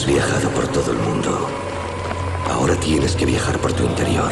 Has 0.00 0.06
viajado 0.06 0.48
por 0.52 0.66
todo 0.68 0.92
el 0.92 0.98
mundo. 0.98 1.46
Ahora 2.50 2.74
tienes 2.76 3.14
que 3.14 3.26
viajar 3.26 3.58
por 3.58 3.74
tu 3.74 3.84
interior. 3.84 4.30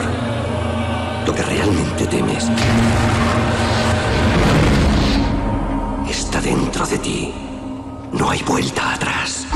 Lo 1.27 1.35
que 1.35 1.43
realmente 1.43 2.07
temes 2.07 2.47
está 6.09 6.41
dentro 6.41 6.87
de 6.87 6.97
ti. 6.97 7.35
No 8.13 8.31
hay 8.31 8.43
vuelta 8.45 8.95
atrás. 8.95 9.47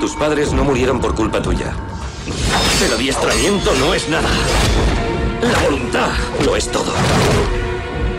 Tus 0.00 0.14
padres 0.16 0.52
no 0.52 0.64
murieron 0.64 1.00
por 1.00 1.14
culpa 1.14 1.40
tuya. 1.40 1.72
El 2.84 2.92
adiestramiento 2.92 3.72
no 3.76 3.94
es 3.94 4.06
nada. 4.10 4.28
La 5.50 5.58
voluntad 5.60 6.10
lo 6.44 6.56
es 6.56 6.70
todo. 6.70 6.92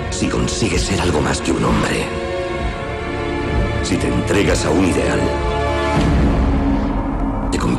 Si 0.09 0.27
consigues 0.27 0.81
ser 0.81 0.99
algo 0.99 1.21
más 1.21 1.41
que 1.41 1.51
un 1.51 1.63
hombre, 1.63 2.07
si 3.83 3.97
te 3.97 4.07
entregas 4.07 4.65
a 4.65 4.71
un 4.71 4.85
ideal, 4.85 5.19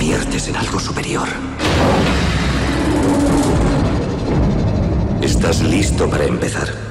conviertes 0.06 0.46
en 0.46 0.54
algo 0.54 0.78
superior. 0.78 1.26
¿Estás 5.20 5.60
listo 5.62 6.08
para 6.08 6.26
empezar? 6.26 6.85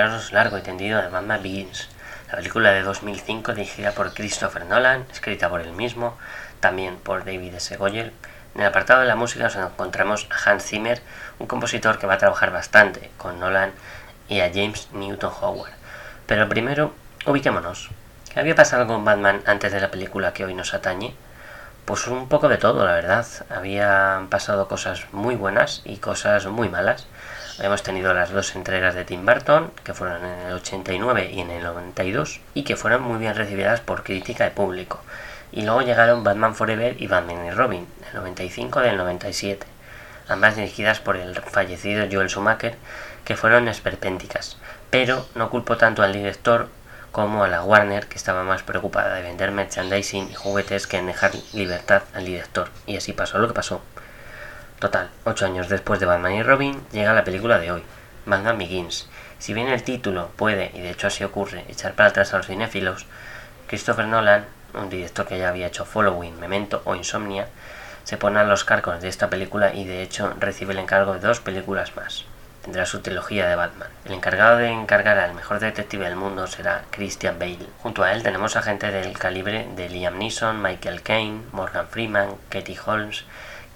Hablaros 0.00 0.32
largo 0.32 0.56
y 0.56 0.62
tendido 0.62 1.02
de 1.02 1.08
Batman 1.08 1.42
Begins, 1.42 1.88
la 2.30 2.36
película 2.36 2.70
de 2.70 2.82
2005 2.82 3.52
dirigida 3.52 3.92
por 3.92 4.14
Christopher 4.14 4.64
Nolan, 4.64 5.04
escrita 5.12 5.50
por 5.50 5.60
él 5.60 5.72
mismo, 5.72 6.16
también 6.60 6.96
por 6.96 7.26
David 7.26 7.54
S. 7.54 7.76
Goyer. 7.76 8.10
En 8.54 8.62
el 8.62 8.66
apartado 8.66 9.02
de 9.02 9.06
la 9.06 9.14
música 9.14 9.44
nos 9.44 9.56
encontramos 9.56 10.26
a 10.30 10.50
Hans 10.50 10.64
Zimmer, 10.64 11.02
un 11.38 11.46
compositor 11.46 11.98
que 11.98 12.06
va 12.06 12.14
a 12.14 12.18
trabajar 12.18 12.50
bastante 12.50 13.10
con 13.18 13.38
Nolan 13.38 13.72
y 14.26 14.40
a 14.40 14.48
James 14.48 14.88
Newton 14.92 15.32
Howard. 15.38 15.72
Pero 16.26 16.48
primero, 16.48 16.94
ubiquémonos. 17.26 17.90
¿Qué 18.32 18.40
había 18.40 18.54
pasado 18.54 18.86
con 18.86 19.04
Batman 19.04 19.42
antes 19.44 19.70
de 19.70 19.80
la 19.80 19.90
película 19.90 20.32
que 20.32 20.46
hoy 20.46 20.54
nos 20.54 20.72
atañe? 20.72 21.14
Pues 21.84 22.06
un 22.06 22.26
poco 22.28 22.48
de 22.48 22.56
todo, 22.56 22.86
la 22.86 22.94
verdad. 22.94 23.26
Habían 23.50 24.28
pasado 24.28 24.66
cosas 24.66 25.12
muy 25.12 25.34
buenas 25.34 25.82
y 25.84 25.98
cosas 25.98 26.46
muy 26.46 26.70
malas. 26.70 27.06
Hemos 27.62 27.82
tenido 27.82 28.14
las 28.14 28.30
dos 28.30 28.56
entregas 28.56 28.94
de 28.94 29.04
Tim 29.04 29.26
Burton, 29.26 29.70
que 29.84 29.92
fueron 29.92 30.24
en 30.24 30.46
el 30.46 30.54
89 30.54 31.30
y 31.30 31.40
en 31.40 31.50
el 31.50 31.62
92, 31.62 32.40
y 32.54 32.64
que 32.64 32.74
fueron 32.74 33.02
muy 33.02 33.18
bien 33.18 33.34
recibidas 33.34 33.82
por 33.82 34.02
crítica 34.02 34.46
y 34.46 34.50
público. 34.50 35.02
Y 35.52 35.62
luego 35.62 35.82
llegaron 35.82 36.24
Batman 36.24 36.54
Forever 36.54 36.96
y 36.98 37.06
Batman 37.06 37.44
y 37.44 37.50
Robin, 37.50 37.86
del 38.00 38.14
95 38.14 38.80
y 38.80 38.84
del 38.84 38.96
97, 38.96 39.66
ambas 40.28 40.56
dirigidas 40.56 41.00
por 41.00 41.18
el 41.18 41.38
fallecido 41.38 42.06
Joel 42.10 42.30
Schumacher, 42.30 42.76
que 43.26 43.36
fueron 43.36 43.68
esperpénticas. 43.68 44.56
Pero 44.88 45.26
no 45.34 45.50
culpo 45.50 45.76
tanto 45.76 46.02
al 46.02 46.14
director 46.14 46.68
como 47.12 47.44
a 47.44 47.48
la 47.48 47.62
Warner, 47.62 48.06
que 48.06 48.16
estaba 48.16 48.42
más 48.42 48.62
preocupada 48.62 49.16
de 49.16 49.22
vender 49.22 49.50
merchandising 49.50 50.30
y 50.30 50.34
juguetes 50.34 50.86
que 50.86 50.96
en 50.96 51.08
dejar 51.08 51.32
libertad 51.52 52.04
al 52.14 52.24
director. 52.24 52.70
Y 52.86 52.96
así 52.96 53.12
pasó 53.12 53.36
lo 53.38 53.48
que 53.48 53.54
pasó. 53.54 53.82
Total, 54.80 55.10
ocho 55.24 55.44
años 55.44 55.68
después 55.68 56.00
de 56.00 56.06
Batman 56.06 56.32
y 56.32 56.42
Robin, 56.42 56.82
llega 56.90 57.12
la 57.12 57.22
película 57.22 57.58
de 57.58 57.70
hoy, 57.70 57.82
Batman 58.24 58.56
Begins. 58.56 59.10
Si 59.38 59.52
bien 59.52 59.68
el 59.68 59.82
título 59.82 60.30
puede, 60.36 60.70
y 60.72 60.80
de 60.80 60.90
hecho 60.90 61.06
así 61.06 61.22
ocurre, 61.22 61.66
echar 61.68 61.92
para 61.92 62.08
atrás 62.08 62.32
a 62.32 62.38
los 62.38 62.46
cinéfilos, 62.46 63.04
Christopher 63.66 64.06
Nolan, 64.06 64.46
un 64.72 64.88
director 64.88 65.26
que 65.26 65.38
ya 65.38 65.50
había 65.50 65.66
hecho 65.66 65.84
Following, 65.84 66.40
Memento 66.40 66.80
o 66.86 66.94
Insomnia, 66.94 67.46
se 68.04 68.16
pone 68.16 68.40
a 68.40 68.44
los 68.44 68.64
carcos 68.64 69.02
de 69.02 69.08
esta 69.08 69.28
película 69.28 69.74
y 69.74 69.84
de 69.84 70.02
hecho 70.02 70.32
recibe 70.40 70.72
el 70.72 70.78
encargo 70.78 71.12
de 71.12 71.20
dos 71.20 71.40
películas 71.40 71.94
más. 71.94 72.24
Tendrá 72.62 72.86
su 72.86 73.00
trilogía 73.00 73.46
de 73.50 73.56
Batman. 73.56 73.90
El 74.06 74.14
encargado 74.14 74.56
de 74.56 74.68
encargar 74.70 75.18
al 75.18 75.34
mejor 75.34 75.60
detective 75.60 76.06
del 76.06 76.16
mundo 76.16 76.46
será 76.46 76.84
Christian 76.90 77.38
Bale. 77.38 77.66
Junto 77.82 78.02
a 78.02 78.12
él 78.12 78.22
tenemos 78.22 78.56
a 78.56 78.62
gente 78.62 78.90
del 78.90 79.18
calibre 79.18 79.68
de 79.76 79.90
Liam 79.90 80.16
Neeson, 80.16 80.62
Michael 80.62 81.02
Caine, 81.02 81.42
Morgan 81.52 81.86
Freeman, 81.88 82.30
Katie 82.48 82.78
Holmes, 82.82 83.24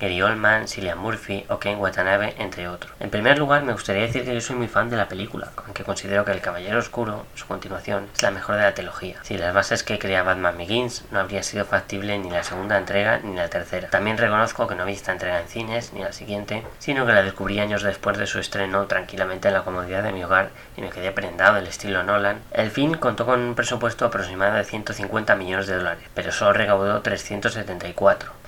Gary 0.05 0.21
Oldman, 0.21 0.69
Cillian 0.69 0.99
Murphy 0.99 1.47
o 1.49 1.59
Ken 1.59 1.79
Watanabe, 1.79 2.35
entre 2.39 2.69
otros. 2.69 2.93
En 3.01 3.09
primer 3.09 3.39
lugar, 3.39 3.63
me 3.63 3.73
gustaría 3.73 4.03
decir 4.03 4.23
que 4.23 4.35
yo 4.35 4.41
soy 4.43 4.55
muy 4.55 4.69
fan 4.69 4.91
de 4.91 4.99
la 4.99 5.09
película, 5.09 5.49
aunque 5.65 5.83
considero 5.83 6.27
que 6.27 6.33
El 6.33 6.43
Caballero 6.43 6.79
Oscuro, 6.79 7.25
su 7.35 7.47
continuación, 7.47 8.09
es 8.15 8.21
la 8.21 8.31
mejor 8.31 8.57
de 8.57 8.65
la 8.65 8.75
trilogía. 8.75 9.17
Si 9.23 9.39
las 9.39 9.55
bases 9.55 9.83
que 9.83 9.99
crea 9.99 10.23
Batman 10.23 10.59
Begins 10.59 11.07
no 11.11 11.21
habría 11.21 11.43
sido 11.43 11.65
factible 11.65 12.19
ni 12.19 12.29
la 12.29 12.45
segunda 12.45 12.77
entrega 12.77 13.21
ni 13.25 13.35
la 13.35 13.49
tercera. 13.49 13.89
También 13.89 14.19
reconozco 14.19 14.67
que 14.67 14.75
no 14.75 14.85
vi 14.85 14.93
esta 14.93 15.13
entrega 15.13 15.41
en 15.41 15.49
cines 15.49 15.95
ni 15.95 16.03
la 16.03 16.13
siguiente, 16.13 16.63
sino 16.81 17.07
que 17.07 17.15
la 17.15 17.23
descubrí 17.23 17.59
años 17.59 17.83
después 17.83 18.19
de 18.19 18.27
su 18.27 18.39
estreno 18.39 18.85
tranquilamente 18.85 19.49
en 19.49 19.55
la 19.55 19.65
comodidad 19.65 20.03
de 20.03 20.13
mi 20.13 20.23
hogar 20.23 20.51
y 20.77 20.83
me 20.83 20.91
quedé 20.91 21.13
prendado 21.13 21.55
del 21.55 21.67
estilo 21.67 22.03
Nolan. 22.03 22.43
El 22.53 22.71
film 22.71 22.99
contó 22.99 23.25
con 23.25 23.41
un 23.41 23.55
presupuesto 23.55 24.05
aproximado 24.05 24.57
de 24.57 24.65
150 24.65 25.35
millones 25.35 25.67
de 25.67 25.77
dólares, 25.77 26.05
pero 26.13 26.31
solo 26.31 26.53
recaudó 26.53 27.01
374. 27.01 28.44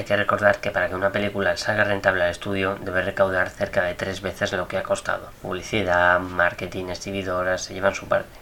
Hay 0.00 0.06
que 0.06 0.16
recordar 0.16 0.62
que 0.62 0.70
para 0.70 0.88
que 0.88 0.94
una 0.94 1.12
película 1.12 1.58
salga 1.58 1.84
rentable 1.84 2.24
al 2.24 2.30
estudio 2.30 2.78
debe 2.80 3.02
recaudar 3.02 3.50
cerca 3.50 3.82
de 3.82 3.92
tres 3.92 4.22
veces 4.22 4.50
lo 4.54 4.66
que 4.66 4.78
ha 4.78 4.82
costado. 4.82 5.28
Publicidad, 5.42 6.18
marketing, 6.20 6.86
exhibidoras 6.86 7.60
se 7.60 7.74
llevan 7.74 7.94
su 7.94 8.08
parte. 8.08 8.38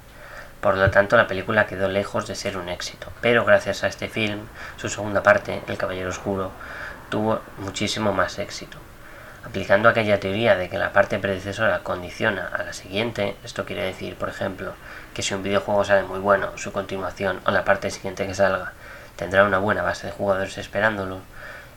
Por 0.61 0.77
lo 0.77 0.89
tanto, 0.93 1.17
la 1.17 1.27
película 1.27 1.67
quedó 1.67 1.89
lejos 1.89 2.29
de 2.29 2.37
ser 2.37 2.59
un 2.59 2.69
éxito. 2.69 3.09
Pero 3.21 3.45
gracias 3.45 3.83
a 3.83 3.89
este 3.89 4.07
film, 4.07 4.39
su 4.77 4.89
segunda 4.89 5.25
parte, 5.25 5.61
El 5.67 5.77
Caballero 5.77 6.11
Oscuro, 6.11 6.53
tuvo 7.09 7.41
muchísimo 7.57 8.13
más 8.13 8.39
éxito. 8.39 8.79
Aplicando 9.45 9.89
aquella 9.89 10.21
teoría 10.21 10.55
de 10.55 10.69
que 10.69 10.79
la 10.79 10.93
parte 10.93 11.19
predecesora 11.19 11.81
condiciona 11.81 12.53
a 12.57 12.63
la 12.63 12.73
siguiente, 12.73 13.35
esto 13.43 13.65
quiere 13.65 13.83
decir, 13.83 14.15
por 14.15 14.29
ejemplo, 14.29 14.75
que 15.13 15.25
si 15.25 15.35
un 15.35 15.43
videojuego 15.43 15.83
sale 15.83 16.05
muy 16.05 16.21
bueno, 16.21 16.57
su 16.57 16.71
continuación 16.71 17.41
o 17.47 17.51
la 17.51 17.65
parte 17.65 17.91
siguiente 17.91 18.29
que 18.29 18.35
salga 18.35 18.75
tendrá 19.17 19.43
una 19.43 19.59
buena 19.59 19.83
base 19.83 20.07
de 20.07 20.13
jugadores 20.13 20.57
esperándolo, 20.59 21.19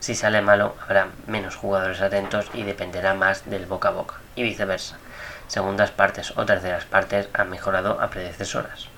si 0.02 0.16
sale 0.16 0.42
malo, 0.42 0.74
habrá 0.82 1.06
menos 1.28 1.54
jugadores 1.54 2.00
atentos 2.00 2.50
y 2.54 2.64
dependerá 2.64 3.14
más 3.14 3.48
del 3.48 3.66
boca 3.66 3.90
a 3.90 3.92
boca, 3.92 4.16
y 4.34 4.42
viceversa. 4.42 4.98
Segundas 5.46 5.92
partes 5.92 6.36
o 6.36 6.44
terceras 6.44 6.86
partes 6.86 7.28
han 7.34 7.48
mejorado 7.48 8.00
a 8.00 8.10
predecesoras. 8.10 8.88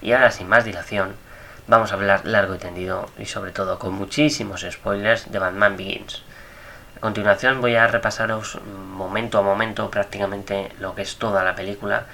Y 0.00 0.12
ahora, 0.12 0.30
sin 0.30 0.48
más 0.48 0.64
dilación, 0.64 1.16
vamos 1.66 1.92
a 1.92 1.96
hablar 1.96 2.24
largo 2.24 2.54
y 2.54 2.58
tendido 2.58 3.10
y 3.18 3.26
sobre 3.26 3.52
todo 3.52 3.78
con 3.78 3.92
muchísimos 3.92 4.64
spoilers 4.66 5.30
de 5.30 5.38
Batman 5.38 5.76
Begins. 5.76 6.22
A 6.96 7.00
continuación 7.00 7.60
voy 7.60 7.76
a 7.76 7.86
repasaros 7.86 8.58
momento 8.64 9.36
a 9.36 9.42
momento 9.42 9.90
prácticamente 9.90 10.72
lo 10.80 10.94
que 10.94 11.02
es 11.02 11.18
toda 11.18 11.44
la 11.44 11.56
película 11.56 12.06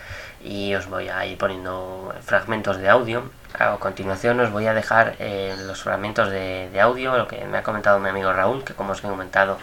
y 0.43 0.75
os 0.75 0.89
voy 0.89 1.09
a 1.09 1.25
ir 1.25 1.39
poniendo 1.39 2.13
fragmentos 2.21 2.79
de 2.79 2.89
audio. 2.89 3.31
A 3.57 3.77
continuación 3.79 4.41
os 4.41 4.51
voy 4.51 4.67
a 4.67 4.75
dejar 4.75 5.15
eh, 5.21 5.55
los 5.57 5.81
fragmentos 5.83 6.29
de, 6.29 6.69
de, 6.71 6.81
audio, 6.81 7.17
lo 7.17 7.29
que 7.29 7.45
me 7.45 7.59
ha 7.59 7.63
comentado 7.63 8.01
mi 8.01 8.09
amigo 8.09 8.33
Raúl, 8.33 8.65
que 8.65 8.75
como 8.75 8.93
os 8.93 8.99
he 8.99 9.09
comentado 9.09 9.59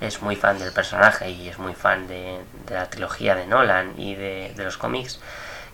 es 0.00 0.20
muy 0.20 0.34
fan 0.34 0.58
del 0.58 0.72
personaje 0.72 1.30
y 1.30 1.48
es 1.48 1.56
muy 1.58 1.72
fan 1.74 2.08
de, 2.08 2.40
de 2.66 2.74
la 2.74 2.90
trilogía 2.90 3.36
de 3.36 3.46
Nolan 3.46 3.94
y 3.96 4.16
de, 4.16 4.52
de, 4.56 4.64
los 4.64 4.76
cómics. 4.76 5.20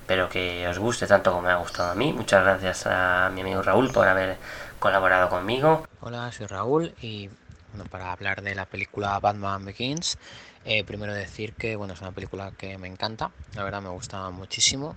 Espero 0.00 0.28
que 0.28 0.68
os 0.68 0.78
guste 0.78 1.06
tanto 1.06 1.30
como 1.30 1.44
me 1.46 1.50
ha 1.50 1.56
gustado 1.56 1.92
a 1.92 1.94
mí. 1.94 2.12
Muchas 2.12 2.44
gracias 2.44 2.86
a 2.86 3.30
mi 3.32 3.40
amigo 3.40 3.62
Raúl 3.62 3.90
por 3.90 4.06
haber 4.06 4.36
colaborado 4.78 5.30
conmigo. 5.30 5.86
Hola, 6.02 6.30
soy 6.30 6.46
Raúl 6.46 6.94
y 7.00 7.30
bueno, 7.72 7.88
para 7.90 8.12
hablar 8.12 8.42
de 8.42 8.54
la 8.54 8.66
película 8.66 9.18
Batman 9.18 9.64
Begins, 9.64 10.18
eh, 10.66 10.84
primero 10.84 11.14
decir 11.14 11.54
que 11.54 11.76
bueno, 11.76 11.94
es 11.94 12.02
una 12.02 12.12
película 12.12 12.52
que 12.58 12.76
me 12.76 12.88
encanta, 12.88 13.30
la 13.54 13.64
verdad 13.64 13.80
me 13.80 13.88
gusta 13.88 14.28
muchísimo. 14.28 14.94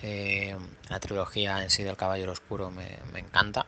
Eh, 0.00 0.56
la 0.88 1.00
trilogía 1.00 1.62
en 1.62 1.70
sí 1.70 1.82
del 1.82 1.96
Caballero 1.96 2.32
Oscuro 2.32 2.70
me, 2.70 2.98
encanta. 3.14 3.66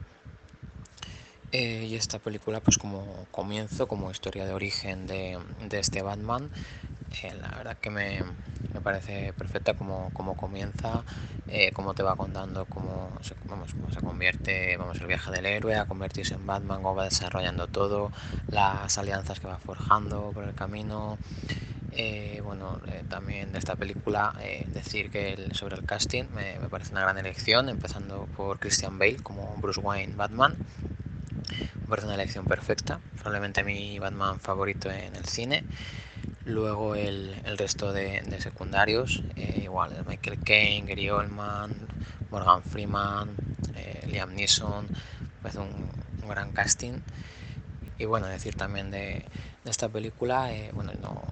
Eh, 1.52 1.86
y 1.88 1.94
esta 1.94 2.18
película, 2.18 2.60
pues 2.60 2.78
como 2.78 3.26
comienzo, 3.30 3.86
como 3.86 4.10
historia 4.10 4.46
de 4.46 4.54
origen 4.54 5.06
de, 5.06 5.38
de 5.68 5.78
este 5.78 6.02
Batman, 6.02 6.50
la 7.22 7.48
verdad 7.56 7.76
que 7.80 7.90
me, 7.90 8.20
me, 8.72 8.80
parece 8.80 9.32
perfecta 9.32 9.74
como, 9.74 10.10
como 10.12 10.36
comienza, 10.36 11.04
eh, 11.48 11.70
cómo 11.72 11.94
te 11.94 12.02
va 12.02 12.16
contando 12.16 12.66
cómo 12.66 13.10
se, 13.22 13.34
vamos, 13.46 13.72
cómo 13.74 13.90
se 13.92 14.00
convierte, 14.00 14.76
vamos, 14.76 15.00
el 15.00 15.06
viaje 15.06 15.30
del 15.30 15.46
héroe 15.46 15.76
a 15.76 15.86
convertirse 15.86 16.34
en 16.34 16.46
Batman, 16.46 16.82
cómo 16.82 16.94
va 16.94 17.04
desarrollando 17.04 17.68
todo, 17.68 18.10
las 18.48 18.98
alianzas 18.98 19.40
que 19.40 19.46
va 19.46 19.58
forjando 19.58 20.32
por 20.32 20.44
el 20.44 20.54
camino. 20.54 21.18
Eh, 21.96 22.40
bueno, 22.42 22.80
eh, 22.88 23.04
también 23.08 23.52
de 23.52 23.58
esta 23.60 23.76
película 23.76 24.34
decir 24.72 25.10
que 25.10 25.50
sobre 25.52 25.76
el 25.76 25.84
casting 25.84 26.24
me, 26.34 26.58
me, 26.58 26.68
parece 26.68 26.90
una 26.90 27.02
gran 27.02 27.18
elección, 27.18 27.68
empezando 27.68 28.26
por 28.36 28.58
Christian 28.58 28.98
Bale 28.98 29.18
como 29.22 29.56
Bruce 29.58 29.80
Wayne 29.80 30.14
Batman. 30.16 30.56
Me 31.82 31.88
parece 31.88 32.06
una 32.06 32.14
elección 32.14 32.46
perfecta, 32.46 32.98
probablemente 33.14 33.62
mi 33.62 34.00
Batman 34.00 34.40
favorito 34.40 34.90
en 34.90 35.14
el 35.14 35.24
cine. 35.26 35.62
Luego 36.44 36.94
el, 36.94 37.40
el 37.44 37.56
resto 37.56 37.92
de, 37.92 38.20
de 38.22 38.40
secundarios, 38.40 39.22
eh, 39.36 39.62
igual 39.64 40.04
Michael 40.06 40.38
Caine, 40.44 40.86
Gary 40.86 41.08
Oldman, 41.08 41.74
Morgan 42.30 42.62
Freeman, 42.62 43.30
eh, 43.76 44.06
Liam 44.10 44.34
Neeson, 44.34 44.86
parece 45.40 45.60
un, 45.60 45.90
un, 46.22 46.28
gran 46.28 46.52
casting. 46.52 47.00
Y 47.98 48.04
bueno, 48.04 48.26
decir 48.26 48.56
también 48.56 48.90
de, 48.90 49.24
de 49.64 49.70
esta 49.70 49.88
película, 49.88 50.52
eh, 50.52 50.70
bueno, 50.74 50.92
no, 51.00 51.22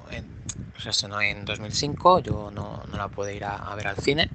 se 0.78 0.90
estrenó 0.90 1.20
en 1.20 1.44
2005, 1.44 2.20
yo 2.20 2.50
no, 2.50 2.82
no 2.90 2.96
la 2.96 3.08
pude 3.08 3.34
ir 3.34 3.44
a, 3.44 3.56
a, 3.56 3.74
ver 3.74 3.88
al 3.88 3.96
cine 3.96 4.28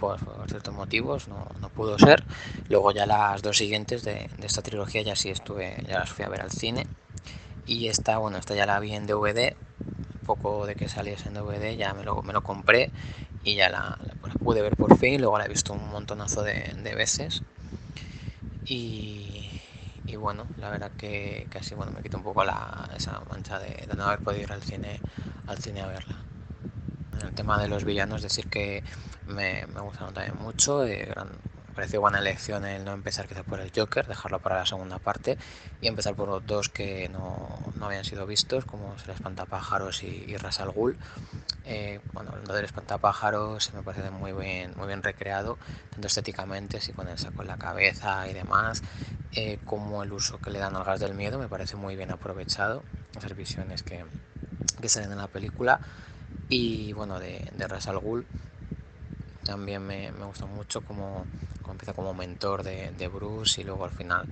por, 0.00 0.18
por 0.24 0.48
ciertos 0.48 0.74
motivos, 0.74 1.28
no, 1.28 1.46
no, 1.60 1.68
pudo 1.68 1.98
ser. 1.98 2.24
Luego 2.68 2.92
ya 2.92 3.06
las 3.06 3.42
dos 3.42 3.56
siguientes 3.56 4.02
de, 4.02 4.28
de, 4.38 4.46
esta 4.46 4.62
trilogía 4.62 5.02
ya 5.02 5.14
sí 5.14 5.30
estuve, 5.30 5.76
ya 5.86 6.00
las 6.00 6.10
fui 6.10 6.24
a 6.24 6.28
ver 6.28 6.40
al 6.40 6.50
cine. 6.50 6.86
Y 7.66 7.88
esta, 7.88 8.18
bueno, 8.18 8.38
esta 8.38 8.54
ya 8.54 8.66
la 8.66 8.80
vi 8.80 8.92
en 8.94 9.06
DVD, 9.06 9.54
poco 10.26 10.66
de 10.66 10.74
que 10.74 10.88
saliese 10.88 11.28
en 11.28 11.34
DVD 11.34 11.76
ya 11.76 11.94
me 11.94 12.04
lo, 12.04 12.22
me 12.22 12.32
lo 12.32 12.42
compré 12.42 12.90
y 13.44 13.56
ya 13.56 13.68
la, 13.68 13.98
la, 14.06 14.34
pude 14.42 14.62
ver 14.62 14.76
por 14.76 14.96
fin, 14.98 15.20
luego 15.20 15.38
la 15.38 15.46
he 15.46 15.48
visto 15.48 15.72
un 15.72 15.90
montonazo 15.90 16.42
de, 16.42 16.74
de 16.82 16.94
veces. 16.94 17.42
Y, 18.66 19.50
y, 20.06 20.16
bueno, 20.16 20.46
la 20.58 20.70
verdad 20.70 20.90
que 20.96 21.46
casi 21.50 21.74
bueno, 21.74 21.92
me 21.92 22.02
quito 22.02 22.16
un 22.16 22.22
poco 22.22 22.44
la, 22.44 22.88
esa 22.96 23.20
mancha 23.30 23.58
de, 23.58 23.86
no 23.96 24.04
haber 24.04 24.20
podido 24.20 24.42
ir 24.44 24.52
al 24.52 24.62
cine, 24.62 25.00
al 25.46 25.58
cine 25.58 25.82
a 25.82 25.86
verla. 25.86 26.14
En 27.20 27.28
el 27.28 27.34
tema 27.34 27.60
de 27.60 27.68
los 27.68 27.84
villanos, 27.84 28.22
decir 28.22 28.46
que 28.46 28.82
me, 29.26 29.66
me 29.66 29.80
gustaron 29.80 30.14
también 30.14 30.36
mucho, 30.40 30.84
eh, 30.84 31.12
pareció 31.72 32.00
buena 32.00 32.18
elección 32.18 32.64
el 32.64 32.84
no 32.84 32.92
empezar 32.92 33.26
quizá 33.26 33.42
por 33.42 33.60
el 33.60 33.72
Joker, 33.74 34.06
dejarlo 34.06 34.40
para 34.40 34.58
la 34.58 34.66
segunda 34.66 34.98
parte 34.98 35.38
y 35.80 35.88
empezar 35.88 36.14
por 36.14 36.28
los 36.28 36.46
dos 36.46 36.68
que 36.68 37.08
no, 37.08 37.58
no 37.76 37.86
habían 37.86 38.04
sido 38.04 38.26
vistos, 38.26 38.64
como 38.64 38.94
el 39.04 39.10
Espantapájaros 39.10 40.02
y, 40.02 40.24
y 40.28 40.36
Ras 40.36 40.60
al 40.60 40.70
Ghul. 40.70 40.96
Eh, 41.64 42.00
bueno, 42.12 42.32
del 42.32 42.64
Espantapájaros, 42.64 43.72
me 43.74 43.82
parece 43.82 44.10
muy 44.10 44.32
bien, 44.32 44.72
muy 44.76 44.86
bien 44.86 45.02
recreado, 45.02 45.58
tanto 45.90 46.06
estéticamente, 46.06 46.78
así 46.78 46.92
con 46.92 47.08
el 47.08 47.18
saco 47.18 47.42
en 47.42 47.48
la 47.48 47.56
cabeza 47.56 48.28
y 48.28 48.32
demás, 48.32 48.82
eh, 49.34 49.58
como 49.64 50.02
el 50.02 50.12
uso 50.12 50.38
que 50.38 50.50
le 50.50 50.58
dan 50.58 50.76
al 50.76 50.84
gas 50.84 51.00
del 51.00 51.14
miedo, 51.14 51.38
me 51.38 51.48
parece 51.48 51.76
muy 51.76 51.96
bien 51.96 52.10
aprovechado, 52.10 52.82
esas 53.16 53.36
visiones 53.36 53.82
que, 53.82 54.04
que 54.80 54.88
salen 54.88 55.12
en 55.12 55.18
la 55.18 55.28
película. 55.28 55.80
Y 56.48 56.92
bueno, 56.92 57.18
de, 57.18 57.50
de 57.56 57.68
Ras 57.68 57.88
al 57.88 57.98
Ghul 57.98 58.26
también 59.44 59.86
me, 59.86 60.12
me 60.12 60.24
gustó 60.24 60.46
mucho 60.46 60.80
como, 60.82 61.26
como, 61.62 61.72
empieza 61.72 61.92
como 61.92 62.14
mentor 62.14 62.62
de, 62.62 62.92
de, 62.92 63.08
Bruce 63.08 63.60
y 63.60 63.64
luego 63.64 63.84
al 63.84 63.90
final 63.90 64.26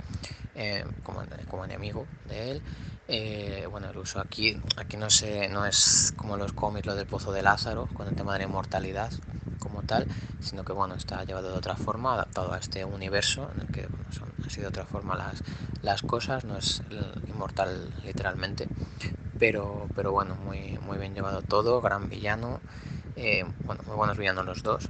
eh, 0.55 0.85
como, 1.03 1.23
como, 1.49 1.65
enemigo 1.65 2.07
de 2.29 2.53
él. 2.53 2.63
Eh, 3.09 3.67
bueno, 3.69 3.91
el 3.91 3.99
uso 3.99 4.21
aquí, 4.21 4.57
aquí 4.77 4.97
no, 4.97 5.11
sé, 5.11 5.49
no 5.49 5.67
es 5.67 6.13
como 6.17 6.37
los 6.37 6.53
cómics, 6.53 6.87
lo 6.87 6.95
del 6.95 7.07
Pozo 7.07 7.33
de 7.33 7.43
Lázaro, 7.43 7.89
con 7.93 8.07
el 8.07 8.15
tema 8.15 8.33
de 8.35 8.41
la 8.41 8.45
inmortalidad 8.45 9.11
como 9.59 9.83
tal, 9.83 10.07
sino 10.41 10.65
que 10.65 10.73
bueno, 10.73 10.95
está 10.95 11.25
llevado 11.25 11.51
de 11.51 11.59
otra 11.59 11.77
forma, 11.77 12.15
adaptado 12.15 12.53
a 12.53 12.59
este 12.59 12.85
universo 12.85 13.51
en 13.55 13.63
el 13.63 13.67
que 13.69 13.87
bueno, 13.87 14.05
son 14.13 14.33
así 14.47 14.61
de 14.61 14.69
otra 14.69 14.85
forma 14.85 15.17
las, 15.17 15.43
las 15.83 16.03
cosas, 16.03 16.45
no 16.45 16.57
es 16.57 16.83
inmortal 17.29 17.93
literalmente, 18.05 18.69
pero, 19.39 19.89
pero 19.95 20.13
bueno, 20.13 20.37
muy, 20.37 20.79
muy 20.79 20.99
bien 20.99 21.15
llevado 21.15 21.43
todo, 21.43 21.81
gran 21.81 22.09
villano, 22.09 22.61
eh, 23.17 23.45
bueno, 23.67 23.83
muy 23.87 23.97
buenos 23.97 24.17
villanos 24.19 24.45
los 24.45 24.63
dos, 24.63 24.89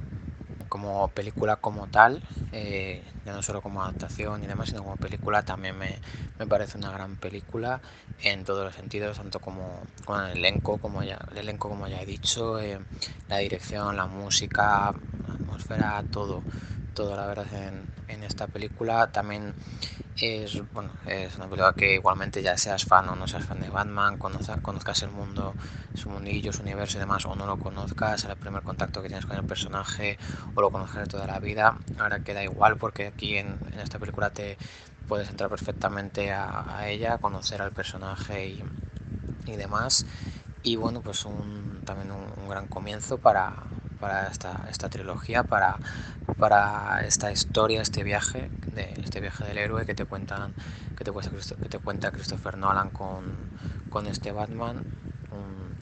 como 0.68 1.08
película 1.08 1.56
como 1.56 1.88
tal, 1.88 2.22
eh, 2.52 3.02
ya 3.24 3.32
no 3.32 3.42
solo 3.42 3.60
como 3.60 3.82
adaptación 3.82 4.42
y 4.42 4.46
demás, 4.46 4.70
sino 4.70 4.82
como 4.82 4.96
película 4.96 5.42
también 5.42 5.76
me, 5.76 5.98
me, 6.38 6.46
parece 6.46 6.78
una 6.78 6.92
gran 6.92 7.16
película 7.16 7.80
en 8.22 8.44
todos 8.44 8.64
los 8.64 8.74
sentidos, 8.74 9.16
tanto 9.16 9.40
como 9.40 9.82
con 10.04 10.24
el 10.24 10.38
elenco, 10.38 10.78
como 10.78 11.02
ya, 11.02 11.18
el 11.32 11.38
elenco 11.38 11.68
como 11.68 11.88
ya 11.88 12.00
he 12.00 12.06
dicho, 12.06 12.60
eh, 12.60 12.78
la 13.28 13.38
dirección, 13.38 13.96
la 13.96 14.06
música, 14.06 14.94
la 15.26 15.34
atmósfera, 15.34 16.04
todo, 16.10 16.44
todo 16.90 17.16
la 17.16 17.26
verdad 17.26 17.52
en, 17.54 17.84
en 18.08 18.22
esta 18.24 18.46
película. 18.46 19.10
También 19.12 19.54
es, 20.20 20.62
bueno, 20.72 20.90
es 21.06 21.36
una 21.36 21.46
película 21.46 21.74
que 21.74 21.94
igualmente 21.94 22.42
ya 22.42 22.56
seas 22.56 22.84
fan 22.84 23.08
o 23.08 23.16
no 23.16 23.26
seas 23.26 23.44
fan 23.44 23.60
de 23.60 23.70
Batman, 23.70 24.18
conozcas, 24.18 24.60
conozcas 24.60 25.02
el 25.02 25.10
mundo, 25.10 25.54
su 25.94 26.10
mundillo, 26.10 26.52
su 26.52 26.62
universo 26.62 26.98
y 26.98 27.00
demás, 27.00 27.24
o 27.26 27.34
no 27.34 27.46
lo 27.46 27.58
conozcas, 27.58 28.24
el 28.24 28.36
primer 28.36 28.62
contacto 28.62 29.02
que 29.02 29.08
tienes 29.08 29.26
con 29.26 29.36
el 29.36 29.44
personaje, 29.44 30.18
o 30.54 30.60
lo 30.60 30.70
conozcas 30.70 31.02
de 31.02 31.06
toda 31.08 31.26
la 31.26 31.38
vida, 31.40 31.78
ahora 31.98 32.20
queda 32.20 32.42
igual 32.44 32.76
porque 32.76 33.08
aquí 33.08 33.36
en, 33.38 33.58
en 33.72 33.80
esta 33.80 33.98
película 33.98 34.30
te 34.30 34.58
puedes 35.08 35.28
entrar 35.30 35.50
perfectamente 35.50 36.32
a, 36.32 36.76
a 36.78 36.88
ella, 36.88 37.18
conocer 37.18 37.62
al 37.62 37.72
personaje 37.72 38.46
y, 38.48 38.64
y, 39.46 39.56
demás. 39.56 40.06
Y 40.62 40.76
bueno, 40.76 41.02
pues 41.02 41.24
un, 41.24 41.82
también 41.84 42.10
un, 42.12 42.26
un 42.36 42.48
gran 42.48 42.66
comienzo 42.68 43.18
para, 43.18 43.54
para 44.00 44.28
esta, 44.28 44.66
esta 44.70 44.88
trilogía, 44.88 45.44
para, 45.44 45.76
para 46.38 47.02
esta 47.06 47.30
historia, 47.30 47.82
este 47.82 48.02
viaje, 48.02 48.50
de, 48.74 48.94
este 49.04 49.20
viaje 49.20 49.44
del 49.44 49.58
héroe 49.58 49.84
que 49.84 49.94
te 49.94 50.06
cuentan, 50.06 50.54
que 50.96 51.04
te, 51.04 51.12
que 51.12 51.68
te 51.68 51.78
cuenta 51.78 52.10
Christopher 52.10 52.56
Nolan 52.56 52.90
con, 52.90 53.36
con 53.90 54.06
este 54.06 54.32
Batman, 54.32 54.82
un, 55.30 55.76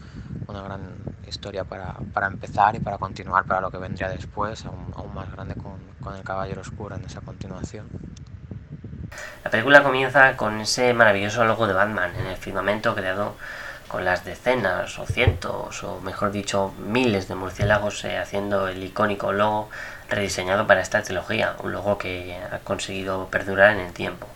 una 0.48 0.62
gran 0.62 0.80
historia 1.26 1.64
para, 1.64 1.94
para, 2.12 2.26
empezar 2.26 2.74
y 2.74 2.80
para 2.80 2.98
continuar 2.98 3.44
para 3.44 3.60
lo 3.60 3.70
que 3.70 3.78
vendría 3.78 4.08
después, 4.08 4.64
aún, 4.64 4.92
aún 4.96 5.14
más 5.14 5.30
grande 5.30 5.54
con, 5.54 5.78
con 6.00 6.16
el 6.16 6.24
Caballero 6.24 6.60
Oscuro 6.60 6.96
en 6.96 7.04
esa 7.04 7.20
continuación. 7.20 7.86
La 9.44 9.50
película 9.50 9.82
comienza 9.82 10.36
con 10.36 10.60
ese 10.60 10.92
maravilloso 10.92 11.44
logo 11.44 11.66
de 11.66 11.72
Batman 11.72 12.12
en 12.18 12.26
el 12.26 12.36
firmamento 12.36 12.94
creado 12.94 13.36
con 13.88 14.04
las 14.04 14.24
decenas 14.24 14.98
o 14.98 15.06
cientos 15.06 15.82
o 15.82 16.00
mejor 16.00 16.30
dicho 16.30 16.72
miles 16.78 17.26
de 17.26 17.34
murciélagos 17.34 18.04
eh, 18.04 18.18
haciendo 18.18 18.68
el 18.68 18.84
icónico 18.84 19.32
logo 19.32 19.68
rediseñado 20.08 20.66
para 20.66 20.80
esta 20.80 21.02
trilogía, 21.02 21.56
un 21.62 21.72
logo 21.72 21.98
que 21.98 22.36
ha 22.50 22.58
conseguido 22.60 23.28
perdurar 23.28 23.72
en 23.72 23.80
el 23.80 23.92
tiempo. 23.92 24.26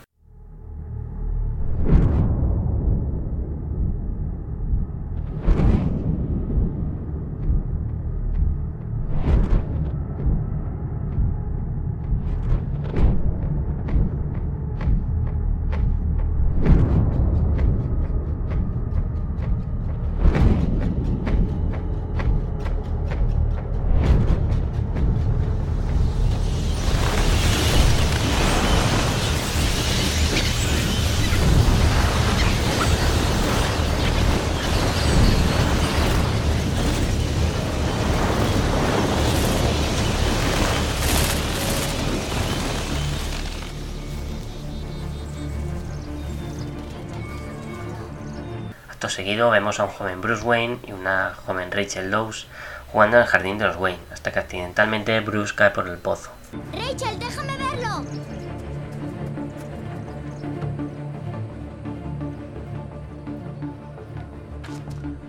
Seguido 49.13 49.51
vemos 49.51 49.79
a 49.79 49.85
un 49.85 49.91
joven 49.91 50.21
Bruce 50.21 50.43
Wayne 50.43 50.79
y 50.87 50.93
una 50.93 51.35
joven 51.47 51.71
Rachel 51.71 52.11
Dawes 52.11 52.47
jugando 52.91 53.17
en 53.17 53.23
el 53.23 53.29
jardín 53.29 53.59
de 53.59 53.67
los 53.67 53.77
Wayne, 53.77 54.01
hasta 54.11 54.33
que 54.33 54.39
accidentalmente 54.39 55.19
Bruce 55.21 55.55
cae 55.55 55.71
por 55.71 55.87
el 55.89 55.99
pozo. 55.99 56.31
¡Rachel, 56.73 57.19
déjame 57.19 57.57
verlo! 57.57 58.05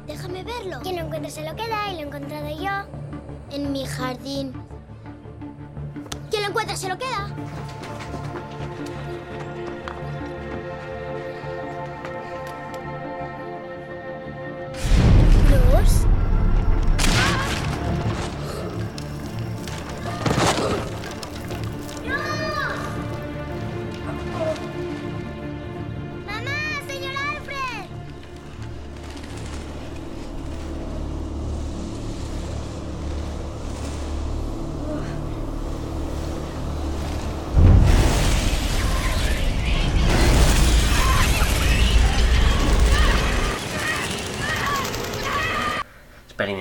Déjame 0.08 0.44
verlo. 0.44 0.80
Quien 0.82 0.96
lo 0.96 1.02
encuentre 1.04 1.32
se 1.32 1.44
lo 1.44 1.56
queda 1.56 1.90
y 1.90 1.96
lo 1.96 2.00
he 2.00 2.04
encontrado 2.04 2.50
yo 2.50 2.72
en 3.52 3.72
mi 3.72 3.86
jardín. 3.86 4.54
Quien 6.30 6.44
lo 6.44 6.50
encuentre 6.50 6.75
se 6.75 6.90
lo 6.90 6.98
queda. 6.98 7.28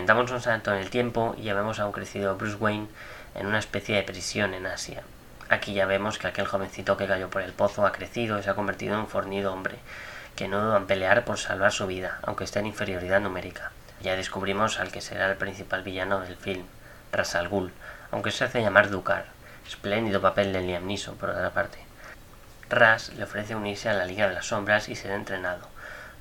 Experimentamos 0.03 0.33
un 0.33 0.43
salto 0.43 0.75
en 0.75 0.81
el 0.81 0.91
tiempo 0.91 1.37
y 1.39 1.43
ya 1.43 1.55
vemos 1.55 1.79
a 1.79 1.87
un 1.87 1.93
crecido 1.93 2.35
Bruce 2.35 2.57
Wayne 2.57 2.89
en 3.37 3.47
una 3.47 3.61
especie 3.61 3.95
de 3.95 4.03
prisión 4.03 4.53
en 4.53 4.67
Asia. 4.67 5.05
Aquí 5.49 5.75
ya 5.75 5.87
vemos 5.87 6.19
que 6.19 6.27
aquel 6.27 6.49
jovencito 6.49 6.97
que 6.97 7.07
cayó 7.07 7.31
por 7.31 7.43
el 7.43 7.53
pozo 7.53 7.87
ha 7.87 7.93
crecido 7.93 8.37
y 8.37 8.43
se 8.43 8.51
ha 8.51 8.57
convertido 8.57 8.95
en 8.95 9.03
un 9.03 9.07
fornido 9.07 9.53
hombre, 9.53 9.77
que 10.35 10.49
no 10.49 10.61
duda 10.61 10.79
en 10.79 10.89
pelear 10.89 11.25
por 11.25 11.39
salvar 11.39 11.71
su 11.71 11.87
vida, 11.87 12.19
aunque 12.25 12.43
esté 12.43 12.59
en 12.59 12.67
inferioridad 12.67 13.21
numérica. 13.21 13.71
Ya 14.03 14.17
descubrimos 14.17 14.81
al 14.81 14.91
que 14.91 15.01
será 15.01 15.31
el 15.31 15.37
principal 15.37 15.85
villano 15.85 16.19
del 16.19 16.35
film, 16.35 16.65
Ras 17.13 17.37
al 17.37 17.49
Ghul, 17.49 17.73
aunque 18.11 18.33
se 18.33 18.43
hace 18.43 18.61
llamar 18.61 18.91
Dukar. 18.91 19.27
Espléndido 19.69 20.21
papel 20.21 20.53
de 20.53 20.63
Liam 20.63 20.85
Neeson, 20.85 21.17
por 21.17 21.31
otra 21.31 21.51
parte. 21.51 21.79
Ras 22.69 23.11
le 23.11 23.23
ofrece 23.23 23.55
unirse 23.55 23.89
a 23.89 23.95
la 23.95 24.07
Liga 24.07 24.27
de 24.27 24.35
las 24.35 24.47
Sombras 24.47 24.89
y 24.89 24.97
ser 24.97 25.13
entrenado. 25.13 25.72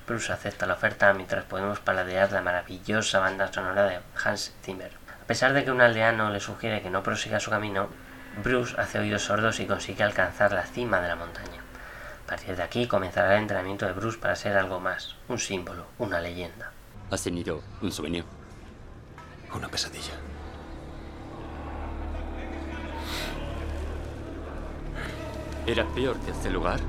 Bruce 0.06 0.32
acepta 0.32 0.66
la 0.66 0.74
oferta 0.74 1.12
mientras 1.12 1.44
podemos 1.44 1.78
paladear 1.78 2.32
la 2.32 2.42
maravillosa 2.42 3.20
banda 3.20 3.52
sonora 3.52 3.84
de 3.84 4.00
Hans 4.22 4.52
Zimmer. 4.62 4.90
A 5.22 5.26
pesar 5.26 5.52
de 5.52 5.64
que 5.64 5.70
un 5.70 5.80
aldeano 5.80 6.30
le 6.30 6.40
sugiere 6.40 6.82
que 6.82 6.90
no 6.90 7.02
prosiga 7.02 7.38
su 7.38 7.50
camino, 7.50 7.88
Bruce 8.42 8.74
hace 8.80 8.98
oídos 8.98 9.22
sordos 9.22 9.60
y 9.60 9.66
consigue 9.66 10.02
alcanzar 10.02 10.52
la 10.52 10.66
cima 10.66 11.00
de 11.00 11.08
la 11.08 11.16
montaña. 11.16 11.62
A 12.24 12.26
partir 12.26 12.56
de 12.56 12.62
aquí 12.62 12.86
comenzará 12.86 13.34
el 13.36 13.42
entrenamiento 13.42 13.86
de 13.86 13.92
Bruce 13.92 14.18
para 14.18 14.36
ser 14.36 14.56
algo 14.56 14.80
más, 14.80 15.14
un 15.28 15.38
símbolo, 15.38 15.86
una 15.98 16.20
leyenda. 16.20 16.72
¿Has 17.10 17.22
tenido 17.22 17.62
un 17.80 17.92
sueño? 17.92 18.24
Una 19.54 19.68
pesadilla. 19.68 20.14
¿Era 25.66 25.84
peor 25.94 26.18
que 26.20 26.32
este 26.32 26.50
lugar? 26.50 26.80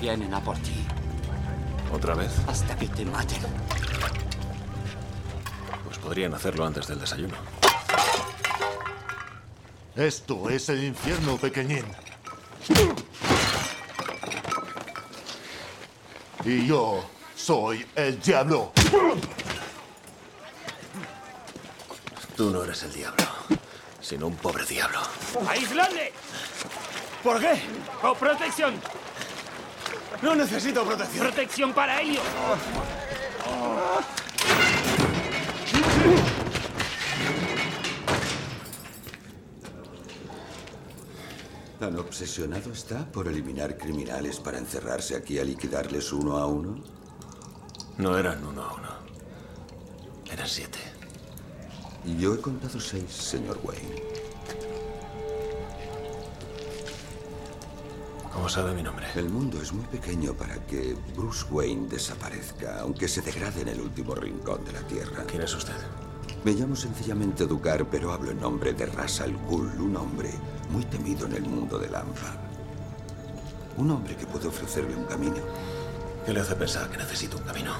Vienen 0.00 0.34
a 0.34 0.40
por 0.40 0.56
ti. 0.58 0.84
¿Otra 1.92 2.14
vez? 2.14 2.32
Hasta 2.48 2.74
que 2.76 2.88
te 2.88 3.04
maten. 3.04 3.42
Pues 5.84 5.98
podrían 5.98 6.34
hacerlo 6.34 6.64
antes 6.64 6.86
del 6.86 6.98
desayuno. 6.98 7.34
Esto 9.94 10.48
es 10.48 10.68
el 10.70 10.84
infierno, 10.84 11.36
pequeñín. 11.36 11.84
Y 16.44 16.66
yo 16.66 17.04
soy 17.36 17.86
el 17.94 18.20
diablo. 18.20 18.72
Tú 22.36 22.50
no 22.50 22.64
eres 22.64 22.82
el 22.84 22.92
diablo, 22.94 23.24
sino 24.00 24.28
un 24.28 24.36
pobre 24.36 24.64
diablo. 24.64 24.98
¡Aisladle! 25.46 26.12
¿Por 27.22 27.38
qué? 27.38 27.62
¡O 28.02 28.14
protección! 28.14 28.80
No 30.22 30.36
necesito 30.36 30.84
protección. 30.84 31.26
¡Protección 31.26 31.72
para 31.72 32.00
ellos! 32.00 32.22
¿Tan 41.80 41.98
obsesionado 41.98 42.72
está 42.72 43.04
por 43.10 43.26
eliminar 43.26 43.76
criminales 43.76 44.38
para 44.38 44.58
encerrarse 44.58 45.16
aquí 45.16 45.40
a 45.40 45.44
liquidarles 45.44 46.12
uno 46.12 46.38
a 46.38 46.46
uno? 46.46 46.80
No 47.98 48.16
eran 48.16 48.46
uno 48.46 48.62
a 48.62 48.74
uno. 48.74 48.88
Eran 50.32 50.46
siete. 50.46 50.78
Y 52.04 52.16
yo 52.16 52.34
he 52.34 52.40
contado 52.40 52.78
seis, 52.78 53.10
señor 53.10 53.58
Wayne. 53.64 54.21
¿Cómo 58.42 58.50
sabe 58.50 58.74
mi 58.74 58.82
nombre? 58.82 59.06
El 59.14 59.28
mundo 59.28 59.62
es 59.62 59.72
muy 59.72 59.84
pequeño 59.84 60.34
para 60.34 60.56
que 60.66 60.96
Bruce 61.16 61.46
Wayne 61.48 61.86
desaparezca, 61.86 62.80
aunque 62.80 63.06
se 63.06 63.20
degrade 63.20 63.60
en 63.60 63.68
el 63.68 63.80
último 63.80 64.16
rincón 64.16 64.64
de 64.64 64.72
la 64.72 64.80
Tierra. 64.80 65.22
¿Quién 65.28 65.42
es 65.42 65.54
usted? 65.54 65.76
Me 66.42 66.50
llamo 66.50 66.74
sencillamente 66.74 67.46
Ducar, 67.46 67.88
pero 67.88 68.10
hablo 68.10 68.32
en 68.32 68.40
nombre 68.40 68.72
de 68.72 68.86
Ras 68.86 69.20
al 69.20 69.36
Ghul, 69.46 69.80
un 69.80 69.96
hombre 69.96 70.30
muy 70.72 70.84
temido 70.86 71.26
en 71.26 71.36
el 71.36 71.42
mundo 71.42 71.78
del 71.78 71.94
AMPA. 71.94 72.34
Un 73.76 73.92
hombre 73.92 74.16
que 74.16 74.26
puede 74.26 74.48
ofrecerle 74.48 74.96
un 74.96 75.04
camino. 75.04 75.36
¿Qué 76.26 76.32
le 76.32 76.40
hace 76.40 76.56
pensar 76.56 76.90
que 76.90 76.96
necesito 76.96 77.36
un 77.36 77.44
camino? 77.44 77.74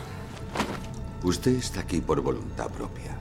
Usted 1.25 1.57
está 1.57 1.81
aquí 1.81 2.00
por 2.00 2.21
voluntad 2.21 2.69
propia. 2.71 3.19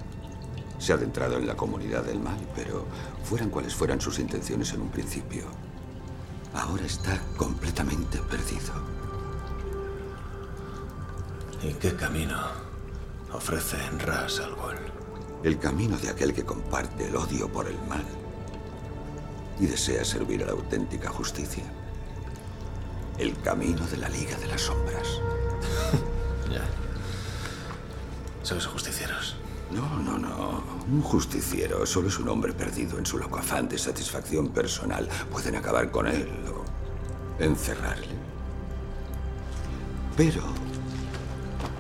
Se 0.77 0.91
ha 0.91 0.95
adentrado 0.95 1.37
en 1.37 1.47
la 1.47 1.57
comunidad 1.57 2.03
del 2.03 2.19
mal, 2.19 2.37
pero 2.55 2.85
fueran 3.23 3.49
cuales 3.49 3.73
fueran 3.73 3.99
sus 3.99 4.19
intenciones 4.19 4.71
en 4.73 4.81
un 4.81 4.89
principio, 4.89 5.45
ahora 6.53 6.85
está 6.85 7.19
completamente 7.37 8.19
perdido. 8.19 8.73
¿Y 11.63 11.73
qué 11.73 11.95
camino 11.95 12.37
ofrece 13.33 13.77
en 13.85 13.99
Ras 13.99 14.39
al 14.39 14.55
Ghul? 14.55 14.77
El 15.43 15.59
camino 15.59 15.97
de 15.97 16.09
aquel 16.09 16.33
que 16.33 16.43
comparte 16.43 17.07
el 17.07 17.15
odio 17.15 17.51
por 17.51 17.67
el 17.67 17.77
mal 17.87 18.05
y 19.59 19.67
desea 19.67 20.03
servir 20.03 20.43
a 20.43 20.47
la 20.47 20.51
auténtica 20.53 21.09
justicia. 21.09 21.63
El 23.17 23.39
camino 23.41 23.85
de 23.87 23.97
la 23.97 24.09
Liga 24.09 24.37
de 24.37 24.47
las 24.47 24.61
Sombras. 24.61 25.07
Ya. 26.51 26.65
Sois 28.43 28.65
justicieros. 28.65 29.40
No, 29.73 29.99
no, 29.99 30.17
no. 30.17 30.63
Un 30.91 31.01
justiciero 31.01 31.85
solo 31.85 32.09
es 32.09 32.19
un 32.19 32.27
hombre 32.29 32.53
perdido 32.53 32.97
en 32.97 33.05
su 33.05 33.17
loco 33.17 33.37
afán 33.37 33.69
de 33.69 33.77
satisfacción 33.77 34.49
personal. 34.49 35.07
Pueden 35.31 35.55
acabar 35.55 35.89
con 35.91 36.07
él 36.07 36.27
o 36.49 37.41
encerrarle. 37.41 38.15
Pero 40.17 40.43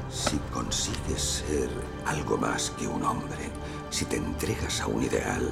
si 0.09 0.37
consigues 0.53 1.43
ser 1.45 1.69
algo 2.05 2.37
más 2.37 2.71
que 2.71 2.87
un 2.87 3.03
hombre, 3.03 3.49
si 3.89 4.05
te 4.05 4.17
entregas 4.17 4.81
a 4.81 4.87
un 4.87 5.03
ideal, 5.03 5.51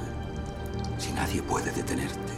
si 0.98 1.12
nadie 1.12 1.42
puede 1.42 1.72
detenerte, 1.72 2.34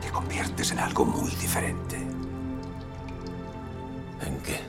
te 0.00 0.10
conviertes 0.10 0.70
en 0.70 0.78
algo 0.78 1.04
muy 1.04 1.30
diferente. 1.32 1.96
¿En 4.20 4.38
qué? 4.42 4.60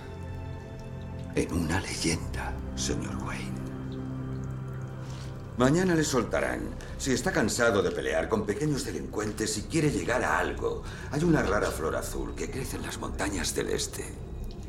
En 1.35 1.53
una 1.53 1.79
leyenda, 1.79 2.53
señor 2.75 3.15
Wayne. 3.23 3.66
Mañana 5.57 5.95
le 5.95 6.03
soltarán. 6.03 6.61
Si 6.99 7.11
está 7.11 7.31
cansado 7.31 7.81
de 7.81 7.89
pelear 7.89 8.29
con 8.29 8.45
pequeños 8.45 8.85
delincuentes 8.85 9.57
y 9.57 9.63
quiere 9.63 9.89
llegar 9.89 10.23
a 10.23 10.37
algo, 10.37 10.83
hay 11.11 11.23
una 11.23 11.41
rara 11.41 11.71
flor 11.71 11.95
azul 11.95 12.35
que 12.35 12.51
crece 12.51 12.77
en 12.77 12.83
las 12.83 12.99
montañas 12.99 13.55
del 13.55 13.69
este. 13.69 14.05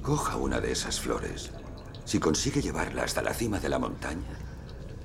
Coja 0.02 0.37
una 0.37 0.61
de 0.61 0.73
esas 0.73 0.99
flores. 0.99 1.50
Si 2.07 2.18
consigue 2.18 2.62
llevarla 2.62 3.02
hasta 3.02 3.21
la 3.21 3.35
cima 3.35 3.61
de 3.61 3.68
la 3.68 3.78
montaña, 3.78 4.38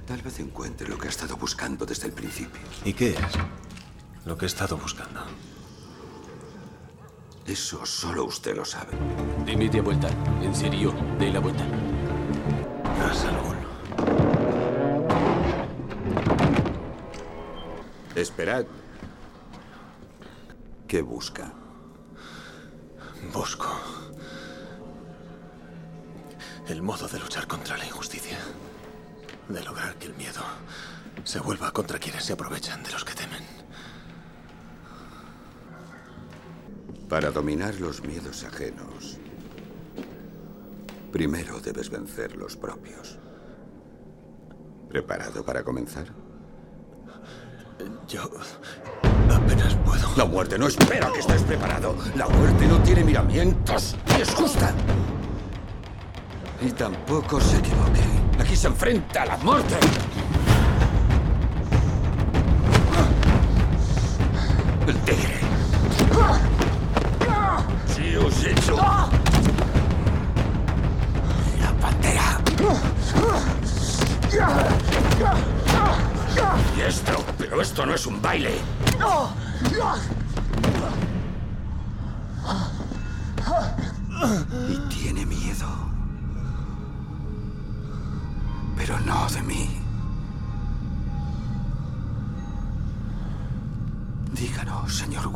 tal 0.07 0.21
vez 0.21 0.39
encuentre 0.39 0.87
lo 0.87 0.97
que 0.97 1.07
ha 1.07 1.09
estado 1.09 1.35
buscando 1.35 1.85
desde 1.85 2.07
el 2.07 2.13
principio. 2.13 2.61
¿Y 2.85 2.93
qué 2.93 3.09
es? 3.09 4.25
Lo 4.25 4.37
que 4.37 4.45
he 4.45 4.47
estado 4.47 4.77
buscando. 4.77 5.19
Eso 7.45 7.85
solo 7.85 8.23
usted 8.23 8.55
lo 8.55 8.63
sabe. 8.63 8.93
De 9.45 9.57
media 9.57 9.81
vuelta. 9.81 10.07
En 10.41 10.55
serio, 10.55 10.93
de 11.19 11.29
la 11.29 11.41
vuelta. 11.41 11.65
Ras 12.97 13.25
al 13.25 14.32
Esperad. 18.15 18.65
¿Qué 20.88 21.01
busca? 21.01 21.51
Busco 23.34 23.67
el 26.67 26.82
modo 26.82 27.08
de 27.08 27.20
luchar 27.20 27.48
contra 27.48 27.75
la 27.75 27.86
injusticia. 27.86 28.38
De 29.50 29.63
lograr 29.63 29.96
que 29.96 30.08
el 30.08 30.15
miedo 30.15 30.41
se 31.24 31.39
vuelva 31.39 31.72
contra 31.72 31.98
quienes 32.00 32.24
se 32.24 32.34
aprovechan 32.34 32.84
de 32.84 32.91
los 32.91 33.03
que 33.03 33.13
temen. 33.13 33.43
Para 37.10 37.32
dominar 37.32 37.75
los 37.79 38.03
miedos 38.03 38.43
ajenos, 38.43 39.17
primero 41.12 41.60
debes 41.60 41.89
vencer 41.89 42.36
los 42.36 42.55
propios. 42.55 43.17
¿Preparado 44.88 45.43
para 45.43 45.63
comenzar? 45.63 46.23
Yo 48.08 48.30
apenas 49.34 49.75
puedo. 49.86 50.08
La 50.15 50.25
muerte 50.25 50.58
no 50.58 50.68
espera 50.68 51.12
que 51.12 51.20
estés 51.20 51.42
preparado. 51.44 51.96
La 52.15 52.27
muerte 52.27 52.68
no 52.68 52.80
tiene 52.80 53.03
miramientos 53.03 53.96
y 54.18 54.22
es 54.22 54.30
justa. 54.30 54.74
Y 56.62 56.72
tampoco 56.72 57.39
se 57.39 57.58
equivoque. 57.58 58.01
Aquí 58.39 58.56
se 58.56 58.68
enfrenta 58.68 59.24
a 59.24 59.25
la 59.25 59.38
muerte. 59.38 59.75
El 64.88 64.96
tigre. 65.00 65.39
Sí, 67.88 68.15
os 68.15 68.44
he 68.44 68.51
hecho. 68.51 68.75
La 71.60 71.74
pantera. 71.82 72.39
Y 76.75 76.82
esto, 76.82 77.24
pero 77.38 77.62
esto 77.62 77.86
no 77.86 77.94
es 77.94 78.06
un 78.06 78.22
baile. 78.22 78.56
Y 84.70 84.89
tiene 84.89 85.25
miedo. 85.25 85.68
Pero 88.75 89.00
no 89.01 89.27
de 89.30 89.42
mí. 89.44 89.80
Díganos, 94.32 94.96
señor 94.96 95.32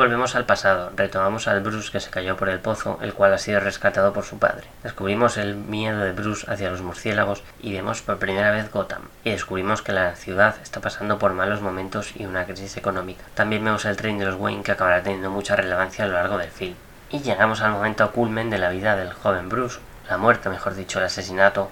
volvemos 0.00 0.34
al 0.34 0.46
pasado, 0.46 0.90
retomamos 0.96 1.46
al 1.46 1.60
Bruce 1.60 1.92
que 1.92 2.00
se 2.00 2.08
cayó 2.08 2.34
por 2.34 2.48
el 2.48 2.58
pozo, 2.58 2.98
el 3.02 3.12
cual 3.12 3.34
ha 3.34 3.38
sido 3.38 3.60
rescatado 3.60 4.14
por 4.14 4.24
su 4.24 4.38
padre. 4.38 4.66
Descubrimos 4.82 5.36
el 5.36 5.56
miedo 5.56 6.00
de 6.00 6.12
Bruce 6.12 6.50
hacia 6.50 6.70
los 6.70 6.80
murciélagos 6.80 7.42
y 7.60 7.74
vemos 7.74 8.00
por 8.00 8.18
primera 8.18 8.50
vez 8.50 8.72
Gotham. 8.72 9.02
Y 9.24 9.30
descubrimos 9.32 9.82
que 9.82 9.92
la 9.92 10.16
ciudad 10.16 10.54
está 10.62 10.80
pasando 10.80 11.18
por 11.18 11.34
malos 11.34 11.60
momentos 11.60 12.12
y 12.16 12.24
una 12.24 12.46
crisis 12.46 12.78
económica. 12.78 13.22
También 13.34 13.62
vemos 13.62 13.84
el 13.84 13.98
tren 13.98 14.16
de 14.16 14.24
los 14.24 14.36
Wayne 14.36 14.62
que 14.62 14.72
acabará 14.72 15.02
teniendo 15.02 15.28
mucha 15.28 15.54
relevancia 15.54 16.06
a 16.06 16.08
lo 16.08 16.14
largo 16.14 16.38
del 16.38 16.50
film. 16.50 16.76
Y 17.10 17.18
llegamos 17.18 17.60
al 17.60 17.72
momento 17.72 18.10
culmen 18.10 18.48
de 18.48 18.56
la 18.56 18.70
vida 18.70 18.96
del 18.96 19.12
joven 19.12 19.50
Bruce, 19.50 19.80
la 20.08 20.16
muerte, 20.16 20.48
mejor 20.48 20.76
dicho, 20.76 20.98
el 20.98 21.04
asesinato 21.04 21.70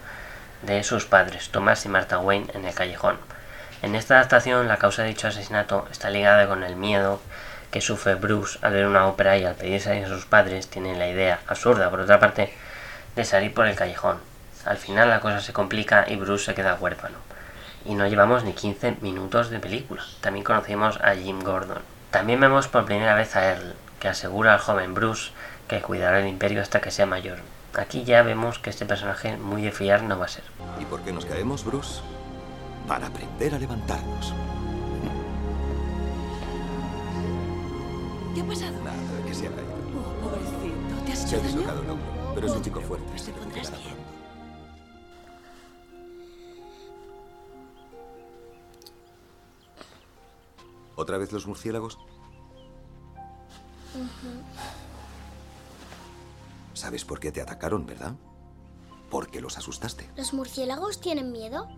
de 0.60 0.84
sus 0.84 1.06
padres, 1.06 1.48
Thomas 1.48 1.86
y 1.86 1.88
Martha 1.88 2.18
Wayne, 2.18 2.48
en 2.52 2.66
el 2.66 2.74
callejón. 2.74 3.16
En 3.80 3.94
esta 3.94 4.16
adaptación, 4.16 4.68
la 4.68 4.76
causa 4.76 5.02
de 5.02 5.08
dicho 5.08 5.28
asesinato 5.28 5.88
está 5.90 6.10
ligada 6.10 6.46
con 6.46 6.62
el 6.62 6.76
miedo 6.76 7.22
que 7.70 7.80
sufre 7.80 8.14
Bruce 8.14 8.58
al 8.62 8.72
ver 8.72 8.86
una 8.86 9.06
ópera 9.06 9.36
y 9.36 9.44
al 9.44 9.54
pedirse 9.54 10.04
a 10.04 10.08
sus 10.08 10.26
padres 10.26 10.68
tienen 10.68 10.98
la 10.98 11.08
idea, 11.08 11.40
absurda 11.46 11.90
por 11.90 12.00
otra 12.00 12.18
parte, 12.18 12.52
de 13.14 13.24
salir 13.24 13.52
por 13.52 13.66
el 13.66 13.76
callejón. 13.76 14.18
Al 14.64 14.76
final 14.76 15.08
la 15.08 15.20
cosa 15.20 15.40
se 15.40 15.52
complica 15.52 16.04
y 16.08 16.16
Bruce 16.16 16.46
se 16.46 16.54
queda 16.54 16.74
huérfano. 16.74 17.18
Y 17.84 17.94
no 17.94 18.06
llevamos 18.06 18.44
ni 18.44 18.52
15 18.52 18.96
minutos 19.00 19.50
de 19.50 19.60
película. 19.60 20.02
También 20.20 20.44
conocimos 20.44 20.98
a 21.00 21.14
Jim 21.14 21.40
Gordon. 21.42 21.78
También 22.10 22.40
vemos 22.40 22.68
por 22.68 22.84
primera 22.84 23.14
vez 23.14 23.36
a 23.36 23.50
Earl, 23.50 23.74
que 24.00 24.08
asegura 24.08 24.54
al 24.54 24.60
joven 24.60 24.94
Bruce 24.94 25.32
que 25.68 25.82
cuidará 25.82 26.20
el 26.20 26.26
imperio 26.26 26.62
hasta 26.62 26.80
que 26.80 26.90
sea 26.90 27.06
mayor. 27.06 27.38
Aquí 27.74 28.04
ya 28.04 28.22
vemos 28.22 28.58
que 28.58 28.70
este 28.70 28.86
personaje 28.86 29.36
muy 29.36 29.62
de 29.62 29.72
fiar 29.72 30.02
no 30.02 30.18
va 30.18 30.24
a 30.24 30.28
ser. 30.28 30.44
¿Y 30.80 30.84
por 30.86 31.02
qué 31.02 31.12
nos 31.12 31.26
caemos, 31.26 31.64
Bruce? 31.64 32.00
Para 32.86 33.06
aprender 33.06 33.54
a 33.54 33.58
levantarnos. 33.58 34.32
¿Qué 38.34 38.40
ha 38.40 38.46
pasado? 38.46 38.78
Nada, 38.84 39.26
que 39.26 39.34
se 39.34 39.46
ha 39.48 39.50
caído. 39.50 39.74
Oh, 39.98 40.24
pobrecito. 40.24 41.04
¿Te 41.06 41.12
has 41.12 41.18
Se 41.18 41.26
hecho 41.26 41.36
ha 41.36 41.38
daño? 41.38 41.48
dislocado 41.48 41.82
el 41.82 41.90
hombro, 41.90 42.32
pero 42.34 42.46
es 42.46 42.52
un 42.52 42.62
chico 42.62 42.80
fuerte. 42.80 43.22
Te 43.22 43.32
pondrás 43.32 43.70
bien. 43.70 43.96
¿Otra 50.96 51.18
vez 51.18 51.32
los 51.32 51.46
murciélagos? 51.46 51.98
¿Sabes 56.74 57.04
por 57.04 57.20
qué 57.20 57.32
te 57.32 57.40
atacaron, 57.40 57.86
verdad? 57.86 58.14
Porque 59.10 59.40
los 59.40 59.56
asustaste. 59.58 60.08
¿Los 60.16 60.32
murciélagos 60.34 61.00
tienen 61.00 61.32
miedo? 61.32 61.68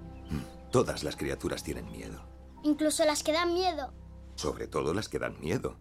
Todas 0.71 1.03
las 1.05 1.17
criaturas 1.17 1.63
tienen 1.63 1.91
miedo. 1.91 2.23
Incluso 2.63 3.05
las 3.05 3.23
que 3.23 3.33
dan 3.33 3.55
miedo. 3.55 3.93
Sobre 4.37 4.67
todo 4.67 4.95
las 4.95 5.09
que 5.09 5.19
dan 5.19 5.39
miedo. 5.41 5.77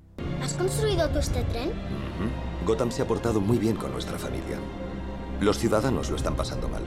¿Has 0.49 0.55
construido 0.55 1.07
tú 1.09 1.19
este 1.19 1.43
tren? 1.43 1.71
Gotham 2.65 2.89
se 2.91 3.03
ha 3.03 3.07
portado 3.07 3.39
muy 3.39 3.59
bien 3.59 3.75
con 3.75 3.91
nuestra 3.91 4.17
familia. 4.17 4.57
Los 5.39 5.59
ciudadanos 5.59 6.09
lo 6.09 6.15
están 6.15 6.35
pasando 6.35 6.67
mal. 6.67 6.81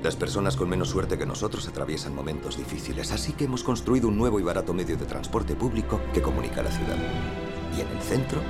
Las 0.00 0.14
personas 0.14 0.54
con 0.54 0.68
menos 0.68 0.90
suerte 0.90 1.18
que 1.18 1.26
nosotros 1.26 1.66
atraviesan 1.66 2.14
momentos 2.14 2.56
difíciles, 2.56 3.10
así 3.10 3.32
que 3.32 3.46
hemos 3.46 3.64
construido 3.64 4.06
un 4.06 4.16
nuevo 4.16 4.38
y 4.38 4.44
barato 4.44 4.72
medio 4.74 4.96
de 4.96 5.06
transporte 5.06 5.56
público 5.56 6.00
que 6.14 6.22
comunica 6.22 6.62
la 6.62 6.70
ciudad. 6.70 6.94
Y 7.76 7.80
en 7.80 7.88
el 7.88 8.00
centro, 8.00 8.40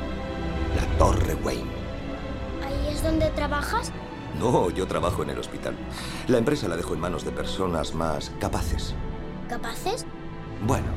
la 0.77 0.99
Torre 0.99 1.35
Wayne. 1.37 1.71
¿Ahí 2.67 2.93
es 2.95 3.03
donde 3.03 3.31
trabajas? 3.31 3.93
No, 4.39 4.69
yo 4.69 4.87
trabajo 4.87 5.23
en 5.23 5.31
el 5.31 5.39
hospital. 5.39 5.75
La 6.27 6.37
empresa 6.37 6.69
la 6.69 6.77
dejo 6.77 6.93
en 6.93 7.01
manos 7.01 7.25
de 7.25 7.31
personas 7.31 7.95
más 7.95 8.31
capaces. 8.39 8.95
¿Capaces? 9.49 10.05
Bueno, 10.67 10.89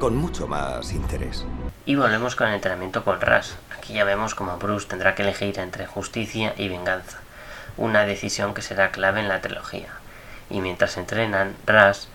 con 0.00 0.16
mucho 0.16 0.48
más 0.48 0.92
interés. 0.92 1.46
Y 1.86 1.96
volvemos 1.96 2.34
con 2.34 2.48
el 2.48 2.54
entrenamiento 2.54 3.04
con 3.04 3.20
Ras. 3.20 3.56
Aquí 3.76 3.92
ya 3.92 4.04
vemos 4.04 4.34
como 4.34 4.56
Bruce 4.56 4.88
tendrá 4.88 5.14
que 5.14 5.22
elegir 5.22 5.58
entre 5.58 5.86
justicia 5.86 6.54
y 6.56 6.68
venganza, 6.68 7.18
una 7.76 8.06
decisión 8.06 8.54
que 8.54 8.62
será 8.62 8.90
clave 8.90 9.20
en 9.20 9.28
la 9.28 9.42
trilogía. 9.42 9.88
Y 10.48 10.62
mientras 10.62 10.96
entrenan, 10.96 11.54
Ras 11.66 12.08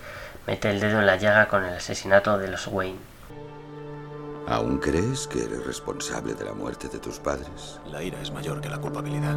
mete 0.48 0.70
el 0.70 0.80
dedo 0.80 0.98
en 0.98 1.06
la 1.06 1.16
llaga 1.16 1.46
con 1.46 1.64
el 1.64 1.74
asesinato 1.74 2.36
de 2.38 2.48
los 2.48 2.66
Wayne. 2.66 2.98
¿Aún 4.48 4.78
crees 4.78 5.28
que 5.28 5.44
eres 5.44 5.64
responsable 5.64 6.34
de 6.34 6.44
la 6.44 6.52
muerte 6.52 6.88
de 6.88 6.98
tus 6.98 7.20
padres? 7.20 7.78
La 7.86 8.02
ira 8.02 8.20
es 8.20 8.32
mayor 8.32 8.60
que 8.60 8.68
la 8.68 8.78
culpabilidad. 8.78 9.36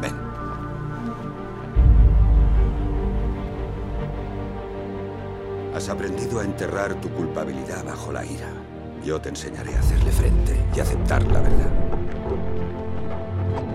Ven. 0.00 0.16
Has 5.74 5.88
aprendido 5.88 6.38
a 6.38 6.44
enterrar 6.44 6.94
tu 7.00 7.10
culpabilidad 7.10 7.84
bajo 7.84 8.12
la 8.12 8.24
ira. 8.24 8.59
Yo 9.04 9.18
te 9.20 9.30
enseñaré 9.30 9.74
a 9.76 9.80
hacerle 9.80 10.12
frente 10.12 10.56
y 10.76 10.80
aceptar 10.80 11.22
la 11.32 11.40
verdad. 11.40 11.70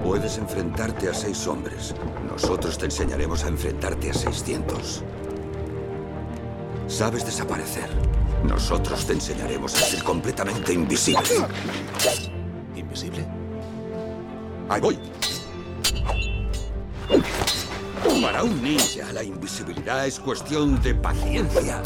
Puedes 0.04 0.38
enfrentarte 0.38 1.10
a 1.10 1.14
seis 1.14 1.48
hombres. 1.48 1.96
Nosotros 2.30 2.78
te 2.78 2.86
enseñaremos 2.86 3.44
a 3.44 3.48
enfrentarte 3.48 4.12
a 4.12 4.14
600. 4.14 5.04
Sabes 6.88 7.26
desaparecer. 7.26 7.90
Nosotros 8.44 9.06
te 9.08 9.14
enseñaremos 9.14 9.74
a 9.74 9.80
ser 9.80 10.04
completamente 10.04 10.74
invisible. 10.74 11.48
¿Invisible? 12.76 13.26
Ahí 14.70 14.82
voy. 14.82 15.00
Para 18.22 18.44
un 18.44 18.62
ninja, 18.62 19.12
la 19.12 19.24
invisibilidad 19.24 20.06
es 20.06 20.20
cuestión 20.20 20.80
de 20.84 20.94
paciencia 20.94 21.82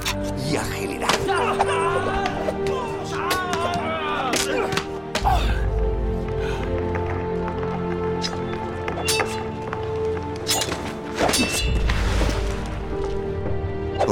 y 0.51 0.57
agilidad. 0.57 2.28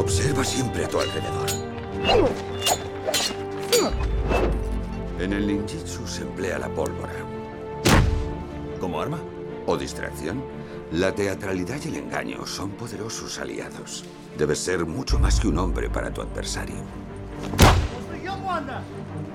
Observa 0.08 0.42
siempre 0.42 0.86
a 0.86 0.88
tu 0.88 1.02
alrededor. 1.02 1.50
En 5.20 5.34
el 5.34 5.46
ninjitsu 5.46 6.08
se 6.08 6.22
emplea 6.22 6.58
la 6.58 6.70
pólvora. 6.70 7.12
¿Como 8.80 9.02
arma? 9.02 9.20
¿O 9.66 9.76
distracción? 9.76 10.42
La 10.94 11.14
teatralidad 11.14 11.82
y 11.84 11.90
el 11.90 11.96
engaño 11.98 12.46
son 12.46 12.72
poderosos 12.72 13.38
aliados. 13.38 14.06
Debes 14.38 14.60
ser 14.60 14.86
mucho 14.86 15.20
más 15.20 15.42
que 15.42 15.50
un 15.50 15.58
hombre 15.58 15.90
para 15.90 16.10
tu 16.14 16.22
adversario. 16.22 16.78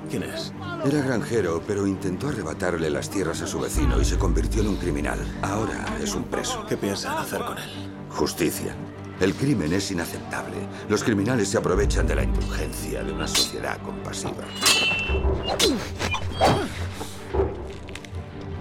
¿Quién 0.09 0.23
es? 0.23 0.55
Era 0.87 1.03
granjero, 1.03 1.63
pero 1.67 1.87
intentó 1.87 2.29
arrebatarle 2.29 2.89
las 2.89 3.11
tierras 3.11 3.43
a 3.43 3.47
su 3.47 3.61
vecino 3.61 4.01
y 4.01 4.07
se 4.07 4.17
convirtió 4.17 4.63
en 4.63 4.69
un 4.69 4.77
criminal. 4.77 5.19
Ahora 5.43 5.85
es 6.03 6.15
un 6.15 6.25
preso. 6.25 6.65
¿Qué 6.67 6.79
piensan 6.79 7.19
hacer 7.19 7.41
con 7.41 7.59
él? 7.59 7.91
Justicia. 8.09 8.75
El 9.23 9.35
crimen 9.35 9.73
es 9.73 9.89
inaceptable. 9.93 10.57
Los 10.89 11.05
criminales 11.05 11.49
se 11.49 11.57
aprovechan 11.57 12.09
de 12.09 12.17
la 12.17 12.25
indulgencia 12.25 13.05
de 13.05 13.13
una 13.13 13.29
sociedad 13.29 13.81
compasiva. 13.81 14.33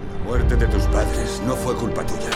La 0.08 0.24
muerte 0.24 0.54
de 0.54 0.68
tus 0.68 0.84
padres 0.84 1.42
no 1.44 1.56
fue 1.56 1.74
culpa 1.74 2.06
tuya. 2.06 2.30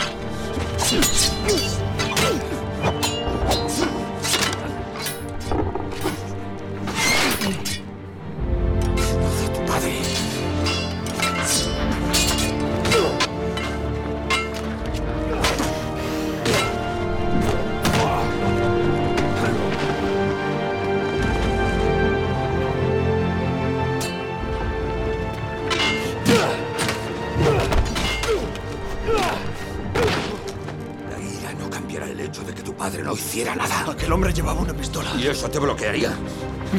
Aquel 34.07 34.14
hombre 34.14 34.33
llevaba 34.33 34.61
una 34.61 34.73
pistola. 34.73 35.11
¿Y 35.19 35.27
eso 35.27 35.51
te 35.51 35.59
bloquearía? 35.59 36.12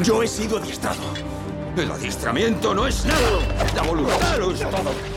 Yo 0.01 0.23
he 0.23 0.27
sido 0.29 0.59
adiestrado. 0.59 1.01
El 1.75 1.91
adiestramiento 1.91 2.73
no 2.73 2.87
es 2.87 3.03
nada. 3.03 3.73
La 3.75 3.81
voluntad 3.81 4.37
lo 4.39 4.53
es 4.53 4.61
todo. 4.61 5.16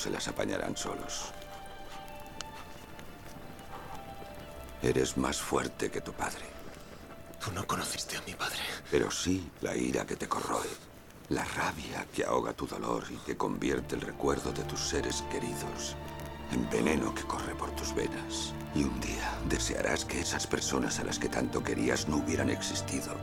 Se 0.00 0.10
las 0.10 0.26
apañarán 0.28 0.76
solos. 0.76 1.32
Eres 4.82 5.18
más 5.18 5.38
fuerte 5.38 5.90
que 5.90 6.00
tu 6.00 6.12
padre. 6.12 6.46
Tú 7.38 7.52
no 7.52 7.66
conociste 7.66 8.16
a 8.16 8.22
mi 8.22 8.32
padre. 8.32 8.60
Pero 8.90 9.10
sí 9.10 9.50
la 9.60 9.76
ira 9.76 10.06
que 10.06 10.16
te 10.16 10.26
corroe. 10.26 10.68
La 11.28 11.44
rabia 11.44 12.06
que 12.14 12.24
ahoga 12.24 12.54
tu 12.54 12.66
dolor 12.66 13.04
y 13.10 13.16
que 13.18 13.36
convierte 13.36 13.94
el 13.94 14.00
recuerdo 14.00 14.52
de 14.52 14.64
tus 14.64 14.80
seres 14.80 15.22
queridos 15.30 15.96
en 16.50 16.68
veneno 16.70 17.14
que 17.14 17.22
corre 17.24 17.54
por 17.54 17.70
tus 17.76 17.94
venas. 17.94 18.54
Y 18.74 18.84
un 18.84 18.98
día 19.00 19.38
desearás 19.50 20.06
que 20.06 20.20
esas 20.20 20.46
personas 20.46 20.98
a 20.98 21.04
las 21.04 21.18
que 21.18 21.28
tanto 21.28 21.62
querías 21.62 22.08
no 22.08 22.16
hubieran 22.16 22.48
existido 22.48 23.14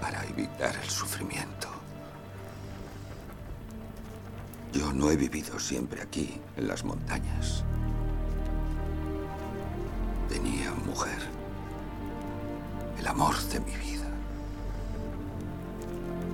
para 0.00 0.22
evitar 0.26 0.76
el 0.76 0.90
sufrimiento. 0.90 1.71
Yo 4.72 4.92
no 4.92 5.10
he 5.10 5.16
vivido 5.16 5.58
siempre 5.60 6.00
aquí, 6.00 6.40
en 6.56 6.66
las 6.66 6.82
montañas. 6.84 7.62
Tenía 10.28 10.72
mujer, 10.86 11.18
el 12.98 13.06
amor 13.06 13.38
de 13.38 13.60
mi 13.60 13.76
vida. 13.76 14.08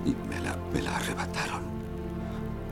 Y 0.05 0.15
me 0.29 0.39
la, 0.39 0.55
me 0.73 0.81
la 0.81 0.95
arrebataron. 0.95 1.63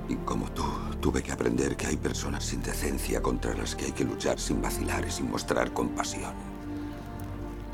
Y 0.07 0.15
como 0.17 0.49
tú, 0.51 0.63
tuve 1.01 1.21
que 1.21 1.33
aprender 1.33 1.75
que 1.75 1.87
hay 1.87 1.97
personas 1.97 2.45
sin 2.45 2.61
decencia 2.63 3.21
contra 3.21 3.53
las 3.53 3.75
que 3.75 3.85
hay 3.85 3.91
que 3.91 4.05
luchar 4.05 4.39
sin 4.39 4.61
vacilar 4.61 5.05
y 5.05 5.11
sin 5.11 5.29
mostrar 5.29 5.73
compasión. 5.73 6.33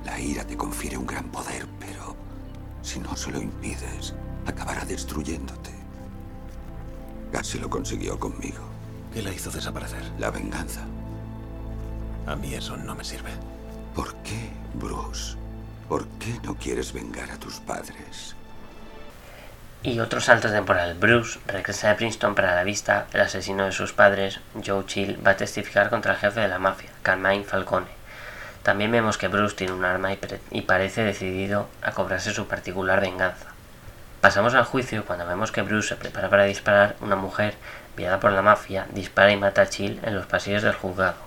La 0.03 0.19
ira 0.19 0.43
te 0.43 0.57
confiere 0.57 0.97
un 0.97 1.05
gran 1.05 1.25
poder, 1.29 1.67
pero 1.79 2.15
si 2.81 2.99
no 2.99 3.15
se 3.15 3.31
lo 3.31 3.39
impides, 3.39 4.15
acabará 4.47 4.83
destruyéndote. 4.83 5.72
Casi 7.33 7.57
lo 7.57 7.67
consiguió 7.67 8.19
conmigo. 8.19 8.63
¿Qué 9.11 9.23
la 9.23 9.31
hizo 9.31 9.49
desaparecer? 9.49 10.03
La 10.19 10.29
venganza. 10.29 10.81
A 12.27 12.35
mí 12.35 12.53
eso 12.53 12.77
no 12.77 12.93
me 12.93 13.03
sirve. 13.03 13.31
¿Por 13.95 14.13
qué, 14.17 14.51
Bruce? 14.75 15.35
¿Por 15.89 16.05
qué 16.19 16.39
no 16.43 16.53
quieres 16.55 16.93
vengar 16.93 17.31
a 17.31 17.39
tus 17.39 17.55
padres? 17.55 18.35
Y 19.81 19.99
otro 19.99 20.21
salto 20.21 20.51
temporal. 20.51 20.93
Bruce 20.93 21.39
regresa 21.47 21.89
de 21.89 21.95
Princeton 21.95 22.35
para 22.35 22.53
la 22.53 22.63
vista. 22.63 23.07
El 23.13 23.21
asesino 23.21 23.65
de 23.65 23.71
sus 23.71 23.93
padres, 23.93 24.39
Joe 24.63 24.85
Chill, 24.85 25.17
va 25.25 25.31
a 25.31 25.37
testificar 25.37 25.89
contra 25.89 26.13
el 26.13 26.19
jefe 26.19 26.39
de 26.39 26.47
la 26.47 26.59
mafia, 26.59 26.91
Carmine 27.01 27.45
Falcone. 27.45 27.87
También 28.61 28.91
vemos 28.91 29.17
que 29.17 29.27
Bruce 29.27 29.55
tiene 29.55 29.73
un 29.73 29.85
arma 29.85 30.13
y, 30.13 30.19
y 30.51 30.61
parece 30.61 31.03
decidido 31.03 31.67
a 31.81 31.93
cobrarse 31.93 32.31
su 32.31 32.47
particular 32.47 33.01
venganza. 33.01 33.52
Pasamos 34.23 34.53
al 34.53 34.63
juicio 34.63 35.03
cuando 35.03 35.27
vemos 35.27 35.51
que 35.51 35.63
Bruce 35.63 35.89
se 35.89 35.95
prepara 35.97 36.29
para 36.29 36.45
disparar. 36.45 36.95
Una 37.01 37.17
mujer, 37.17 37.55
enviada 37.89 38.21
por 38.21 38.31
la 38.31 38.41
mafia, 38.41 38.87
dispara 38.91 39.33
y 39.33 39.35
mata 39.35 39.63
a 39.63 39.67
Chill 39.67 39.99
en 40.01 40.15
los 40.15 40.25
pasillos 40.27 40.63
del 40.63 40.71
juzgado. 40.71 41.17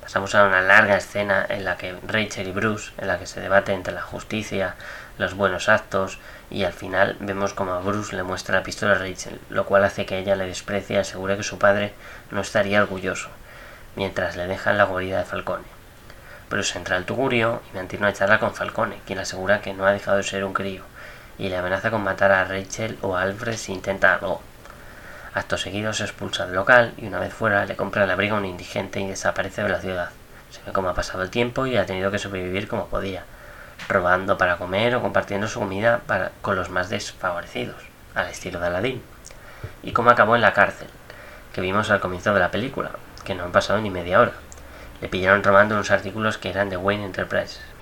Pasamos 0.00 0.34
a 0.34 0.44
una 0.44 0.62
larga 0.62 0.96
escena 0.96 1.44
en 1.46 1.66
la 1.66 1.76
que 1.76 1.94
Rachel 2.06 2.48
y 2.48 2.52
Bruce, 2.52 2.92
en 2.96 3.08
la 3.08 3.18
que 3.18 3.26
se 3.26 3.42
debate 3.42 3.74
entre 3.74 3.92
la 3.92 4.00
justicia, 4.00 4.74
los 5.18 5.34
buenos 5.34 5.68
actos, 5.68 6.18
y 6.48 6.64
al 6.64 6.72
final 6.72 7.18
vemos 7.20 7.52
como 7.52 7.74
a 7.74 7.80
Bruce 7.80 8.16
le 8.16 8.22
muestra 8.22 8.56
la 8.56 8.62
pistola 8.62 8.92
a 8.92 8.98
Rachel, 8.98 9.38
lo 9.50 9.66
cual 9.66 9.84
hace 9.84 10.06
que 10.06 10.16
ella 10.16 10.34
le 10.34 10.46
desprecie 10.46 10.96
y 10.96 11.00
asegure 11.00 11.36
que 11.36 11.42
su 11.42 11.58
padre 11.58 11.92
no 12.30 12.40
estaría 12.40 12.80
orgulloso, 12.80 13.28
mientras 13.96 14.34
le 14.36 14.46
deja 14.46 14.70
en 14.70 14.78
la 14.78 14.84
guarida 14.84 15.18
de 15.18 15.26
Falcone. 15.26 15.64
Bruce 16.48 16.78
entra 16.78 16.96
al 16.96 17.04
tugurio 17.04 17.60
y 17.70 17.76
mantiene 17.76 18.06
una 18.06 18.14
charla 18.14 18.38
con 18.38 18.54
Falcone, 18.54 19.00
quien 19.06 19.18
asegura 19.18 19.60
que 19.60 19.74
no 19.74 19.84
ha 19.84 19.92
dejado 19.92 20.16
de 20.16 20.22
ser 20.22 20.44
un 20.44 20.54
crío, 20.54 20.84
y 21.38 21.48
le 21.48 21.56
amenaza 21.56 21.90
con 21.90 22.04
matar 22.04 22.32
a 22.32 22.44
Rachel 22.44 22.98
o 23.02 23.16
a 23.16 23.22
Alfred 23.22 23.56
si 23.56 23.72
intenta 23.72 24.14
algo. 24.14 24.40
Acto 25.34 25.56
seguido 25.56 25.92
se 25.92 26.04
expulsa 26.04 26.46
del 26.46 26.54
local 26.54 26.94
y 26.96 27.06
una 27.06 27.18
vez 27.18 27.34
fuera 27.34 27.64
le 27.64 27.74
compra 27.74 28.04
el 28.04 28.10
abrigo 28.10 28.36
a 28.36 28.38
un 28.38 28.44
indigente 28.44 29.00
y 29.00 29.08
desaparece 29.08 29.62
de 29.62 29.68
la 29.68 29.80
ciudad. 29.80 30.10
Se 30.50 30.62
ve 30.64 30.72
cómo 30.72 30.88
ha 30.88 30.94
pasado 30.94 31.24
el 31.24 31.30
tiempo 31.30 31.66
y 31.66 31.76
ha 31.76 31.86
tenido 31.86 32.12
que 32.12 32.20
sobrevivir 32.20 32.68
como 32.68 32.86
podía, 32.86 33.24
robando 33.88 34.38
para 34.38 34.58
comer 34.58 34.94
o 34.94 35.02
compartiendo 35.02 35.48
su 35.48 35.58
comida 35.58 36.00
con 36.40 36.54
los 36.54 36.70
más 36.70 36.88
desfavorecidos, 36.88 37.82
al 38.14 38.28
estilo 38.28 38.60
de 38.60 38.68
Aladdin. 38.68 39.02
Y 39.82 39.92
cómo 39.92 40.10
acabó 40.10 40.36
en 40.36 40.42
la 40.42 40.52
cárcel, 40.52 40.88
que 41.52 41.60
vimos 41.60 41.90
al 41.90 42.00
comienzo 42.00 42.32
de 42.32 42.40
la 42.40 42.52
película, 42.52 42.92
que 43.24 43.34
no 43.34 43.42
han 43.42 43.52
pasado 43.52 43.80
ni 43.80 43.90
media 43.90 44.20
hora. 44.20 44.32
Le 45.00 45.08
pillaron 45.08 45.42
robando 45.42 45.74
unos 45.74 45.90
artículos 45.90 46.38
que 46.38 46.50
eran 46.50 46.70
de 46.70 46.76
Wayne 46.76 47.06
Enterprises. 47.06 47.73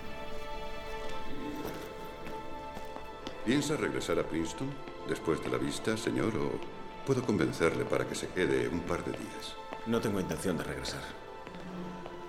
¿Piensa 3.45 3.77
regresar 3.77 4.21
a 4.21 4.23
Princeton 4.23 4.69
después 5.09 5.43
de 5.43 5.51
la 5.51 5.59
vista, 5.59 5.97
señor, 5.97 6.33
o 6.37 6.61
puedo 7.05 7.25
convencerle 7.25 7.85
para 7.85 8.07
que 8.07 8.15
se 8.15 8.29
quede 8.29 8.69
un 8.69 8.81
par 8.81 9.05
de 9.05 9.11
días? 9.11 9.57
No 9.87 10.01
tengo 10.01 10.21
intención 10.21 10.57
de 10.57 10.63
regresar. 10.63 11.03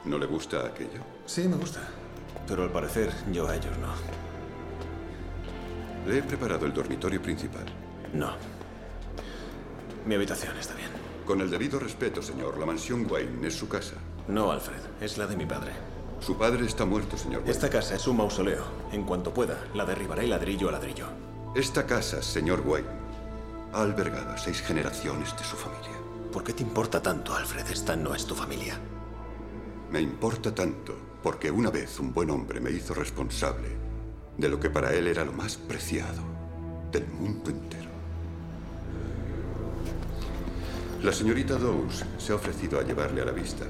¿No 0.06 0.18
le 0.18 0.26
gusta 0.26 0.66
aquello? 0.66 1.02
Sí, 1.28 1.48
me 1.48 1.56
gusta. 1.56 1.82
Pero 2.48 2.64
al 2.64 2.72
parecer 2.72 3.12
yo 3.32 3.48
a 3.48 3.56
ellos 3.56 3.78
no. 3.78 3.94
Le 6.10 6.18
he 6.18 6.24
preparado 6.24 6.66
el 6.66 6.74
dormitorio 6.74 7.22
principal. 7.22 7.66
No. 8.12 8.32
Mi 10.08 10.16
habitación 10.16 10.58
está 10.58 10.74
bien. 10.74 10.90
Con 11.26 11.42
el 11.42 11.50
debido 11.52 11.80
respeto, 11.80 12.24
señor, 12.24 12.58
la 12.58 12.66
mansión 12.66 13.10
Wayne 13.10 13.48
es 13.48 13.54
su 13.56 13.70
casa. 13.70 13.96
No, 14.28 14.52
Alfred. 14.52 14.82
Es 15.00 15.20
la 15.20 15.28
de 15.28 15.38
mi 15.38 15.46
padre. 15.46 15.74
Su 16.26 16.38
padre 16.38 16.66
está 16.66 16.86
muerto, 16.86 17.18
señor 17.18 17.40
Wayne. 17.40 17.52
Esta 17.52 17.70
casa 17.70 17.96
es 17.96 18.08
un 18.08 18.16
mausoleo. 18.16 18.64
En 18.94 19.04
cuanto 19.04 19.34
pueda, 19.34 19.68
la 19.74 19.84
derribaré 19.84 20.26
ladrillo 20.26 20.70
a 20.70 20.72
ladrillo. 20.72 21.08
Esta 21.54 21.86
casa, 21.86 22.22
señor 22.22 22.62
Wayne, 22.66 22.88
ha 23.74 23.82
albergado 23.82 24.32
a 24.32 24.38
seis 24.38 24.62
generaciones 24.62 25.36
de 25.36 25.44
su 25.44 25.58
familia. 25.58 25.92
¿Por 26.32 26.46
qué 26.46 26.54
te 26.54 26.64
importa 26.64 27.02
tanto, 27.02 27.36
Alfred? 27.36 27.68
Esta 27.70 27.98
no 27.98 28.16
es 28.16 28.26
tu 28.26 28.36
familia. 28.36 28.80
Me 29.92 30.00
importa 30.00 30.56
tanto 30.56 30.96
porque 31.22 31.52
una 31.52 31.70
vez 31.70 32.00
un 32.00 32.14
buen 32.14 32.30
hombre 32.30 32.62
me 32.62 32.72
hizo 32.72 32.94
responsable 32.94 33.68
de 34.38 34.48
lo 34.48 34.62
que 34.62 34.70
para 34.70 34.94
él 34.94 35.08
era 35.08 35.26
lo 35.26 35.34
más 35.34 35.58
preciado 35.58 36.24
del 36.90 37.06
mundo 37.06 37.50
entero. 37.50 37.90
La 41.04 41.12
señorita 41.12 41.58
Dawes 41.58 42.06
se 42.18 42.32
ha 42.32 42.36
ofrecido 42.36 42.80
a 42.80 42.84
llevarle 42.84 43.22
a 43.22 43.26
la 43.26 43.34
vista. 43.34 43.66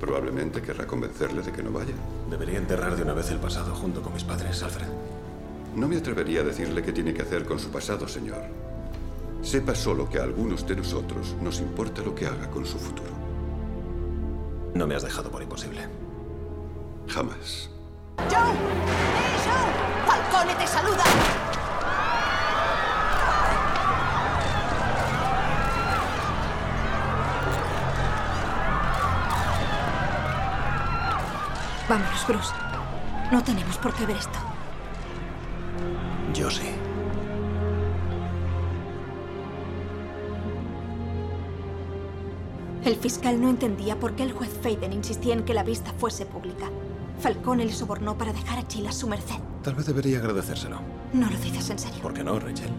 Probablemente 0.00 0.60
querrá 0.60 0.86
convencerle 0.86 1.42
de 1.42 1.52
que 1.52 1.62
no 1.62 1.70
vaya. 1.70 1.94
Debería 2.28 2.58
enterrar 2.58 2.96
de 2.96 3.02
una 3.02 3.14
vez 3.14 3.30
el 3.30 3.38
pasado 3.38 3.74
junto 3.74 4.02
con 4.02 4.12
mis 4.12 4.24
padres, 4.24 4.62
Alfred. 4.62 4.88
No 5.74 5.88
me 5.88 5.96
atrevería 5.96 6.40
a 6.40 6.44
decirle 6.44 6.82
qué 6.82 6.92
tiene 6.92 7.14
que 7.14 7.22
hacer 7.22 7.44
con 7.44 7.58
su 7.58 7.70
pasado, 7.70 8.06
señor. 8.06 8.42
Sepa 9.42 9.74
solo 9.74 10.08
que 10.08 10.18
a 10.18 10.22
algunos 10.22 10.66
de 10.66 10.76
nosotros 10.76 11.36
nos 11.40 11.60
importa 11.60 12.02
lo 12.02 12.14
que 12.14 12.26
haga 12.26 12.50
con 12.50 12.64
su 12.64 12.78
futuro. 12.78 13.10
No 14.74 14.86
me 14.86 14.94
has 14.94 15.02
dejado 15.02 15.30
por 15.30 15.42
imposible. 15.42 15.86
Jamás. 17.08 17.70
¡Joe! 18.30 18.40
¡Eh, 18.40 19.36
Joe! 19.44 20.06
¡Falcone 20.06 20.54
te 20.54 20.66
saluda! 20.66 21.43
Vámonos, 31.88 32.26
Bruce. 32.26 32.52
No 33.30 33.42
tenemos 33.42 33.76
por 33.78 33.92
qué 33.94 34.06
ver 34.06 34.16
esto. 34.16 34.38
Yo 36.32 36.50
sí. 36.50 36.62
El 42.84 42.96
fiscal 42.96 43.40
no 43.40 43.48
entendía 43.48 43.98
por 43.98 44.14
qué 44.14 44.24
el 44.24 44.32
juez 44.32 44.50
Faden 44.62 44.92
insistía 44.92 45.34
en 45.34 45.44
que 45.44 45.54
la 45.54 45.62
vista 45.62 45.92
fuese 45.98 46.26
pública. 46.26 46.70
Falcone 47.20 47.64
le 47.64 47.72
sobornó 47.72 48.18
para 48.18 48.32
dejar 48.32 48.58
a 48.58 48.68
Chile 48.68 48.88
a 48.88 48.92
su 48.92 49.06
merced. 49.06 49.36
Tal 49.62 49.74
vez 49.74 49.86
debería 49.86 50.18
agradecérselo. 50.18 50.80
No 51.12 51.30
lo 51.30 51.36
dices 51.38 51.70
en 51.70 51.78
serio. 51.78 52.02
¿Por 52.02 52.12
qué 52.12 52.22
no, 52.22 52.38
Rachel? 52.38 52.70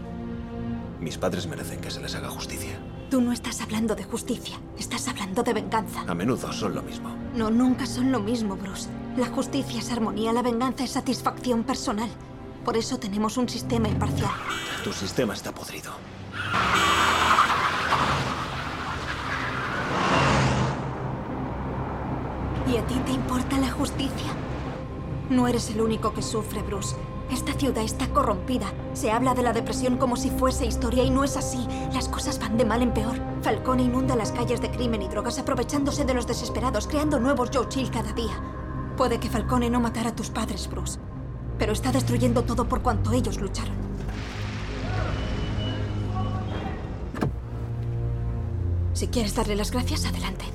Mis 1.00 1.18
padres 1.18 1.46
merecen 1.46 1.80
que 1.80 1.90
se 1.90 2.00
les 2.00 2.14
haga 2.14 2.28
justicia. 2.28 2.78
Tú 3.10 3.20
no 3.20 3.32
estás 3.32 3.60
hablando 3.60 3.94
de 3.94 4.04
justicia, 4.04 4.56
estás 4.78 5.08
hablando 5.08 5.42
de 5.42 5.52
venganza. 5.54 6.04
A 6.06 6.14
menudo 6.14 6.52
son 6.52 6.74
lo 6.74 6.82
mismo. 6.82 7.15
No, 7.36 7.50
nunca 7.50 7.84
son 7.84 8.10
lo 8.12 8.20
mismo, 8.20 8.56
Bruce. 8.56 8.88
La 9.18 9.26
justicia 9.26 9.78
es 9.80 9.92
armonía, 9.92 10.32
la 10.32 10.40
venganza 10.40 10.84
es 10.84 10.92
satisfacción 10.92 11.64
personal. 11.64 12.08
Por 12.64 12.78
eso 12.78 12.98
tenemos 12.98 13.36
un 13.36 13.46
sistema 13.46 13.88
imparcial. 13.88 14.30
Tu 14.82 14.90
sistema 14.90 15.34
está 15.34 15.52
podrido. 15.52 15.92
¿Y 22.66 22.76
a 22.78 22.86
ti 22.86 22.94
te 23.04 23.12
importa 23.12 23.58
la 23.58 23.70
justicia? 23.70 24.32
No 25.28 25.46
eres 25.46 25.68
el 25.70 25.82
único 25.82 26.14
que 26.14 26.22
sufre, 26.22 26.62
Bruce. 26.62 26.96
Esta 27.30 27.52
ciudad 27.54 27.84
está 27.84 28.08
corrompida. 28.08 28.72
Se 28.92 29.10
habla 29.10 29.34
de 29.34 29.42
la 29.42 29.52
depresión 29.52 29.96
como 29.96 30.16
si 30.16 30.30
fuese 30.30 30.66
historia 30.66 31.02
y 31.02 31.10
no 31.10 31.24
es 31.24 31.36
así. 31.36 31.66
Las 31.92 32.08
cosas 32.08 32.38
van 32.38 32.56
de 32.56 32.64
mal 32.64 32.82
en 32.82 32.94
peor. 32.94 33.16
Falcone 33.42 33.82
inunda 33.82 34.14
las 34.16 34.32
calles 34.32 34.60
de 34.60 34.70
crimen 34.70 35.02
y 35.02 35.08
drogas 35.08 35.38
aprovechándose 35.38 36.04
de 36.04 36.14
los 36.14 36.26
desesperados, 36.26 36.86
creando 36.86 37.18
nuevos 37.18 37.50
Joe 37.52 37.68
Chill 37.68 37.90
cada 37.90 38.12
día. 38.12 38.40
Puede 38.96 39.18
que 39.18 39.28
Falcone 39.28 39.68
no 39.68 39.80
matara 39.80 40.10
a 40.10 40.16
tus 40.16 40.30
padres, 40.30 40.68
Bruce, 40.70 40.98
pero 41.58 41.72
está 41.72 41.92
destruyendo 41.92 42.44
todo 42.44 42.68
por 42.68 42.82
cuanto 42.82 43.12
ellos 43.12 43.40
lucharon. 43.40 43.74
Si 48.92 49.08
quieres 49.08 49.34
darle 49.34 49.56
las 49.56 49.72
gracias, 49.72 50.06
adelante. 50.06 50.46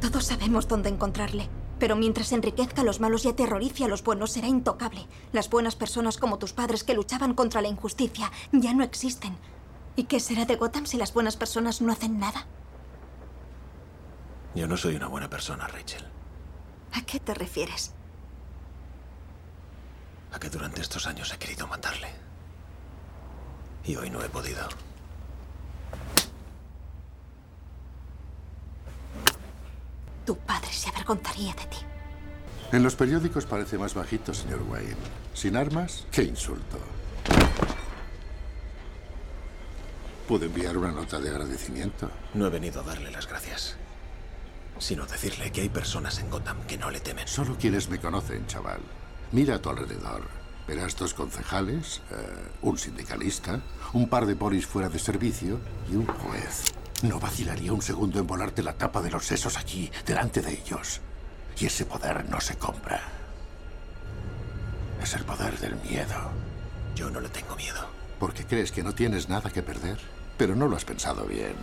Todos 0.00 0.24
sabemos 0.24 0.66
dónde 0.66 0.88
encontrarle. 0.88 1.48
Pero 1.84 1.96
mientras 1.96 2.32
enriquezca 2.32 2.80
a 2.80 2.84
los 2.84 2.98
malos 2.98 3.26
y 3.26 3.28
aterrorice 3.28 3.84
a 3.84 3.88
los 3.88 4.02
buenos, 4.02 4.32
será 4.32 4.48
intocable. 4.48 5.06
Las 5.32 5.50
buenas 5.50 5.76
personas 5.76 6.16
como 6.16 6.38
tus 6.38 6.54
padres 6.54 6.82
que 6.82 6.94
luchaban 6.94 7.34
contra 7.34 7.60
la 7.60 7.68
injusticia 7.68 8.32
ya 8.52 8.72
no 8.72 8.82
existen. 8.82 9.36
¿Y 9.94 10.04
qué 10.04 10.18
será 10.18 10.46
de 10.46 10.56
Gotham 10.56 10.86
si 10.86 10.96
las 10.96 11.12
buenas 11.12 11.36
personas 11.36 11.82
no 11.82 11.92
hacen 11.92 12.18
nada? 12.18 12.46
Yo 14.54 14.66
no 14.66 14.78
soy 14.78 14.96
una 14.96 15.08
buena 15.08 15.28
persona, 15.28 15.66
Rachel. 15.66 16.06
¿A 16.94 17.02
qué 17.02 17.20
te 17.20 17.34
refieres? 17.34 17.92
A 20.32 20.38
que 20.38 20.48
durante 20.48 20.80
estos 20.80 21.06
años 21.06 21.34
he 21.34 21.38
querido 21.38 21.66
matarle. 21.66 22.08
Y 23.84 23.96
hoy 23.96 24.08
no 24.08 24.24
he 24.24 24.30
podido. 24.30 24.66
Tu 30.24 30.36
padre 30.36 30.72
se 30.72 30.88
avergonzaría 30.88 31.52
de 31.54 31.66
ti. 31.66 31.76
En 32.72 32.82
los 32.82 32.96
periódicos 32.96 33.46
parece 33.46 33.78
más 33.78 33.94
bajito, 33.94 34.32
señor 34.34 34.62
Wayne. 34.62 34.96
Sin 35.34 35.56
armas, 35.56 36.06
qué 36.10 36.22
insulto. 36.22 36.78
¿Puedo 40.26 40.46
enviar 40.46 40.76
una 40.78 40.90
nota 40.90 41.20
de 41.20 41.28
agradecimiento? 41.28 42.10
No 42.32 42.46
he 42.46 42.50
venido 42.50 42.80
a 42.80 42.84
darle 42.84 43.10
las 43.10 43.28
gracias, 43.28 43.76
sino 44.78 45.06
decirle 45.06 45.52
que 45.52 45.60
hay 45.60 45.68
personas 45.68 46.18
en 46.18 46.30
Gotham 46.30 46.62
que 46.66 46.78
no 46.78 46.90
le 46.90 47.00
temen. 47.00 47.28
Solo 47.28 47.56
quienes 47.58 47.90
me 47.90 48.00
conocen, 48.00 48.46
chaval. 48.46 48.80
Mira 49.32 49.56
a 49.56 49.62
tu 49.62 49.68
alrededor. 49.68 50.22
Verás 50.66 50.96
dos 50.96 51.12
concejales, 51.12 52.00
eh, 52.10 52.14
un 52.62 52.78
sindicalista, 52.78 53.60
un 53.92 54.08
par 54.08 54.24
de 54.24 54.34
polis 54.34 54.66
fuera 54.66 54.88
de 54.88 54.98
servicio 54.98 55.60
y 55.92 55.96
un 55.96 56.06
juez. 56.06 56.73
No 57.04 57.20
vacilaría 57.20 57.70
un 57.70 57.82
segundo 57.82 58.18
en 58.18 58.26
volarte 58.26 58.62
la 58.62 58.78
tapa 58.78 59.02
de 59.02 59.10
los 59.10 59.26
sesos 59.26 59.58
allí, 59.58 59.92
delante 60.06 60.40
de 60.40 60.52
ellos. 60.52 61.02
Y 61.58 61.66
ese 61.66 61.84
poder 61.84 62.24
no 62.30 62.40
se 62.40 62.56
compra. 62.56 62.98
Es 65.02 65.12
el 65.12 65.22
poder 65.24 65.58
del 65.58 65.76
miedo. 65.82 66.30
Yo 66.94 67.10
no 67.10 67.20
le 67.20 67.28
tengo 67.28 67.56
miedo. 67.56 67.86
Porque 68.18 68.46
crees 68.46 68.72
que 68.72 68.82
no 68.82 68.94
tienes 68.94 69.28
nada 69.28 69.50
que 69.50 69.62
perder. 69.62 69.98
Pero 70.38 70.56
no 70.56 70.66
lo 70.66 70.76
has 70.76 70.86
pensado 70.86 71.26
bien. 71.26 71.54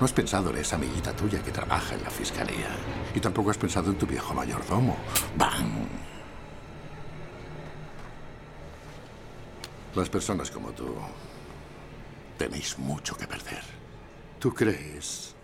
No 0.00 0.06
has 0.06 0.12
pensado 0.14 0.48
en 0.48 0.56
esa 0.56 0.76
amiguita 0.76 1.14
tuya 1.14 1.42
que 1.42 1.50
trabaja 1.50 1.94
en 1.94 2.02
la 2.02 2.10
fiscalía. 2.10 2.70
Y 3.14 3.20
tampoco 3.20 3.50
has 3.50 3.58
pensado 3.58 3.90
en 3.90 3.98
tu 3.98 4.06
viejo 4.06 4.32
mayordomo. 4.32 4.96
¡Bam! 5.36 5.86
Las 9.94 10.08
personas 10.08 10.50
como 10.50 10.70
tú 10.70 10.96
tenéis 12.38 12.78
mucho 12.78 13.14
que 13.18 13.26
perder. 13.26 13.71
¿Tú 14.42 14.52
crees 14.52 15.36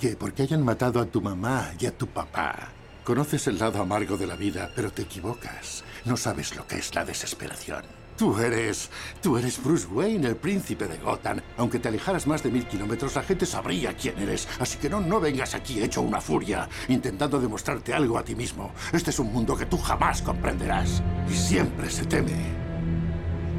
que 0.00 0.16
porque 0.16 0.42
hayan 0.42 0.64
matado 0.64 1.00
a 1.00 1.06
tu 1.06 1.20
mamá 1.20 1.70
y 1.78 1.86
a 1.86 1.96
tu 1.96 2.08
papá, 2.08 2.72
conoces 3.04 3.46
el 3.46 3.60
lado 3.60 3.80
amargo 3.80 4.16
de 4.16 4.26
la 4.26 4.34
vida, 4.34 4.72
pero 4.74 4.90
te 4.90 5.02
equivocas? 5.02 5.84
No 6.04 6.16
sabes 6.16 6.56
lo 6.56 6.66
que 6.66 6.78
es 6.78 6.92
la 6.96 7.04
desesperación. 7.04 7.84
Tú 8.18 8.36
eres. 8.38 8.90
Tú 9.22 9.38
eres 9.38 9.62
Bruce 9.62 9.86
Wayne, 9.86 10.26
el 10.26 10.34
príncipe 10.34 10.88
de 10.88 10.98
Gotham. 10.98 11.42
Aunque 11.56 11.78
te 11.78 11.90
alejaras 11.90 12.26
más 12.26 12.42
de 12.42 12.50
mil 12.50 12.66
kilómetros, 12.66 13.14
la 13.14 13.22
gente 13.22 13.46
sabría 13.46 13.96
quién 13.96 14.18
eres. 14.18 14.48
Así 14.58 14.78
que 14.78 14.90
no, 14.90 15.00
no 15.00 15.20
vengas 15.20 15.54
aquí 15.54 15.80
hecho 15.80 16.02
una 16.02 16.20
furia, 16.20 16.68
intentando 16.88 17.38
demostrarte 17.38 17.94
algo 17.94 18.18
a 18.18 18.24
ti 18.24 18.34
mismo. 18.34 18.72
Este 18.92 19.10
es 19.10 19.18
un 19.20 19.32
mundo 19.32 19.56
que 19.56 19.66
tú 19.66 19.78
jamás 19.78 20.22
comprenderás. 20.22 21.04
Y 21.30 21.34
siempre 21.34 21.88
se 21.88 22.04
teme 22.04 22.34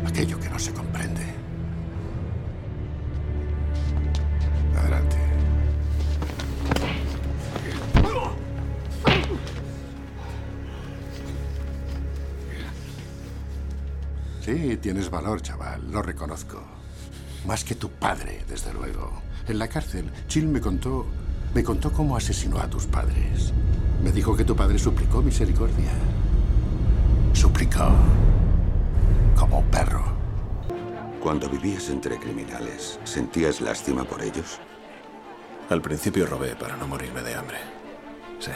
aquello 0.05 0.37
que 0.37 0.49
no 0.49 0.59
se 0.59 0.73
comprende. 0.73 1.42
Adelante. 4.77 5.17
Sí, 14.41 14.77
tienes 14.81 15.09
valor, 15.09 15.41
chaval, 15.41 15.89
lo 15.91 16.01
reconozco. 16.01 16.61
Más 17.47 17.63
que 17.63 17.75
tu 17.75 17.89
padre, 17.89 18.43
desde 18.49 18.73
luego. 18.73 19.21
En 19.47 19.57
la 19.59 19.67
cárcel, 19.67 20.11
Chill 20.27 20.47
me 20.47 20.59
contó. 20.59 21.05
me 21.53 21.63
contó 21.63 21.91
cómo 21.91 22.17
asesinó 22.17 22.59
a 22.59 22.69
tus 22.69 22.85
padres. 22.85 23.53
Me 24.03 24.11
dijo 24.11 24.35
que 24.35 24.43
tu 24.43 24.55
padre 24.55 24.77
suplicó 24.79 25.21
misericordia. 25.21 25.91
Suplicó. 27.33 27.89
Como 29.35 29.59
un 29.59 29.65
perro. 29.65 30.22
Cuando 31.23 31.47
vivías 31.47 31.87
entre 31.87 32.19
criminales, 32.19 32.99
¿sentías 33.05 33.61
lástima 33.61 34.03
por 34.03 34.21
ellos? 34.21 34.59
Al 35.69 35.81
principio 35.81 36.25
robé 36.25 36.53
para 36.53 36.75
no 36.75 36.85
morirme 36.85 37.21
de 37.21 37.33
hambre. 37.33 37.59
Sí. 38.39 38.51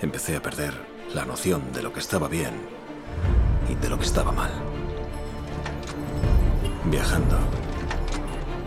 Empecé 0.00 0.36
a 0.36 0.40
perder 0.40 0.72
la 1.12 1.26
noción 1.26 1.70
de 1.74 1.82
lo 1.82 1.92
que 1.92 2.00
estaba 2.00 2.28
bien 2.28 2.54
y 3.68 3.74
de 3.74 3.90
lo 3.90 3.98
que 3.98 4.06
estaba 4.06 4.32
mal. 4.32 4.50
Viajando, 6.86 7.36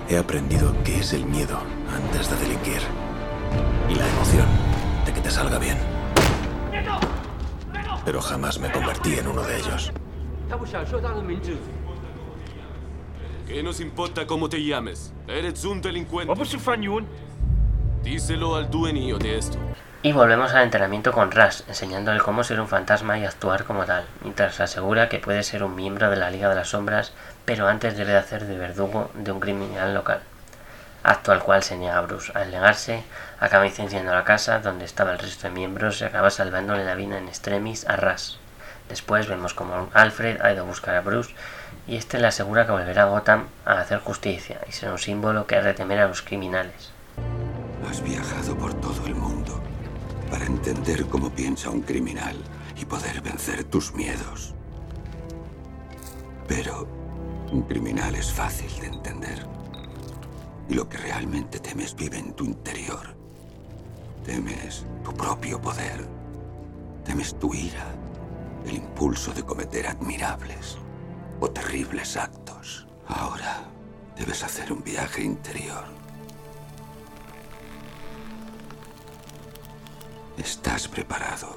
he 0.07 0.15
aprendido 0.15 0.71
qué 0.83 0.99
es 0.99 1.11
el 1.13 1.25
miedo 1.25 1.59
antes 1.91 2.29
de 2.29 2.37
delinquir 2.37 2.81
y 3.89 3.95
la 3.95 4.07
emoción 4.07 4.47
de 5.07 5.13
que 5.13 5.21
te 5.21 5.31
salga 5.31 5.57
bien. 5.57 5.79
Pero 8.05 8.21
jamás 8.21 8.59
me 8.59 8.71
convertí 8.71 9.15
en 9.15 9.27
uno 9.27 9.41
de 9.41 9.57
ellos. 9.57 9.91
¿Qué 13.49 13.63
nos 13.63 13.79
importa 13.79 14.27
cómo 14.27 14.47
te 14.47 14.63
llames? 14.63 15.11
Eres 15.27 15.65
un 15.65 15.81
delincuente. 15.81 16.31
Díselo 18.03 18.55
al 18.55 18.69
dueño 18.69 19.17
de 19.17 19.39
esto. 19.39 19.57
Y 20.03 20.11
volvemos 20.11 20.53
al 20.53 20.65
entrenamiento 20.65 21.11
con 21.11 21.31
Rush, 21.31 21.61
enseñándole 21.67 22.19
cómo 22.19 22.43
ser 22.43 22.61
un 22.61 22.67
fantasma 22.67 23.17
y 23.17 23.25
actuar 23.25 23.63
como 23.63 23.85
tal, 23.85 24.05
mientras 24.21 24.59
asegura 24.59 25.09
que 25.09 25.17
puede 25.17 25.41
ser 25.41 25.63
un 25.63 25.73
miembro 25.73 26.11
de 26.11 26.17
la 26.17 26.29
Liga 26.29 26.47
de 26.47 26.53
las 26.53 26.69
Sombras, 26.69 27.11
pero 27.45 27.67
antes 27.67 27.97
debe 27.97 28.11
de 28.11 28.19
hacer 28.19 28.45
de 28.45 28.55
verdugo 28.55 29.09
de 29.15 29.31
un 29.31 29.39
criminal 29.39 29.95
local. 29.95 30.21
Acto 31.01 31.31
al 31.31 31.41
cual 31.41 31.63
se 31.63 31.75
niega 31.75 31.97
a 31.97 32.01
Bruce. 32.01 32.31
Al 32.35 32.51
negarse, 32.51 33.03
acaba 33.39 33.65
incendiando 33.65 34.13
la 34.13 34.25
casa 34.25 34.59
donde 34.59 34.85
estaba 34.85 35.13
el 35.13 35.17
resto 35.17 35.47
de 35.47 35.55
miembros 35.55 35.99
y 36.01 36.03
acaba 36.03 36.29
salvándole 36.29 36.85
la 36.85 36.93
vida 36.93 37.17
en 37.17 37.27
extremis 37.27 37.87
a 37.87 37.95
Rush. 37.95 38.35
Después 38.89 39.27
vemos 39.27 39.55
como 39.55 39.89
Alfred 39.93 40.39
ha 40.41 40.53
ido 40.53 40.63
a 40.63 40.67
buscar 40.67 40.95
a 40.95 41.01
Bruce 41.01 41.33
y 41.89 41.95
este 41.95 42.19
le 42.19 42.27
asegura 42.27 42.67
que 42.67 42.71
volverá 42.71 43.03
a 43.03 43.05
Gotham 43.07 43.47
a 43.65 43.79
hacer 43.79 43.99
justicia 43.99 44.61
y 44.69 44.71
ser 44.71 44.91
un 44.91 44.99
símbolo 44.99 45.47
que 45.47 45.55
ha 45.55 45.63
de 45.63 45.73
temer 45.73 45.99
a 45.99 46.07
los 46.07 46.21
criminales. 46.21 46.91
Has 47.89 48.03
viajado 48.03 48.55
por 48.55 48.75
todo 48.75 49.07
el 49.07 49.15
mundo 49.15 49.59
para 50.29 50.45
entender 50.45 51.07
cómo 51.07 51.31
piensa 51.31 51.71
un 51.71 51.81
criminal 51.81 52.35
y 52.79 52.85
poder 52.85 53.21
vencer 53.21 53.63
tus 53.63 53.95
miedos. 53.95 54.53
Pero 56.47 56.87
un 57.51 57.63
criminal 57.63 58.13
es 58.13 58.31
fácil 58.31 58.69
de 58.79 58.85
entender. 58.85 59.47
Y 60.69 60.75
lo 60.75 60.87
que 60.87 60.97
realmente 60.97 61.59
temes 61.59 61.95
vive 61.95 62.19
en 62.19 62.33
tu 62.33 62.45
interior. 62.45 63.15
Temes 64.23 64.85
tu 65.03 65.11
propio 65.15 65.59
poder. 65.59 66.05
Temes 67.03 67.33
tu 67.39 67.51
ira, 67.55 67.87
el 68.67 68.75
impulso 68.75 69.33
de 69.33 69.41
cometer 69.41 69.87
admirables 69.87 70.77
o 71.39 71.49
terribles 71.49 72.17
actos. 72.17 72.87
Ahora 73.07 73.63
debes 74.15 74.43
hacer 74.43 74.71
un 74.71 74.83
viaje 74.83 75.23
interior. 75.23 75.85
Estás 80.37 80.87
preparado. 80.87 81.55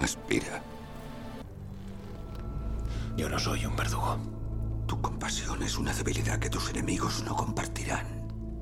Aspira. 0.00 0.62
Yo 3.16 3.28
no 3.28 3.38
soy 3.38 3.64
un 3.66 3.76
verdugo. 3.76 4.18
Tu 4.86 5.00
compasión 5.00 5.62
es 5.62 5.78
una 5.78 5.92
debilidad 5.92 6.38
que 6.38 6.50
tus 6.50 6.70
enemigos 6.70 7.22
no 7.24 7.36
compartirán. 7.36 8.06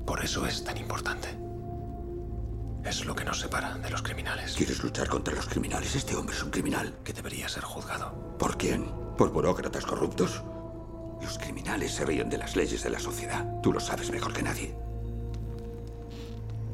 Por 0.05 0.23
eso 0.23 0.45
es 0.45 0.63
tan 0.63 0.77
importante. 0.77 1.29
Es 2.83 3.05
lo 3.05 3.15
que 3.15 3.23
nos 3.23 3.39
separa 3.39 3.77
de 3.77 3.89
los 3.89 4.01
criminales. 4.01 4.55
¿Quieres 4.55 4.83
luchar 4.83 5.07
contra 5.07 5.33
los 5.33 5.47
criminales? 5.47 5.95
Este 5.95 6.15
hombre 6.15 6.35
es 6.35 6.43
un 6.43 6.51
criminal. 6.51 6.99
Que 7.03 7.13
debería 7.13 7.47
ser 7.47 7.63
juzgado. 7.63 8.37
¿Por 8.37 8.57
quién? 8.57 9.00
¿Por 9.17 9.31
burócratas 9.31 9.85
corruptos? 9.85 10.43
Los 11.21 11.37
criminales 11.37 11.93
se 11.93 12.05
ríen 12.05 12.29
de 12.29 12.37
las 12.37 12.55
leyes 12.55 12.83
de 12.83 12.89
la 12.89 12.99
sociedad. 12.99 13.45
Tú 13.61 13.71
lo 13.71 13.79
sabes 13.79 14.11
mejor 14.11 14.33
que 14.33 14.43
nadie. 14.43 14.75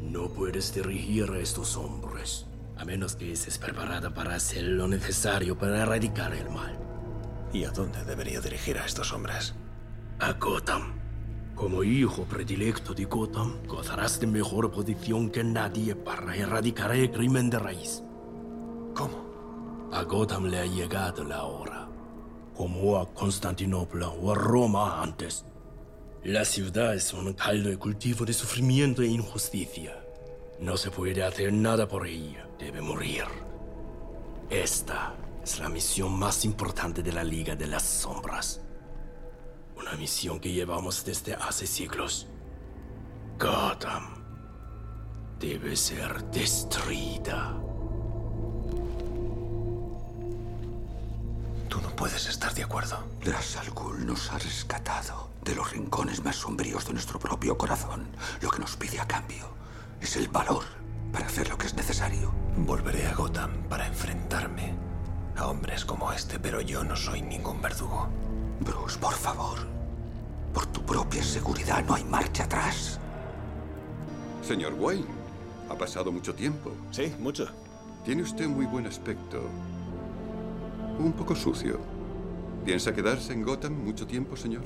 No 0.01 0.29
puedes 0.29 0.73
dirigir 0.73 1.29
a 1.29 1.39
estos 1.39 1.75
hombres. 1.75 2.45
A 2.77 2.85
menos 2.85 3.15
que 3.15 3.33
estés 3.33 3.57
preparada 3.57 4.13
para 4.13 4.35
hacer 4.35 4.63
lo 4.63 4.87
necesario 4.87 5.57
para 5.57 5.81
erradicar 5.81 6.33
el 6.33 6.49
mal. 6.49 6.79
¿Y 7.51 7.65
a 7.65 7.71
dónde 7.71 8.03
debería 8.05 8.39
dirigir 8.39 8.77
a 8.77 8.85
estos 8.85 9.11
hombres? 9.11 9.55
A 10.19 10.33
Gotham. 10.33 10.93
Como 11.55 11.83
hijo 11.83 12.23
predilecto 12.25 12.93
de 12.93 13.05
Gotham, 13.05 13.65
gozarás 13.67 14.19
de 14.19 14.27
mejor 14.27 14.71
posición 14.71 15.29
que 15.29 15.43
nadie 15.43 15.95
para 15.95 16.35
erradicar 16.35 16.95
el 16.95 17.11
crimen 17.11 17.49
de 17.49 17.59
raíz. 17.59 18.03
¿Cómo? 18.93 19.89
A 19.91 20.03
Gotham 20.03 20.45
le 20.45 20.59
ha 20.59 20.65
llegado 20.65 21.23
la 21.23 21.43
hora. 21.43 21.76
Como 22.57 22.97
a 22.97 23.13
Constantinopla 23.13 24.09
o 24.09 24.31
a 24.31 24.35
Roma 24.35 25.03
antes. 25.03 25.45
La 26.23 26.43
ciudad 26.43 26.95
es 26.95 27.13
un 27.13 27.33
caldo 27.33 27.69
de 27.69 27.77
cultivo 27.77 28.25
de 28.25 28.33
sufrimiento 28.33 29.03
e 29.03 29.07
injusticia. 29.07 30.03
No 30.59 30.75
se 30.75 30.89
puede 30.89 31.23
hacer 31.23 31.53
nada 31.53 31.87
por 31.87 32.07
ella. 32.07 32.49
Debe 32.57 32.81
morir. 32.81 33.25
Esta 34.49 35.13
es 35.43 35.59
la 35.59 35.69
misión 35.69 36.17
más 36.17 36.45
importante 36.45 37.03
de 37.03 37.13
la 37.13 37.23
Liga 37.23 37.55
de 37.55 37.67
las 37.67 37.83
Sombras. 37.83 38.61
Una 39.77 39.93
misión 39.93 40.39
que 40.39 40.51
llevamos 40.51 41.05
desde 41.05 41.35
hace 41.35 41.67
siglos. 41.67 42.27
Gotham 43.37 44.15
debe 45.39 45.75
ser 45.75 46.23
destruida. 46.31 47.66
Puedes 52.07 52.29
estar 52.29 52.53
de 52.53 52.63
acuerdo. 52.63 53.03
Ra's 53.21 53.57
al 53.57 53.69
Ghul 53.71 54.05
nos 54.05 54.31
ha 54.31 54.37
rescatado 54.37 55.29
de 55.43 55.53
los 55.53 55.69
rincones 55.71 56.23
más 56.23 56.37
sombríos 56.37 56.85
de 56.87 56.93
nuestro 56.93 57.19
propio 57.19 57.57
corazón. 57.57 58.07
Lo 58.39 58.49
que 58.49 58.59
nos 58.59 58.77
pide 58.77 58.97
a 59.01 59.05
cambio 59.05 59.49
es 59.99 60.15
el 60.15 60.29
valor 60.29 60.63
para 61.11 61.25
hacer 61.25 61.49
lo 61.49 61.57
que 61.57 61.67
es 61.67 61.73
necesario. 61.73 62.31
Volveré 62.55 63.07
a 63.07 63.13
Gotham 63.13 63.51
para 63.67 63.85
enfrentarme 63.87 64.73
a 65.35 65.47
hombres 65.47 65.83
como 65.83 66.13
este, 66.13 66.39
pero 66.39 66.61
yo 66.61 66.81
no 66.81 66.95
soy 66.95 67.21
ningún 67.21 67.61
verdugo. 67.61 68.07
Bruce, 68.61 68.97
por 68.99 69.13
favor. 69.13 69.57
Por 70.53 70.65
tu 70.67 70.85
propia 70.85 71.21
seguridad 71.21 71.83
no 71.83 71.95
hay 71.95 72.05
marcha 72.05 72.45
atrás. 72.45 73.01
Señor 74.41 74.75
Wayne, 74.75 75.07
ha 75.69 75.75
pasado 75.75 76.09
mucho 76.13 76.33
tiempo. 76.33 76.71
Sí, 76.89 77.13
mucho. 77.19 77.49
Tiene 78.05 78.23
usted 78.23 78.47
muy 78.47 78.65
buen 78.65 78.87
aspecto. 78.87 79.41
Un 80.99 81.11
poco 81.11 81.35
sucio. 81.35 81.96
¿Piensa 82.65 82.93
quedarse 82.93 83.33
en 83.33 83.43
Gotham 83.43 83.73
mucho 83.73 84.05
tiempo, 84.05 84.35
señor? 84.35 84.63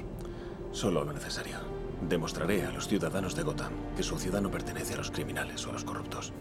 Solo 0.71 1.03
lo 1.03 1.13
necesario. 1.13 1.57
Demostraré 2.07 2.65
a 2.65 2.71
los 2.71 2.87
ciudadanos 2.87 3.35
de 3.35 3.43
Gotham 3.43 3.73
que 3.95 4.03
su 4.03 4.17
ciudad 4.17 4.41
no 4.41 4.49
pertenece 4.49 4.95
a 4.95 4.97
los 4.97 5.11
criminales 5.11 5.65
o 5.65 5.69
a 5.69 5.73
los 5.73 5.83
corruptos. 5.83 6.33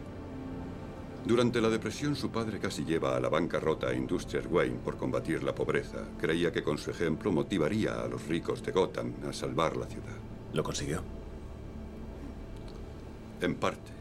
Durante 1.25 1.61
la 1.61 1.69
depresión, 1.69 2.17
su 2.17 2.31
padre 2.31 2.59
casi 2.59 2.85
lleva 2.85 3.15
a 3.15 3.21
la 3.21 3.29
bancarrota 3.29 3.89
a 3.89 3.95
Industrias 3.95 4.47
Wayne 4.51 4.79
por 4.83 4.97
combatir 4.97 5.43
la 5.43 5.55
pobreza. 5.55 5.99
Creía 6.19 6.51
que 6.51 6.63
con 6.63 6.79
su 6.79 6.91
ejemplo 6.91 7.31
motivaría 7.31 8.01
a 8.01 8.09
los 8.09 8.27
ricos 8.27 8.63
de 8.63 8.73
Gotham 8.73 9.13
a 9.29 9.33
salvar 9.33 9.77
la 9.77 9.87
ciudad. 9.87 10.17
¿Lo 10.55 10.63
consiguió? 10.63 11.03
En 13.43 13.55
parte. 13.57 13.93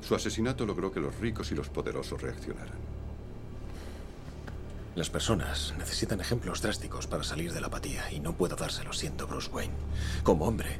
Su 0.00 0.14
asesinato 0.14 0.64
logró 0.64 0.90
que 0.90 1.00
los 1.00 1.18
ricos 1.18 1.52
y 1.52 1.54
los 1.54 1.68
poderosos 1.68 2.20
reaccionaran. 2.20 2.83
Las 4.94 5.10
personas 5.10 5.74
necesitan 5.76 6.20
ejemplos 6.20 6.62
drásticos 6.62 7.08
para 7.08 7.24
salir 7.24 7.52
de 7.52 7.60
la 7.60 7.66
apatía 7.66 8.12
y 8.12 8.20
no 8.20 8.32
puedo 8.34 8.54
dárselos 8.54 8.98
siendo 8.98 9.26
Bruce 9.26 9.50
Wayne. 9.50 9.74
Como 10.22 10.44
hombre, 10.46 10.78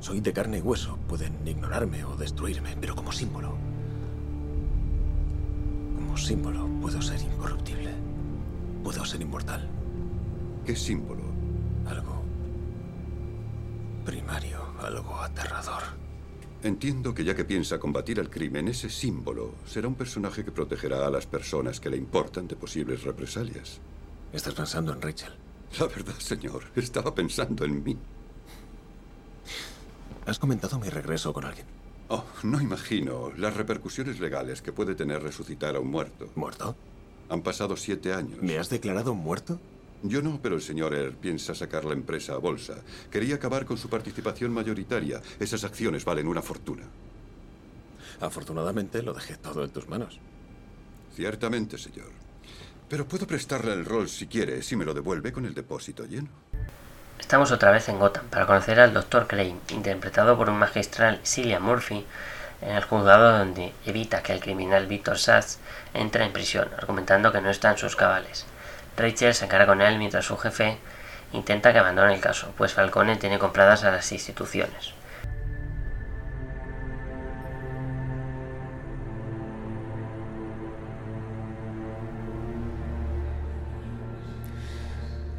soy 0.00 0.20
de 0.20 0.32
carne 0.32 0.58
y 0.58 0.60
hueso. 0.60 0.98
Pueden 1.08 1.36
ignorarme 1.46 2.04
o 2.04 2.16
destruirme, 2.16 2.76
pero 2.80 2.94
como 2.94 3.10
símbolo. 3.10 3.56
Como 5.96 6.16
símbolo 6.16 6.68
puedo 6.80 7.02
ser 7.02 7.20
incorruptible. 7.20 7.90
Puedo 8.84 9.04
ser 9.04 9.20
inmortal. 9.20 9.68
¿Qué 10.64 10.76
símbolo? 10.76 11.24
Algo 11.88 12.22
primario, 14.04 14.60
algo 14.80 15.16
aterrador. 15.16 16.01
Entiendo 16.62 17.12
que 17.12 17.24
ya 17.24 17.34
que 17.34 17.44
piensa 17.44 17.80
combatir 17.80 18.20
el 18.20 18.30
crimen, 18.30 18.68
ese 18.68 18.88
símbolo 18.88 19.54
será 19.66 19.88
un 19.88 19.96
personaje 19.96 20.44
que 20.44 20.52
protegerá 20.52 21.04
a 21.04 21.10
las 21.10 21.26
personas 21.26 21.80
que 21.80 21.90
le 21.90 21.96
importan 21.96 22.46
de 22.46 22.54
posibles 22.54 23.02
represalias. 23.02 23.80
¿Estás 24.32 24.54
pensando 24.54 24.92
en 24.92 25.02
Rachel? 25.02 25.32
La 25.80 25.86
verdad, 25.86 26.14
señor, 26.18 26.64
estaba 26.76 27.12
pensando 27.14 27.64
en 27.64 27.82
mí. 27.82 27.96
¿Has 30.24 30.38
comentado 30.38 30.78
mi 30.78 30.88
regreso 30.88 31.32
con 31.32 31.44
alguien? 31.44 31.66
Oh, 32.08 32.24
no 32.44 32.60
imagino 32.60 33.32
las 33.36 33.56
repercusiones 33.56 34.20
legales 34.20 34.62
que 34.62 34.72
puede 34.72 34.94
tener 34.94 35.20
resucitar 35.20 35.74
a 35.74 35.80
un 35.80 35.90
muerto. 35.90 36.30
¿Muerto? 36.36 36.76
Han 37.28 37.42
pasado 37.42 37.76
siete 37.76 38.12
años. 38.12 38.40
¿Me 38.40 38.58
has 38.58 38.70
declarado 38.70 39.14
muerto? 39.14 39.58
Yo 40.02 40.20
no, 40.20 40.40
pero 40.42 40.56
el 40.56 40.62
señor 40.62 40.94
Earl 40.94 41.14
piensa 41.14 41.54
sacar 41.54 41.84
la 41.84 41.92
empresa 41.92 42.34
a 42.34 42.38
bolsa. 42.38 42.74
Quería 43.10 43.36
acabar 43.36 43.64
con 43.64 43.78
su 43.78 43.88
participación 43.88 44.52
mayoritaria. 44.52 45.22
Esas 45.38 45.62
acciones 45.62 46.04
valen 46.04 46.26
una 46.26 46.42
fortuna. 46.42 46.82
Afortunadamente 48.20 49.02
lo 49.02 49.14
dejé 49.14 49.36
todo 49.36 49.64
en 49.64 49.70
tus 49.70 49.88
manos. 49.88 50.18
Ciertamente, 51.14 51.78
señor. 51.78 52.10
Pero 52.88 53.06
puedo 53.06 53.26
prestarle 53.26 53.72
el 53.72 53.84
rol 53.84 54.08
si 54.08 54.26
quiere, 54.26 54.62
si 54.62 54.76
me 54.76 54.84
lo 54.84 54.92
devuelve 54.92 55.32
con 55.32 55.46
el 55.46 55.54
depósito 55.54 56.04
lleno. 56.04 56.28
Estamos 57.18 57.52
otra 57.52 57.70
vez 57.70 57.88
en 57.88 57.98
Gotham 57.98 58.26
para 58.26 58.46
conocer 58.46 58.80
al 58.80 58.92
Dr. 58.92 59.28
Crane, 59.28 59.60
interpretado 59.70 60.36
por 60.36 60.50
un 60.50 60.58
magistral 60.58 61.20
Cillian 61.24 61.62
Murphy, 61.62 62.04
en 62.60 62.76
el 62.76 62.82
juzgado 62.82 63.38
donde 63.38 63.72
evita 63.86 64.22
que 64.22 64.32
el 64.32 64.40
criminal 64.40 64.86
Victor 64.86 65.18
Sass 65.18 65.58
entre 65.94 66.24
en 66.24 66.32
prisión, 66.32 66.68
argumentando 66.76 67.32
que 67.32 67.40
no 67.40 67.50
está 67.50 67.70
en 67.70 67.78
sus 67.78 67.96
cabales. 67.96 68.46
Rachel 68.96 69.34
se 69.34 69.44
encara 69.44 69.66
con 69.66 69.80
él 69.80 69.98
mientras 69.98 70.24
su 70.24 70.36
jefe 70.36 70.78
intenta 71.32 71.72
que 71.72 71.78
abandone 71.78 72.14
el 72.14 72.20
caso, 72.20 72.52
pues 72.56 72.74
Falcone 72.74 73.16
tiene 73.16 73.38
compradas 73.38 73.84
a 73.84 73.90
las 73.90 74.12
instituciones. 74.12 74.94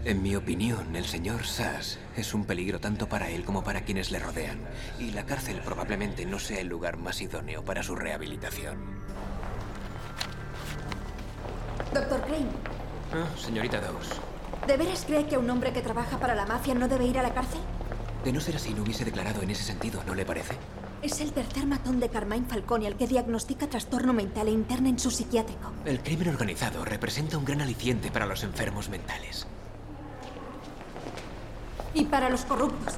En 0.05 0.21
mi 0.21 0.35
opinión, 0.35 0.97
el 0.97 1.05
señor 1.05 1.45
Sass 1.45 1.97
es 2.17 2.33
un 2.33 2.45
peligro 2.45 2.79
tanto 2.81 3.07
para 3.07 3.29
él 3.29 3.45
como 3.45 3.63
para 3.63 3.85
quienes 3.85 4.11
le 4.11 4.19
rodean, 4.19 4.59
y 4.99 5.11
la 5.11 5.25
cárcel 5.25 5.61
probablemente 5.63 6.25
no 6.25 6.39
sea 6.39 6.59
el 6.59 6.67
lugar 6.67 6.97
más 6.97 7.21
idóneo 7.21 7.63
para 7.63 7.83
su 7.83 7.95
rehabilitación. 7.95 9.01
Doctor 11.93 12.21
Crane, 12.25 12.49
Ah, 13.13 13.27
señorita 13.37 13.79
Dawes. 13.79 14.09
¿de 14.67 14.77
veras 14.77 15.03
cree 15.05 15.25
que 15.27 15.37
un 15.37 15.49
hombre 15.49 15.73
que 15.73 15.81
trabaja 15.81 16.17
para 16.17 16.35
la 16.35 16.45
mafia 16.45 16.73
no 16.73 16.87
debe 16.87 17.05
ir 17.05 17.19
a 17.19 17.23
la 17.23 17.33
cárcel? 17.33 17.59
De 18.23 18.31
no 18.31 18.39
ser 18.39 18.55
así, 18.55 18.73
no 18.73 18.83
hubiese 18.83 19.03
declarado 19.03 19.41
en 19.41 19.49
ese 19.49 19.63
sentido, 19.63 20.01
¿no 20.05 20.15
le 20.15 20.25
parece? 20.25 20.55
Es 21.01 21.19
el 21.19 21.33
tercer 21.33 21.67
matón 21.67 21.99
de 21.99 22.07
Carmine 22.07 22.45
Falcone 22.47 22.87
al 22.87 22.95
que 22.95 23.07
diagnostica 23.07 23.67
trastorno 23.67 24.13
mental 24.13 24.47
e 24.47 24.51
interna 24.51 24.87
en 24.87 24.97
su 24.97 25.11
psiquiátrico. 25.11 25.73
El 25.83 25.99
crimen 25.99 26.29
organizado 26.29 26.85
representa 26.85 27.37
un 27.37 27.43
gran 27.43 27.61
aliciente 27.61 28.09
para 28.09 28.25
los 28.25 28.43
enfermos 28.43 28.87
mentales. 28.87 29.45
Y 31.93 32.05
para 32.05 32.29
los 32.29 32.45
corruptos. 32.45 32.95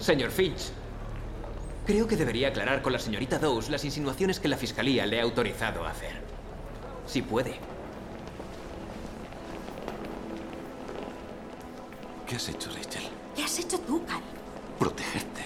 Señor 0.00 0.30
Finch, 0.32 0.72
creo 1.86 2.08
que 2.08 2.16
debería 2.16 2.48
aclarar 2.48 2.82
con 2.82 2.92
la 2.92 2.98
señorita 2.98 3.38
Dawes 3.38 3.70
las 3.70 3.84
insinuaciones 3.84 4.40
que 4.40 4.48
la 4.48 4.56
fiscalía 4.56 5.06
le 5.06 5.20
ha 5.20 5.22
autorizado 5.22 5.86
a 5.86 5.90
hacer. 5.90 6.25
Si 7.06 7.22
puede. 7.22 7.54
¿Qué 12.26 12.36
has 12.36 12.48
hecho, 12.48 12.70
Rachel? 12.70 13.04
¿Qué 13.34 13.44
has 13.44 13.58
hecho 13.58 13.78
tú, 13.80 14.04
Cal? 14.04 14.20
Protegerte. 14.78 15.42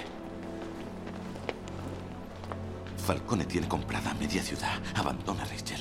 Falcone 3.06 3.44
tiene 3.44 3.68
comprada 3.68 4.14
media 4.14 4.42
ciudad. 4.42 4.80
Abandona, 4.94 5.44
Rachel. 5.44 5.80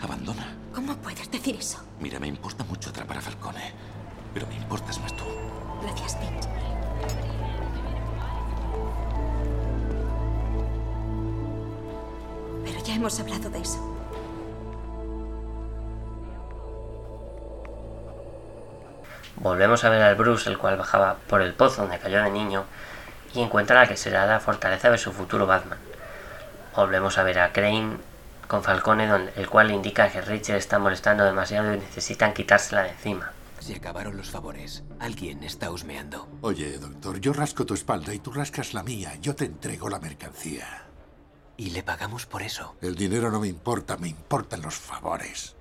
Abandona. 0.00 0.56
¿Cómo 0.74 0.96
puedes 0.96 1.30
decir 1.30 1.56
eso? 1.56 1.78
Mira, 2.00 2.18
me 2.18 2.28
importa 2.28 2.64
mucho 2.64 2.90
atrapar 2.90 3.18
a 3.18 3.20
Falcone. 3.20 3.72
Pero 4.32 4.46
me 4.46 4.56
importas 4.56 4.98
más 5.00 5.14
tú. 5.14 5.24
Gracias, 5.82 6.16
Finch. 6.18 6.48
Pero 12.64 12.84
ya 12.84 12.94
hemos 12.94 13.20
hablado 13.20 13.50
de 13.50 13.60
eso. 13.60 13.89
Volvemos 19.40 19.84
a 19.84 19.88
ver 19.88 20.02
al 20.02 20.16
Bruce, 20.16 20.50
el 20.50 20.58
cual 20.58 20.76
bajaba 20.76 21.16
por 21.26 21.40
el 21.40 21.54
pozo 21.54 21.82
donde 21.82 21.98
cayó 21.98 22.22
de 22.22 22.30
niño, 22.30 22.64
y 23.34 23.40
encuentra 23.40 23.80
la 23.80 23.88
que 23.88 23.96
será 23.96 24.26
la 24.26 24.38
fortaleza 24.38 24.90
de 24.90 24.98
su 24.98 25.12
futuro 25.12 25.46
Batman. 25.46 25.78
Volvemos 26.76 27.16
a 27.16 27.22
ver 27.22 27.38
a 27.38 27.52
Crane 27.52 27.96
con 28.46 28.62
Falcone, 28.62 29.08
el 29.36 29.48
cual 29.48 29.68
le 29.68 29.74
indica 29.74 30.10
que 30.10 30.20
Rachel 30.20 30.56
está 30.56 30.78
molestando 30.78 31.24
demasiado 31.24 31.72
y 31.72 31.78
necesitan 31.78 32.34
quitársela 32.34 32.82
de 32.82 32.90
encima. 32.90 33.32
Se 33.60 33.76
acabaron 33.76 34.16
los 34.16 34.30
favores. 34.30 34.82
Alguien 34.98 35.42
está 35.42 35.70
husmeando. 35.70 36.28
Oye, 36.42 36.78
doctor, 36.78 37.20
yo 37.20 37.32
rasco 37.32 37.64
tu 37.64 37.74
espalda 37.74 38.12
y 38.12 38.18
tú 38.18 38.32
rascas 38.32 38.74
la 38.74 38.82
mía. 38.82 39.14
Yo 39.20 39.34
te 39.34 39.44
entrego 39.46 39.88
la 39.88 40.00
mercancía. 40.00 40.84
Y 41.56 41.70
le 41.70 41.82
pagamos 41.82 42.26
por 42.26 42.42
eso. 42.42 42.74
El 42.80 42.94
dinero 42.94 43.30
no 43.30 43.40
me 43.40 43.48
importa, 43.48 43.96
me 43.96 44.08
importan 44.08 44.62
los 44.62 44.74
favores. 44.74 45.56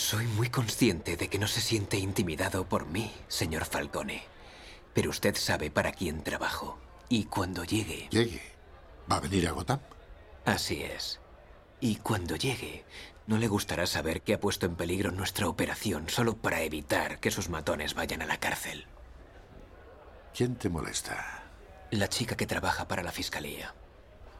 Soy 0.00 0.24
muy 0.28 0.48
consciente 0.48 1.18
de 1.18 1.28
que 1.28 1.38
no 1.38 1.46
se 1.46 1.60
siente 1.60 1.98
intimidado 1.98 2.66
por 2.66 2.86
mí, 2.86 3.12
señor 3.28 3.66
Falcone. 3.66 4.22
Pero 4.94 5.10
usted 5.10 5.36
sabe 5.36 5.70
para 5.70 5.92
quién 5.92 6.24
trabajo. 6.24 6.78
Y 7.10 7.24
cuando 7.24 7.64
llegue... 7.64 8.08
¿Llegue? 8.10 8.40
¿Va 9.12 9.16
a 9.16 9.20
venir 9.20 9.46
a 9.46 9.52
Gotham? 9.52 9.78
Así 10.46 10.82
es. 10.82 11.20
Y 11.80 11.96
cuando 11.96 12.36
llegue, 12.36 12.86
no 13.26 13.36
le 13.36 13.46
gustará 13.46 13.86
saber 13.86 14.22
que 14.22 14.32
ha 14.32 14.40
puesto 14.40 14.64
en 14.64 14.74
peligro 14.74 15.10
nuestra 15.10 15.46
operación 15.48 16.08
solo 16.08 16.34
para 16.34 16.62
evitar 16.62 17.20
que 17.20 17.30
sus 17.30 17.50
matones 17.50 17.92
vayan 17.92 18.22
a 18.22 18.26
la 18.26 18.40
cárcel. 18.40 18.86
¿Quién 20.34 20.56
te 20.56 20.70
molesta? 20.70 21.44
La 21.90 22.08
chica 22.08 22.38
que 22.38 22.46
trabaja 22.46 22.88
para 22.88 23.02
la 23.02 23.12
fiscalía. 23.12 23.74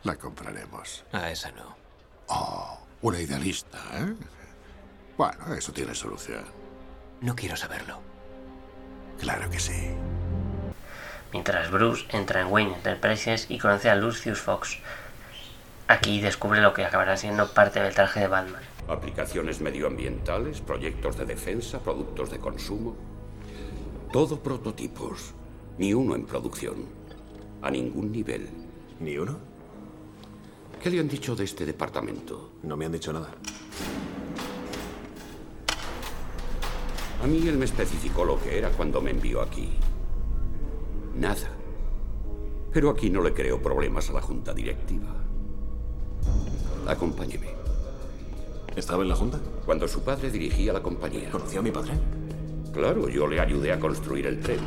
La 0.04 0.16
compraremos. 0.16 1.04
A 1.12 1.30
esa 1.30 1.50
no. 1.52 1.76
Oh, 2.28 2.78
una 3.02 3.20
idealista, 3.20 3.78
¿eh? 3.98 4.39
Bueno, 5.21 5.55
eso 5.55 5.71
tiene 5.71 5.95
solución. 5.95 6.43
No 7.21 7.37
quiero 7.37 7.55
saberlo. 7.55 7.99
Claro 9.18 9.51
que 9.51 9.61
sí. 9.61 9.91
Mientras 11.31 11.71
Bruce 11.71 12.07
entra 12.16 12.41
en 12.41 12.47
Wayne 12.47 12.73
Enterprises 12.77 13.45
y 13.51 13.59
conoce 13.59 13.91
a 13.91 13.97
Lucius 13.97 14.41
Fox. 14.41 14.79
Aquí 15.89 16.23
descubre 16.23 16.62
lo 16.62 16.73
que 16.73 16.87
acabará 16.87 17.18
siendo 17.18 17.53
parte 17.53 17.83
del 17.83 17.95
traje 17.95 18.21
de 18.21 18.29
Batman. 18.29 18.62
Aplicaciones 18.89 19.61
medioambientales, 19.61 20.62
proyectos 20.62 21.18
de 21.18 21.27
defensa, 21.27 21.81
productos 21.81 22.31
de 22.31 22.39
consumo. 22.39 22.97
Todo 24.11 24.43
prototipos. 24.43 25.35
Ni 25.77 25.93
uno 25.93 26.14
en 26.14 26.25
producción. 26.25 26.87
A 27.61 27.71
ningún 27.71 28.11
nivel. 28.11 28.49
¿Ni 29.01 29.18
uno? 29.18 29.37
¿Qué 30.83 30.89
le 30.89 30.99
han 30.99 31.09
dicho 31.09 31.37
de 31.37 31.45
este 31.45 31.66
departamento? 31.66 32.53
No 32.62 32.75
me 32.75 32.87
han 32.87 32.93
dicho 32.93 33.12
nada. 33.12 33.29
A 37.23 37.27
mí 37.27 37.47
él 37.47 37.59
me 37.59 37.66
especificó 37.66 38.25
lo 38.25 38.41
que 38.41 38.57
era 38.57 38.71
cuando 38.71 39.01
me 39.01 39.11
envió 39.11 39.43
aquí. 39.43 39.68
Nada. 41.14 41.51
Pero 42.73 42.91
aquí 42.91 43.11
no 43.11 43.21
le 43.23 43.35
creo 43.35 43.61
problemas 43.61 44.09
a 44.11 44.14
la 44.14 44.23
junta 44.23 44.55
directiva. 44.55 45.09
Acompáñeme. 46.87 47.49
¿Estaba 48.75 49.03
en 49.03 49.09
la 49.09 49.16
junta? 49.16 49.39
Cuando 49.66 49.87
su 49.87 50.03
padre 50.03 50.31
dirigía 50.31 50.73
la 50.73 50.83
compañía. 50.83 51.31
¿Conoció 51.31 51.61
a 51.61 51.62
mi 51.62 51.71
padre? 51.71 51.93
Claro, 52.73 53.09
yo 53.09 53.27
le 53.27 53.41
ayudé 53.41 53.73
a 53.73 53.81
construir 53.81 54.27
el 54.27 54.41
tren. 54.41 54.61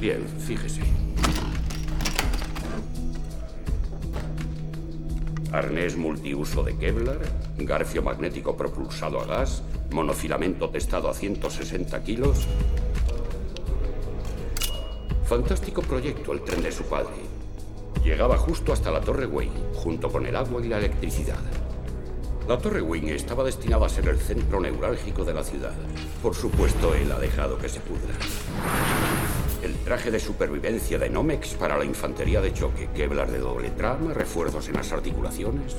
Bien, 0.00 0.26
fíjese. 0.26 0.82
Arnés 5.52 5.96
multiuso 5.96 6.62
de 6.62 6.76
Kevlar, 6.76 7.18
garfio 7.56 8.02
magnético 8.02 8.54
propulsado 8.54 9.18
a 9.18 9.24
gas, 9.24 9.62
monofilamento 9.90 10.68
testado 10.68 11.08
a 11.08 11.14
160 11.14 12.02
kilos. 12.02 12.46
Fantástico 15.24 15.80
proyecto 15.80 16.32
el 16.32 16.42
tren 16.42 16.62
de 16.62 16.70
su 16.70 16.84
padre. 16.84 17.14
Llegaba 18.04 18.36
justo 18.36 18.72
hasta 18.72 18.90
la 18.90 19.00
Torre 19.00 19.26
Wayne, 19.26 19.60
junto 19.74 20.10
con 20.10 20.26
el 20.26 20.36
agua 20.36 20.64
y 20.64 20.68
la 20.68 20.78
electricidad. 20.78 21.40
La 22.46 22.58
Torre 22.58 22.82
Wayne 22.82 23.14
estaba 23.14 23.44
destinada 23.44 23.86
a 23.86 23.90
ser 23.90 24.08
el 24.08 24.18
centro 24.18 24.60
neurálgico 24.60 25.24
de 25.24 25.34
la 25.34 25.44
ciudad. 25.44 25.74
Por 26.22 26.34
supuesto, 26.34 26.94
él 26.94 27.10
ha 27.12 27.18
dejado 27.18 27.58
que 27.58 27.68
se 27.68 27.80
pudra. 27.80 28.14
Traje 29.88 30.10
de 30.10 30.20
supervivencia 30.20 30.98
de 30.98 31.08
Nomex 31.08 31.54
para 31.54 31.78
la 31.78 31.84
infantería 31.86 32.42
de 32.42 32.52
choque, 32.52 32.90
Kevlar 32.94 33.30
de 33.30 33.38
doble 33.38 33.70
trama, 33.70 34.12
refuerzos 34.12 34.68
en 34.68 34.74
las 34.74 34.92
articulaciones. 34.92 35.76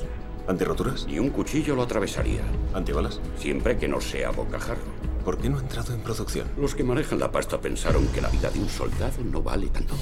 ¿Antirroturas? 0.48 1.06
Ni 1.06 1.20
un 1.20 1.30
cuchillo 1.30 1.76
lo 1.76 1.82
atravesaría. 1.82 2.42
¿Antibalas? 2.74 3.20
Siempre 3.38 3.78
que 3.78 3.86
no 3.86 4.00
sea 4.00 4.32
bocajarro. 4.32 4.82
¿Por 5.24 5.38
qué 5.38 5.48
no 5.48 5.58
ha 5.58 5.60
entrado 5.60 5.94
en 5.94 6.00
producción? 6.00 6.48
Los 6.58 6.74
que 6.74 6.82
manejan 6.82 7.20
la 7.20 7.30
pasta 7.30 7.60
pensaron 7.60 8.04
que 8.08 8.20
la 8.20 8.30
vida 8.30 8.50
de 8.50 8.58
un 8.58 8.68
soldado 8.68 9.22
no 9.22 9.44
vale 9.44 9.68
tanto. 9.68 9.94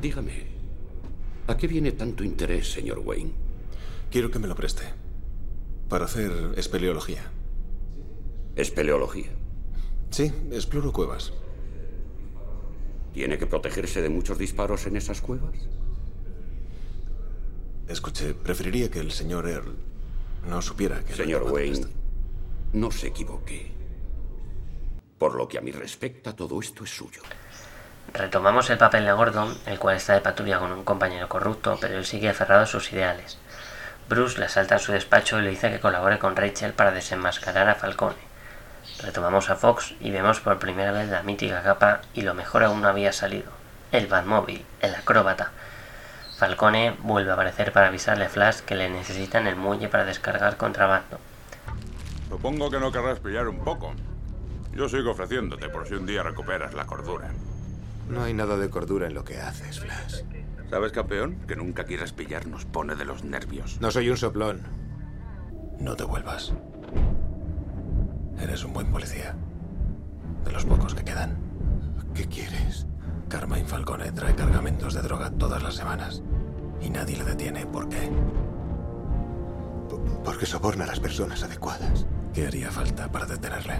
Dígame, 0.00 0.46
¿a 1.48 1.56
qué 1.58 1.66
viene 1.66 1.92
tanto 1.92 2.24
interés, 2.24 2.72
señor 2.72 3.00
Wayne? 3.00 3.32
Quiero 4.10 4.30
que 4.30 4.38
me 4.38 4.48
lo 4.48 4.54
preste. 4.54 4.84
Para 5.90 6.06
hacer 6.06 6.32
espeleología. 6.56 7.30
¿Espeleología? 8.56 9.28
Sí, 10.08 10.32
exploro 10.50 10.94
cuevas. 10.94 11.34
¿Tiene 13.12 13.38
que 13.38 13.46
protegerse 13.46 14.00
de 14.00 14.08
muchos 14.08 14.38
disparos 14.38 14.86
en 14.86 14.96
esas 14.96 15.20
cuevas? 15.20 15.54
Escuche, 17.88 18.34
preferiría 18.34 18.90
que 18.90 19.00
el 19.00 19.12
señor 19.12 19.48
Earl 19.48 19.76
no 20.48 20.62
supiera 20.62 21.00
que... 21.04 21.14
Señor 21.14 21.42
Wayne, 21.42 21.86
no 22.72 22.90
se 22.90 23.08
equivoque. 23.08 23.72
Por 25.18 25.34
lo 25.34 25.46
que 25.46 25.58
a 25.58 25.60
mí 25.60 25.72
respecta, 25.72 26.34
todo 26.34 26.58
esto 26.60 26.84
es 26.84 26.90
suyo. 26.90 27.22
Retomamos 28.12 28.68
el 28.70 28.78
papel 28.78 29.04
de 29.04 29.12
Gordon, 29.12 29.56
el 29.66 29.78
cual 29.78 29.96
está 29.96 30.14
de 30.14 30.20
patrulla 30.20 30.58
con 30.58 30.72
un 30.72 30.84
compañero 30.84 31.28
corrupto, 31.28 31.78
pero 31.80 31.98
él 31.98 32.04
sigue 32.04 32.28
aferrado 32.28 32.62
a 32.62 32.66
sus 32.66 32.92
ideales. 32.92 33.38
Bruce 34.08 34.38
le 34.38 34.46
asalta 34.46 34.74
en 34.74 34.80
su 34.80 34.92
despacho 34.92 35.38
y 35.38 35.42
le 35.42 35.50
dice 35.50 35.70
que 35.70 35.80
colabore 35.80 36.18
con 36.18 36.34
Rachel 36.34 36.72
para 36.72 36.92
desenmascarar 36.92 37.68
a 37.68 37.74
Falcone. 37.74 38.31
Retomamos 39.02 39.50
a 39.50 39.56
Fox 39.56 39.94
y 40.00 40.10
vemos 40.12 40.40
por 40.40 40.60
primera 40.60 40.92
vez 40.92 41.08
la 41.08 41.24
mítica 41.24 41.62
capa 41.62 42.02
y 42.14 42.22
lo 42.22 42.34
mejor 42.34 42.62
aún 42.62 42.82
no 42.82 42.88
había 42.88 43.12
salido. 43.12 43.50
El 43.90 44.06
Batmóvil, 44.06 44.64
el 44.80 44.94
acróbata. 44.94 45.50
Falcone 46.38 46.96
vuelve 47.02 47.30
a 47.30 47.34
aparecer 47.34 47.72
para 47.72 47.88
avisarle 47.88 48.26
a 48.26 48.28
Flash 48.28 48.60
que 48.60 48.76
le 48.76 48.88
necesita 48.90 49.38
en 49.38 49.48
el 49.48 49.56
muelle 49.56 49.88
para 49.88 50.04
descargar 50.04 50.56
contrabando. 50.56 51.18
Supongo 52.28 52.70
que 52.70 52.78
no 52.78 52.92
querrás 52.92 53.18
pillar 53.18 53.48
un 53.48 53.64
poco. 53.64 53.92
Yo 54.72 54.88
sigo 54.88 55.10
ofreciéndote 55.10 55.68
por 55.68 55.86
si 55.86 55.94
un 55.94 56.06
día 56.06 56.22
recuperas 56.22 56.72
la 56.72 56.86
cordura. 56.86 57.30
No 58.08 58.22
hay 58.22 58.34
nada 58.34 58.56
de 58.56 58.70
cordura 58.70 59.06
en 59.06 59.14
lo 59.14 59.24
que 59.24 59.40
haces, 59.40 59.80
Flash. 59.80 60.22
¿Sabes, 60.70 60.92
campeón? 60.92 61.44
Que 61.46 61.56
nunca 61.56 61.84
quieras 61.84 62.12
pillar 62.12 62.46
nos 62.46 62.64
pone 62.64 62.94
de 62.94 63.04
los 63.04 63.24
nervios. 63.24 63.80
No 63.80 63.90
soy 63.90 64.08
un 64.10 64.16
soplón. 64.16 64.62
No 65.78 65.96
te 65.96 66.04
vuelvas. 66.04 66.52
Eres 68.40 68.64
un 68.64 68.72
buen 68.72 68.90
policía. 68.90 69.34
De 70.44 70.52
los 70.52 70.64
pocos 70.64 70.94
que 70.94 71.04
quedan. 71.04 71.36
¿Qué 72.14 72.26
quieres? 72.26 72.86
Carmine 73.28 73.64
Falcone 73.64 74.12
trae 74.12 74.34
cargamentos 74.34 74.94
de 74.94 75.02
droga 75.02 75.30
todas 75.30 75.62
las 75.62 75.74
semanas. 75.74 76.22
Y 76.80 76.90
nadie 76.90 77.16
le 77.16 77.24
detiene. 77.24 77.66
¿Por 77.66 77.88
qué? 77.88 78.10
Porque 80.24 80.46
soborna 80.46 80.84
a 80.84 80.88
las 80.88 81.00
personas 81.00 81.42
adecuadas. 81.42 82.06
¿Qué 82.32 82.46
haría 82.46 82.70
falta 82.70 83.10
para 83.10 83.26
detenerle? 83.26 83.74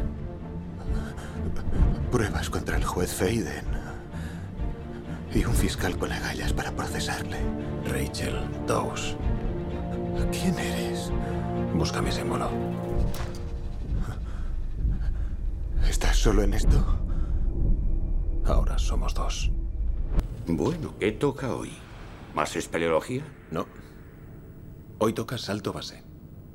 Pruebas 2.10 2.50
contra 2.50 2.76
el 2.76 2.84
juez 2.84 3.12
Faden. 3.12 3.64
Y 5.34 5.44
un 5.44 5.54
fiscal 5.54 5.96
con 5.96 6.12
agallas 6.12 6.52
para 6.52 6.72
procesarle. 6.72 7.38
Rachel 7.86 8.38
Dawes. 8.66 9.16
¿Quién 10.30 10.58
eres? 10.58 11.10
Busca 11.74 12.02
mi 12.02 12.12
símbolo. 12.12 12.50
¿Estás 15.88 16.16
solo 16.16 16.42
en 16.42 16.54
esto? 16.54 16.84
Ahora 18.44 18.78
somos 18.78 19.14
dos. 19.14 19.50
Bueno, 20.46 20.94
¿qué 20.98 21.12
toca 21.12 21.54
hoy? 21.54 21.72
¿Más 22.34 22.56
espeleología? 22.56 23.24
No. 23.50 23.66
Hoy 24.98 25.12
toca 25.12 25.38
salto 25.38 25.72
base. 25.72 26.02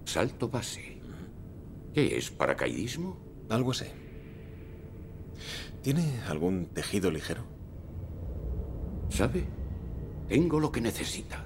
¿Salto 0.06 0.50
base? 0.50 1.00
¿Qué 1.94 2.18
es? 2.18 2.32
¿Paracaidismo? 2.32 3.18
Algo 3.50 3.72
así. 3.72 3.86
¿Tiene 5.82 6.22
algún 6.28 6.68
tejido 6.68 7.12
ligero? 7.12 7.44
¿Sabe? 9.10 9.46
Tengo 10.28 10.60
lo 10.60 10.72
que 10.72 10.82
necesita. 10.82 11.46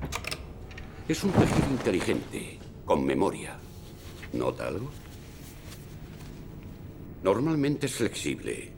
Es 1.08 1.24
un 1.24 1.32
tejido 1.32 1.70
inteligente, 1.70 2.60
con 2.86 3.06
memoria. 3.06 3.58
¿Nota 4.34 4.68
algo? 4.68 4.90
Normalmente 7.24 7.86
es 7.86 7.94
flexible, 7.94 8.72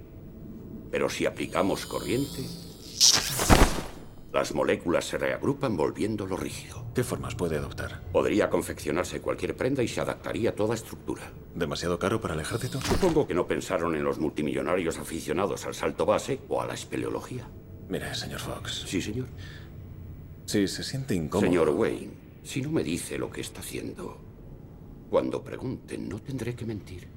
pero 0.91 1.09
si 1.09 1.25
aplicamos 1.25 1.85
corriente, 1.85 2.45
las 4.33 4.53
moléculas 4.53 5.05
se 5.05 5.17
reagrupan 5.17 5.77
volviéndolo 5.77 6.35
rígido. 6.35 6.85
¿Qué 6.93 7.03
formas 7.03 7.35
puede 7.35 7.57
adoptar? 7.57 8.03
Podría 8.11 8.49
confeccionarse 8.49 9.21
cualquier 9.21 9.55
prenda 9.55 9.81
y 9.81 9.87
se 9.87 10.01
adaptaría 10.01 10.49
a 10.49 10.55
toda 10.55 10.75
estructura. 10.75 11.31
¿Demasiado 11.55 11.97
caro 11.97 12.19
para 12.19 12.33
el 12.33 12.41
ejército? 12.41 12.81
Supongo 12.81 13.25
que 13.25 13.33
no 13.33 13.47
pensaron 13.47 13.95
en 13.95 14.03
los 14.03 14.19
multimillonarios 14.19 14.97
aficionados 14.97 15.65
al 15.65 15.73
salto 15.73 16.05
base 16.05 16.39
o 16.49 16.61
a 16.61 16.67
la 16.67 16.73
espeleología. 16.73 17.47
Mire, 17.87 18.13
señor 18.13 18.39
Fox. 18.39 18.83
Sí, 18.87 19.01
señor. 19.01 19.27
Si 20.45 20.67
se 20.67 20.83
siente 20.83 21.15
incómodo. 21.15 21.47
Señor 21.47 21.69
Wayne, 21.69 22.13
si 22.43 22.61
no 22.61 22.71
me 22.71 22.83
dice 22.83 23.17
lo 23.17 23.31
que 23.31 23.41
está 23.41 23.61
haciendo, 23.61 24.17
cuando 25.09 25.43
pregunten 25.43 26.09
no 26.09 26.19
tendré 26.19 26.55
que 26.55 26.65
mentir. 26.65 27.12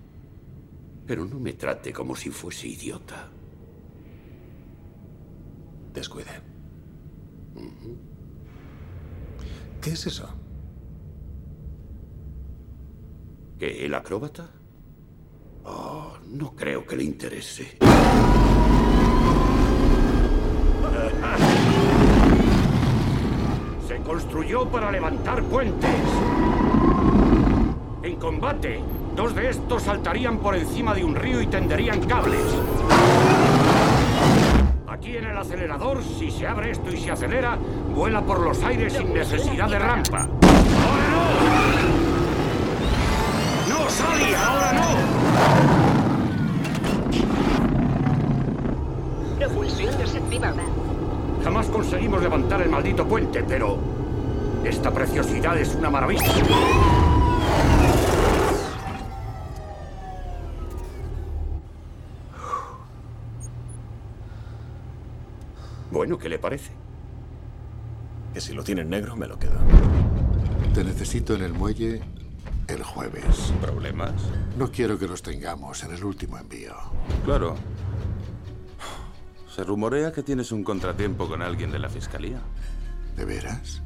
Pero 1.06 1.24
no 1.24 1.38
me 1.38 1.52
trate 1.52 1.92
como 1.92 2.16
si 2.16 2.30
fuese 2.30 2.68
idiota. 2.68 3.28
Descuide. 5.94 6.40
¿Qué 9.80 9.90
es 9.90 10.06
eso? 10.06 10.28
¿Que 13.58 13.86
el 13.86 13.94
acróbata? 13.94 14.50
Oh, 15.64 16.12
no 16.26 16.54
creo 16.54 16.84
que 16.84 16.96
le 16.96 17.04
interese. 17.04 17.78
Se 23.86 23.96
construyó 24.02 24.68
para 24.70 24.90
levantar 24.90 25.42
puentes. 25.44 26.00
En 28.02 28.16
combate, 28.16 28.80
dos 29.16 29.34
de 29.34 29.48
estos 29.48 29.82
saltarían 29.82 30.38
por 30.38 30.54
encima 30.54 30.94
de 30.94 31.02
un 31.02 31.14
río 31.14 31.40
y 31.40 31.46
tenderían 31.46 32.00
cables. 32.02 32.42
Aquí 34.86 35.16
en 35.16 35.24
el 35.24 35.38
acelerador, 35.38 36.02
si 36.04 36.30
se 36.30 36.46
abre 36.46 36.70
esto 36.72 36.92
y 36.92 36.98
se 36.98 37.10
acelera, 37.10 37.56
vuela 37.94 38.20
por 38.20 38.40
los 38.40 38.62
aires 38.62 38.92
sin 38.92 39.14
necesidad 39.14 39.70
de 39.70 39.78
rampa. 39.78 40.28
¡Ahora 40.28 41.08
no! 43.68 43.84
¡No, 43.84 43.90
Sally! 43.90 44.34
¡Ahora 44.34 44.72
no! 44.74 44.84
Propulsión 49.38 49.96
desactivada. 49.98 50.62
Jamás 51.42 51.66
conseguimos 51.68 52.22
levantar 52.22 52.60
el 52.60 52.68
maldito 52.68 53.06
puente, 53.06 53.42
pero... 53.48 53.78
Esta 54.64 54.90
preciosidad 54.90 55.56
es 55.56 55.74
una 55.76 55.90
maravilla. 55.90 56.24
Bueno, 66.06 66.20
¿qué 66.20 66.28
le 66.28 66.38
parece? 66.38 66.70
Que 68.32 68.40
si 68.40 68.52
lo 68.52 68.62
tiene 68.62 68.82
en 68.82 68.90
negro, 68.90 69.16
me 69.16 69.26
lo 69.26 69.40
quedo. 69.40 69.58
Te 70.72 70.84
necesito 70.84 71.34
en 71.34 71.42
el 71.42 71.52
muelle 71.52 72.00
el 72.68 72.84
jueves. 72.84 73.52
¿Problemas? 73.60 74.12
No 74.56 74.70
quiero 74.70 75.00
que 75.00 75.08
los 75.08 75.20
tengamos 75.20 75.82
en 75.82 75.92
el 75.92 76.04
último 76.04 76.38
envío. 76.38 76.76
Claro. 77.24 77.56
Se 79.52 79.64
rumorea 79.64 80.12
que 80.12 80.22
tienes 80.22 80.52
un 80.52 80.62
contratiempo 80.62 81.26
con 81.26 81.42
alguien 81.42 81.72
de 81.72 81.80
la 81.80 81.88
fiscalía. 81.88 82.38
¿De 83.16 83.24
veras? 83.24 83.82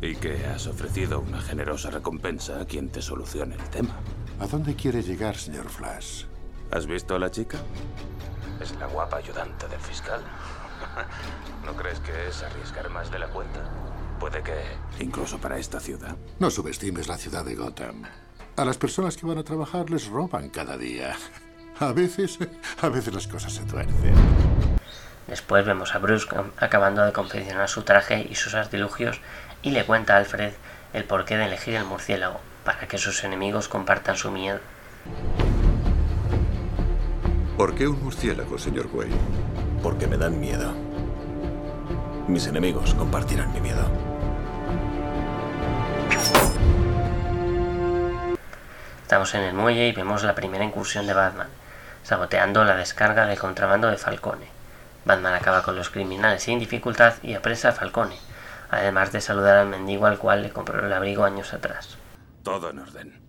Y 0.00 0.14
que 0.14 0.46
has 0.46 0.68
ofrecido 0.68 1.18
una 1.18 1.40
generosa 1.40 1.90
recompensa 1.90 2.60
a 2.60 2.66
quien 2.66 2.88
te 2.88 3.02
solucione 3.02 3.56
el 3.56 3.64
tema. 3.70 3.96
¿A 4.38 4.46
dónde 4.46 4.76
quiere 4.76 5.02
llegar, 5.02 5.34
señor 5.34 5.68
Flash? 5.68 6.26
¿Has 6.70 6.86
visto 6.86 7.16
a 7.16 7.18
la 7.18 7.32
chica? 7.32 7.58
Es 8.60 8.76
la 8.78 8.86
guapa 8.86 9.16
ayudante 9.16 9.66
del 9.66 9.80
fiscal. 9.80 10.20
¿No 11.64 11.74
crees 11.74 12.00
que 12.00 12.28
es 12.28 12.42
arriesgar 12.42 12.90
más 12.90 13.10
de 13.10 13.18
la 13.18 13.28
cuenta? 13.28 13.60
Puede 14.20 14.42
que... 14.42 14.54
Incluso 15.00 15.38
para 15.38 15.58
esta 15.58 15.80
ciudad. 15.80 16.16
No 16.38 16.50
subestimes 16.50 17.08
la 17.08 17.18
ciudad 17.18 17.44
de 17.44 17.54
Gotham. 17.54 18.04
A 18.56 18.64
las 18.64 18.78
personas 18.78 19.16
que 19.16 19.26
van 19.26 19.38
a 19.38 19.44
trabajar 19.44 19.90
les 19.90 20.06
roban 20.06 20.48
cada 20.50 20.76
día. 20.76 21.16
A 21.80 21.92
veces, 21.92 22.38
a 22.82 22.88
veces 22.88 23.12
las 23.12 23.26
cosas 23.26 23.52
se 23.52 23.64
tuercen. 23.64 24.14
Después 25.26 25.64
vemos 25.66 25.94
a 25.94 25.98
Bruce 25.98 26.26
acabando 26.58 27.04
de 27.04 27.12
confeccionar 27.12 27.68
su 27.68 27.82
traje 27.82 28.26
y 28.30 28.34
sus 28.34 28.54
artilugios 28.54 29.20
y 29.62 29.70
le 29.70 29.84
cuenta 29.84 30.14
a 30.14 30.18
Alfred 30.18 30.52
el 30.92 31.04
porqué 31.04 31.36
de 31.36 31.46
elegir 31.46 31.74
el 31.74 31.84
murciélago, 31.84 32.40
para 32.64 32.86
que 32.86 32.98
sus 32.98 33.24
enemigos 33.24 33.68
compartan 33.68 34.16
su 34.16 34.30
miedo. 34.30 34.60
¿Por 37.56 37.74
qué 37.74 37.88
un 37.88 38.02
murciélago, 38.02 38.58
señor 38.58 38.88
Wayne? 38.92 39.16
Porque 39.84 40.06
me 40.06 40.16
dan 40.16 40.40
miedo. 40.40 40.72
Mis 42.26 42.46
enemigos 42.46 42.94
compartirán 42.94 43.52
mi 43.52 43.60
miedo. 43.60 43.82
Estamos 49.02 49.34
en 49.34 49.42
el 49.42 49.52
muelle 49.52 49.88
y 49.88 49.92
vemos 49.92 50.22
la 50.24 50.34
primera 50.34 50.64
incursión 50.64 51.06
de 51.06 51.12
Batman, 51.12 51.48
saboteando 52.02 52.64
la 52.64 52.76
descarga 52.76 53.26
de 53.26 53.36
contrabando 53.36 53.90
de 53.90 53.98
Falcone. 53.98 54.48
Batman 55.04 55.34
acaba 55.34 55.62
con 55.62 55.76
los 55.76 55.90
criminales 55.90 56.44
sin 56.44 56.58
dificultad 56.58 57.16
y 57.22 57.34
apresa 57.34 57.68
a 57.68 57.72
Falcone, 57.72 58.16
además 58.70 59.12
de 59.12 59.20
saludar 59.20 59.58
al 59.58 59.68
mendigo 59.68 60.06
al 60.06 60.16
cual 60.16 60.40
le 60.40 60.50
compró 60.50 60.86
el 60.86 60.92
abrigo 60.94 61.24
años 61.24 61.52
atrás. 61.52 61.98
Todo 62.42 62.70
en 62.70 62.78
orden. 62.78 63.20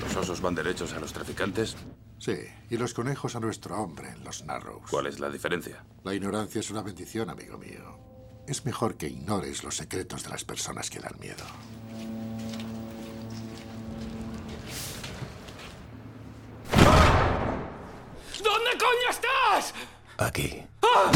¿Los 0.00 0.16
osos 0.16 0.40
van 0.40 0.56
derechos 0.56 0.92
a 0.94 0.98
los 0.98 1.12
traficantes? 1.12 1.76
Sí, 2.20 2.36
y 2.68 2.76
los 2.76 2.92
conejos 2.92 3.34
a 3.34 3.40
nuestro 3.40 3.82
hombre, 3.82 4.14
los 4.22 4.44
Narrows. 4.44 4.90
¿Cuál 4.90 5.06
es 5.06 5.18
la 5.20 5.30
diferencia? 5.30 5.82
La 6.04 6.14
ignorancia 6.14 6.60
es 6.60 6.70
una 6.70 6.82
bendición, 6.82 7.30
amigo 7.30 7.56
mío. 7.56 7.98
Es 8.46 8.66
mejor 8.66 8.96
que 8.96 9.08
ignores 9.08 9.64
los 9.64 9.76
secretos 9.76 10.24
de 10.24 10.28
las 10.28 10.44
personas 10.44 10.90
que 10.90 11.00
dan 11.00 11.18
miedo. 11.18 11.44
¿Dónde 18.44 18.70
coño 18.78 19.10
estás? 19.10 19.74
Aquí. 20.18 20.62
¡Ah! 20.82 21.10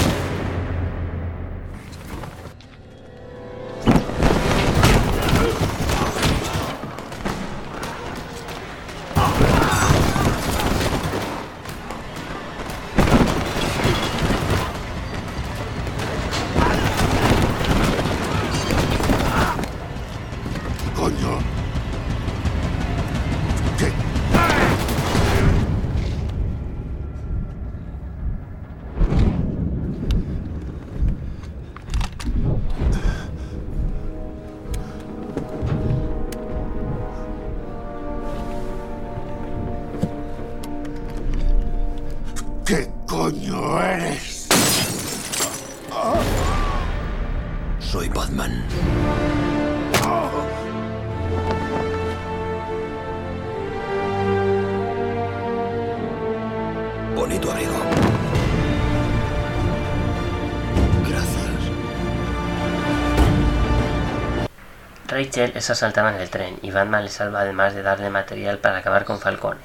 Rachel 65.14 65.52
es 65.54 65.70
asaltada 65.70 66.12
en 66.12 66.20
el 66.20 66.28
tren 66.28 66.58
y 66.60 66.72
Batman 66.72 67.04
le 67.04 67.08
salva 67.08 67.42
además 67.42 67.72
de 67.72 67.84
darle 67.84 68.10
material 68.10 68.58
para 68.58 68.78
acabar 68.78 69.04
con 69.04 69.20
Falcone. 69.20 69.60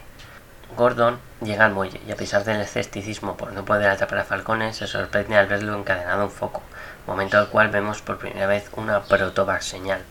Gordon 0.78 1.18
llega 1.42 1.66
al 1.66 1.74
muelle 1.74 2.00
y 2.08 2.12
a 2.12 2.16
pesar 2.16 2.44
del 2.44 2.62
escepticismo 2.62 3.36
por 3.36 3.52
no 3.52 3.66
poder 3.66 3.90
atrapar 3.90 4.20
a 4.20 4.24
Falcone, 4.26 4.74
se 4.74 4.86
sorprende 4.86 5.36
al 5.36 5.48
verlo 5.48 5.76
encadenado 5.76 6.22
a 6.22 6.26
un 6.26 6.30
foco, 6.30 6.62
momento 7.08 7.40
al 7.40 7.48
cual 7.48 7.70
vemos 7.70 8.04
por 8.04 8.20
primera 8.20 8.46
vez 8.46 8.70
una 8.76 9.02
protobar 9.02 9.64
señal. 9.64 10.04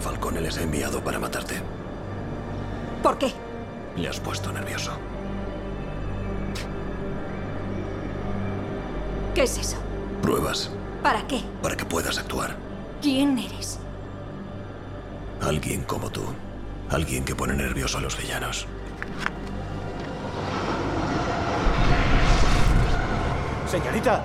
Falcone 0.00 0.40
les 0.40 0.56
ha 0.56 0.62
enviado 0.62 1.02
para 1.02 1.18
matarte. 1.18 1.60
¿Por 3.02 3.18
qué? 3.18 3.34
Le 3.96 4.08
has 4.08 4.20
puesto 4.20 4.52
nervioso. 4.52 4.92
¿Qué 9.38 9.44
es 9.44 9.56
eso? 9.56 9.76
Pruebas 10.20 10.68
¿Para 11.00 11.24
qué? 11.28 11.40
para 11.62 11.76
que 11.76 11.84
puedas 11.84 12.18
actuar. 12.18 12.56
¿Quién 13.00 13.38
eres? 13.38 13.78
Alguien 15.40 15.82
como 15.84 16.10
tú. 16.10 16.22
Alguien 16.90 17.24
que 17.24 17.36
pone 17.36 17.54
nervioso 17.54 17.98
a 17.98 18.00
los 18.00 18.18
villanos. 18.18 18.66
Señorita, 23.70 24.24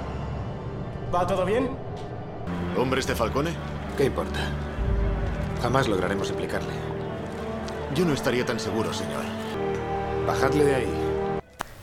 ¿va 1.14 1.28
todo 1.28 1.46
bien? 1.46 1.70
¿Hombres 2.76 3.06
de 3.06 3.14
Falcone? 3.14 3.52
¿Qué 3.96 4.06
importa? 4.06 4.40
Jamás 5.62 5.88
lograremos 5.88 6.32
implicarle. 6.32 6.74
Yo 7.94 8.04
no 8.04 8.14
estaría 8.14 8.48
tan 8.48 8.60
seguro, 8.60 8.92
señor. 8.92 9.22
Bajadle 10.26 10.64
de 10.64 10.76
ahí. 10.76 11.03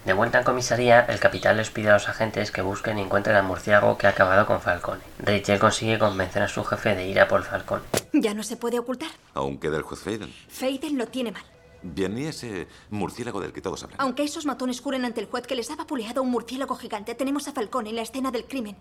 De 0.04 0.14
vuelta 0.14 0.38
en 0.38 0.44
comisaría, 0.44 1.00
el 1.00 1.20
capitán 1.20 1.58
les 1.58 1.70
pide 1.70 1.90
a 1.90 1.92
los 1.92 2.08
agentes 2.08 2.50
que 2.50 2.62
busquen 2.62 2.98
y 2.98 3.02
encuentren 3.02 3.36
al 3.36 3.44
murciélago 3.44 3.98
que 3.98 4.06
ha 4.06 4.10
acabado 4.10 4.46
con 4.46 4.60
Falcone. 4.60 5.02
Rachel 5.18 5.58
consigue 5.58 5.98
convencer 5.98 6.42
a 6.42 6.48
su 6.48 6.64
jefe 6.64 6.94
de 6.94 7.06
ir 7.06 7.20
a 7.20 7.28
por 7.28 7.42
Falcone. 7.42 7.82
Ya 8.14 8.32
no 8.32 8.42
se 8.42 8.56
puede 8.56 8.78
ocultar. 8.78 9.10
Aún 9.34 9.58
queda 9.58 9.76
el 9.76 9.82
juez 9.82 10.00
Faden. 10.00 10.32
Faden 10.48 10.96
lo 10.96 11.06
tiene 11.08 11.32
mal. 11.32 11.44
Bien, 11.82 12.16
y 12.16 12.26
ese 12.26 12.66
murciélago 12.88 13.40
del 13.40 13.52
que 13.52 13.60
todos 13.60 13.82
hablan. 13.82 14.00
Aunque 14.00 14.22
esos 14.22 14.46
matones 14.46 14.80
juren 14.80 15.04
ante 15.04 15.20
el 15.20 15.26
juez 15.26 15.46
que 15.46 15.54
les 15.54 15.70
ha 15.70 15.76
vapuleado 15.76 16.22
un 16.22 16.30
murciélago 16.30 16.76
gigante, 16.76 17.14
tenemos 17.14 17.46
a 17.48 17.52
Falcón 17.52 17.86
en 17.86 17.96
la 17.96 18.02
escena 18.02 18.30
del 18.30 18.46
crimen. 18.46 18.76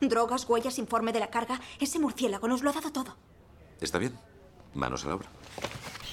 Drogas, 0.00 0.48
huellas, 0.48 0.78
informe 0.78 1.12
de 1.12 1.20
la 1.20 1.28
carga. 1.28 1.60
Ese 1.80 1.98
murciélago 1.98 2.48
nos 2.48 2.62
lo 2.62 2.70
ha 2.70 2.72
dado 2.72 2.92
todo. 2.92 3.16
Está 3.80 3.98
bien. 3.98 4.18
Manos 4.74 5.04
a 5.04 5.08
la 5.08 5.14
obra. 5.16 5.28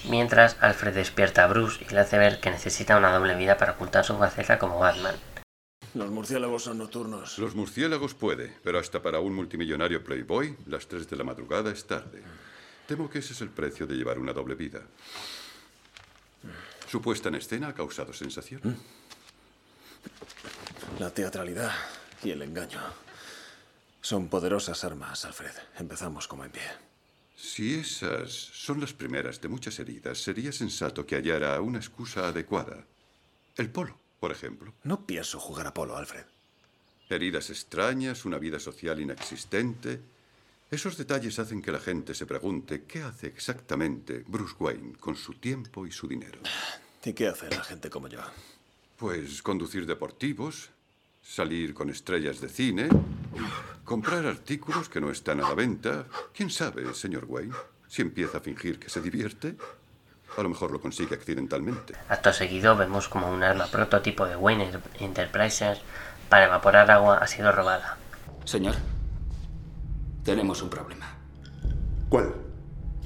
Mientras, 0.08 0.56
Alfred 0.60 0.94
despierta 0.94 1.44
a 1.44 1.46
Bruce 1.46 1.84
y 1.84 1.92
le 1.92 2.00
hace 2.00 2.18
ver 2.18 2.40
que 2.40 2.50
necesita 2.50 2.96
una 2.98 3.12
doble 3.12 3.34
vida 3.36 3.56
para 3.56 3.72
ocultar 3.72 4.04
su 4.04 4.16
faceta 4.18 4.58
como 4.58 4.78
Batman. 4.78 5.14
Los 5.94 6.10
murciélagos 6.10 6.64
son 6.64 6.78
nocturnos. 6.78 7.38
Los 7.38 7.54
murciélagos 7.54 8.14
puede, 8.14 8.52
pero 8.62 8.78
hasta 8.78 9.00
para 9.00 9.20
un 9.20 9.34
multimillonario 9.34 10.02
playboy, 10.02 10.56
las 10.66 10.88
3 10.88 11.08
de 11.08 11.16
la 11.16 11.24
madrugada 11.24 11.70
es 11.70 11.86
tarde. 11.86 12.22
Temo 12.86 13.08
que 13.08 13.20
ese 13.20 13.32
es 13.32 13.40
el 13.40 13.48
precio 13.48 13.86
de 13.86 13.94
llevar 13.94 14.18
una 14.18 14.32
doble 14.32 14.56
vida. 14.56 14.82
Su 16.88 17.00
puesta 17.00 17.28
en 17.28 17.36
escena 17.36 17.68
ha 17.68 17.74
causado 17.74 18.12
sensación. 18.12 18.60
Mm. 18.62 18.76
La 20.98 21.10
teatralidad 21.10 21.72
y 22.22 22.30
el 22.30 22.42
engaño 22.42 22.80
son 24.00 24.28
poderosas 24.28 24.84
armas, 24.84 25.24
Alfred. 25.24 25.54
Empezamos 25.78 26.28
como 26.28 26.44
en 26.44 26.50
pie. 26.50 26.62
Si 27.36 27.74
esas 27.74 28.30
son 28.30 28.80
las 28.80 28.92
primeras 28.92 29.40
de 29.40 29.48
muchas 29.48 29.78
heridas, 29.78 30.18
sería 30.18 30.52
sensato 30.52 31.04
que 31.04 31.16
hallara 31.16 31.60
una 31.60 31.78
excusa 31.78 32.28
adecuada. 32.28 32.84
El 33.56 33.70
polo, 33.70 33.98
por 34.20 34.32
ejemplo. 34.32 34.72
No 34.84 35.04
pienso 35.04 35.38
jugar 35.40 35.66
a 35.66 35.74
polo, 35.74 35.96
Alfred. 35.96 36.24
Heridas 37.08 37.50
extrañas, 37.50 38.24
una 38.24 38.38
vida 38.38 38.58
social 38.58 39.00
inexistente. 39.00 40.00
Esos 40.70 40.96
detalles 40.96 41.38
hacen 41.38 41.60
que 41.60 41.72
la 41.72 41.80
gente 41.80 42.14
se 42.14 42.26
pregunte 42.26 42.84
qué 42.84 43.02
hace 43.02 43.26
exactamente 43.26 44.24
Bruce 44.26 44.54
Wayne 44.58 44.96
con 44.98 45.16
su 45.16 45.34
tiempo 45.34 45.86
y 45.86 45.92
su 45.92 46.08
dinero. 46.08 46.40
¿Y 47.04 47.12
qué 47.12 47.28
hace 47.28 47.50
la 47.50 47.62
gente 47.62 47.90
como 47.90 48.08
yo? 48.08 48.20
Pues 48.96 49.42
conducir 49.42 49.86
deportivos, 49.86 50.70
salir 51.24 51.72
con 51.74 51.90
estrellas 51.90 52.40
de 52.40 52.48
cine, 52.48 52.88
comprar 53.84 54.26
artículos 54.26 54.88
que 54.88 55.00
no 55.00 55.10
están 55.10 55.40
a 55.40 55.48
la 55.48 55.54
venta. 55.54 56.04
¿Quién 56.34 56.50
sabe, 56.50 56.92
señor 56.94 57.24
Wayne? 57.26 57.54
Si 57.88 58.02
empieza 58.02 58.38
a 58.38 58.40
fingir 58.40 58.78
que 58.78 58.90
se 58.90 59.00
divierte, 59.00 59.56
a 60.36 60.42
lo 60.42 60.48
mejor 60.48 60.70
lo 60.70 60.80
consigue 60.80 61.14
accidentalmente. 61.14 61.94
Acto 62.08 62.32
seguido 62.32 62.76
vemos 62.76 63.08
como 63.08 63.30
un 63.30 63.42
arma 63.42 63.66
prototipo 63.66 64.26
de 64.26 64.36
Wayne 64.36 64.70
Enterprises 65.00 65.80
para 66.28 66.46
evaporar 66.46 66.90
agua 66.90 67.18
ha 67.18 67.26
sido 67.26 67.52
robada. 67.52 67.96
Señor, 68.44 68.74
tenemos 70.24 70.62
un 70.62 70.70
problema. 70.70 71.14
¿Cuál? 72.08 72.34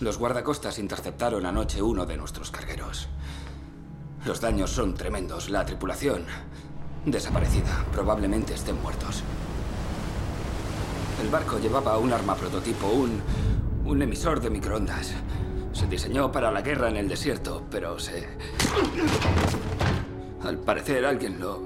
Los 0.01 0.19
guardacostas 0.19 0.79
interceptaron 0.79 1.47
anoche 1.47 1.83
uno 1.83 2.07
de 2.07 2.17
nuestros 2.17 2.51
cargueros. 2.51 3.09
Los 4.25 4.41
daños 4.41 4.71
son 4.71 4.95
tremendos. 4.95 5.51
La 5.51 5.65
tripulación 5.65 6.25
desaparecida. 7.05 7.85
Probablemente 7.93 8.55
estén 8.55 8.81
muertos. 8.83 9.23
El 11.23 11.29
barco 11.31 11.59
llevaba 11.59 11.99
un 11.99 12.13
arma 12.13 12.35
prototipo, 12.35 12.87
un, 12.87 13.21
un 13.85 14.03
emisor 14.03 14.41
de 14.41 14.51
microondas. 14.51 15.15
Se 15.73 15.87
diseñó 15.87 16.31
para 16.33 16.51
la 16.51 16.63
guerra 16.63 16.89
en 16.89 16.97
el 16.97 17.09
desierto, 17.09 17.65
pero 17.71 17.99
se... 17.99 18.29
Al 20.45 20.59
parecer 20.59 21.05
alguien 21.05 21.41
lo... 21.41 21.63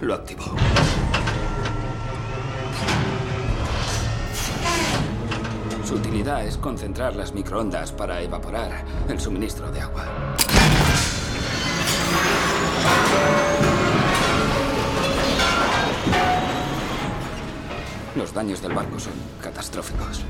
Lo 0.00 0.14
activó. 0.14 0.44
Su 5.88 5.94
utilidad 5.94 6.44
es 6.44 6.58
concentrar 6.58 7.16
las 7.16 7.32
microondas 7.32 7.92
para 7.92 8.20
evaporar 8.20 8.84
el 9.08 9.18
suministro 9.18 9.72
de 9.72 9.80
agua. 9.80 10.04
Los 18.14 18.34
daños 18.34 18.60
del 18.60 18.74
barco 18.74 19.00
son 19.00 19.14
catastróficos. 19.42 20.26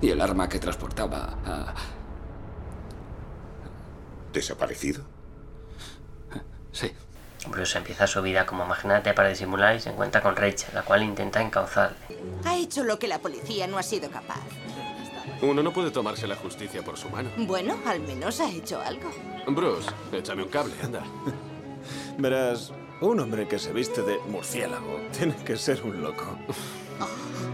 Y 0.00 0.08
el 0.08 0.22
arma 0.22 0.48
que 0.48 0.58
transportaba 0.58 1.36
ha... 1.44 1.74
¿Desaparecido? 4.32 5.04
Sí. 6.72 6.90
Bruce 7.48 7.78
empieza 7.78 8.06
su 8.06 8.22
vida 8.22 8.46
como 8.46 8.64
magnate 8.66 9.12
para 9.14 9.28
disimular 9.28 9.76
y 9.76 9.80
se 9.80 9.90
encuentra 9.90 10.20
con 10.22 10.36
Rachel, 10.36 10.70
la 10.74 10.82
cual 10.82 11.02
intenta 11.02 11.40
encauzarle. 11.40 11.96
Ha 12.44 12.56
hecho 12.56 12.84
lo 12.84 12.98
que 12.98 13.08
la 13.08 13.18
policía 13.18 13.66
no 13.66 13.78
ha 13.78 13.82
sido 13.82 14.10
capaz. 14.10 14.40
Uno 15.42 15.62
no 15.62 15.72
puede 15.72 15.90
tomarse 15.90 16.26
la 16.28 16.36
justicia 16.36 16.82
por 16.82 16.96
su 16.96 17.10
mano. 17.10 17.30
Bueno, 17.36 17.76
al 17.86 18.00
menos 18.00 18.40
ha 18.40 18.48
hecho 18.50 18.80
algo. 18.80 19.10
Bruce, 19.48 19.90
échame 20.12 20.44
un 20.44 20.48
cable, 20.48 20.72
anda. 20.82 21.02
Verás, 22.18 22.72
un 23.00 23.18
hombre 23.18 23.48
que 23.48 23.58
se 23.58 23.72
viste 23.72 24.02
de 24.02 24.18
murciélago 24.28 25.00
tiene 25.16 25.34
que 25.44 25.56
ser 25.56 25.82
un 25.82 26.00
loco. 26.00 26.38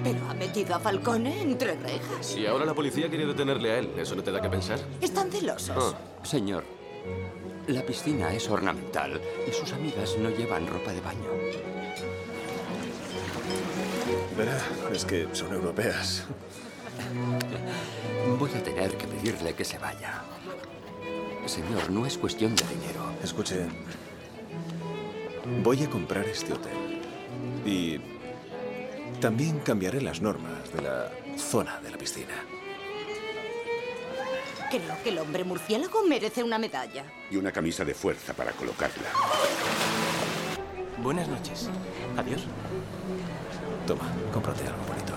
Pero 0.05 0.29
ha 0.29 0.35
metido 0.35 0.75
a 0.75 0.79
Falcone 0.79 1.41
entre 1.41 1.75
rejas. 1.77 2.37
Y 2.37 2.47
ahora 2.47 2.67
la 2.67 2.75
policía 2.75 3.09
quiere 3.09 3.25
detenerle 3.25 3.73
a 3.73 3.79
él. 3.79 3.91
¿Eso 3.97 4.15
no 4.15 4.23
te 4.23 4.31
da 4.31 4.41
que 4.43 4.51
pensar? 4.51 4.79
Están 5.01 5.31
celosos. 5.31 5.97
Señor, 6.23 6.65
la 7.69 7.83
piscina 7.83 8.33
es 8.33 8.49
ornamental 8.49 9.21
y 9.47 9.53
sus 9.53 9.73
amigas 9.73 10.17
no 10.19 10.31
llevan 10.31 10.67
ropa 10.67 10.93
de 10.93 11.01
baño. 11.01 11.31
Verá, 14.37 14.59
es 14.93 15.05
que 15.05 15.29
son 15.33 15.53
europeas. 15.53 16.25
Voy 18.39 18.51
a 18.55 18.63
tener 18.63 18.97
que 18.97 19.07
pedirle 19.07 19.55
que 19.55 19.65
se 19.65 19.79
vaya. 19.79 20.23
Señor, 21.45 21.91
no 21.91 22.07
es 22.07 22.17
cuestión 22.17 22.55
de 22.55 22.65
dinero. 22.69 23.13
Escuche, 23.23 23.67
voy 25.63 25.83
a 25.83 25.91
comprar 25.91 26.25
este 26.25 26.55
hotel. 26.55 27.01
Y 27.67 28.01
también 29.21 29.59
cambiaré 29.59 30.01
las 30.01 30.23
normas 30.23 30.73
de 30.73 30.83
la 30.83 31.11
zona 31.37 31.81
de 31.81 31.91
la 31.91 31.99
piscina. 31.99 32.58
Creo 34.71 35.03
que 35.03 35.09
el 35.09 35.19
hombre 35.19 35.45
murciélago 35.45 36.03
merece 36.05 36.43
una 36.43 36.59
medalla. 36.59 37.05
Y 37.31 37.37
una 37.37 37.51
camisa 37.53 37.85
de 37.85 37.95
fuerza 37.95 38.35
para 38.35 38.53
colocarla. 38.53 39.09
Buenas 40.99 41.27
noches. 41.29 41.71
Adiós. 42.17 42.43
Toma, 43.87 44.05
cómprate 44.33 44.67
algo 44.67 44.83
bonito. 44.87 45.15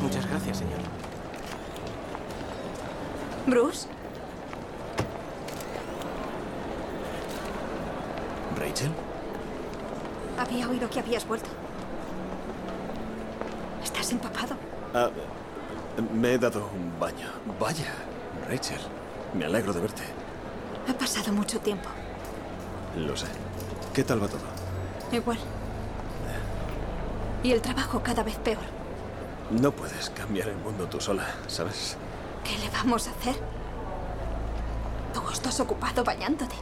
Muchas 0.00 0.26
gracias, 0.28 0.58
señor. 0.58 0.78
Bruce, 3.46 3.86
¿Rachel? 8.58 8.90
había 10.38 10.68
oído 10.68 10.88
que 10.90 11.00
habías 11.00 11.26
vuelto. 11.26 11.48
¿Estás 13.84 14.10
empapado? 14.10 14.56
Ah, 14.94 15.10
me 16.14 16.32
he 16.32 16.38
dado 16.38 16.68
un 16.74 16.98
baño. 16.98 17.28
Vaya, 17.60 17.92
Rachel, 18.48 18.80
me 19.34 19.44
alegro 19.44 19.72
de 19.72 19.80
verte. 19.80 20.02
Ha 20.88 20.92
pasado 20.92 21.32
mucho 21.32 21.58
tiempo. 21.60 21.88
Lo 22.96 23.16
sé. 23.16 23.26
¿Qué 23.92 24.04
tal 24.04 24.22
va 24.22 24.28
todo? 24.28 24.40
Igual. 25.12 25.38
Y 27.42 27.52
el 27.52 27.60
trabajo 27.60 28.02
cada 28.02 28.22
vez 28.22 28.36
peor. 28.36 28.62
No 29.50 29.70
puedes 29.70 30.10
cambiar 30.10 30.48
el 30.48 30.56
mundo 30.56 30.86
tú 30.86 31.00
sola, 31.00 31.26
¿sabes? 31.46 31.96
¿Qué 32.44 32.56
le 32.58 32.70
vamos 32.70 33.08
a 33.08 33.10
hacer? 33.10 33.36
Tú 35.12 35.28
estás 35.30 35.58
ocupado 35.60 36.04
bañándote. 36.04 36.56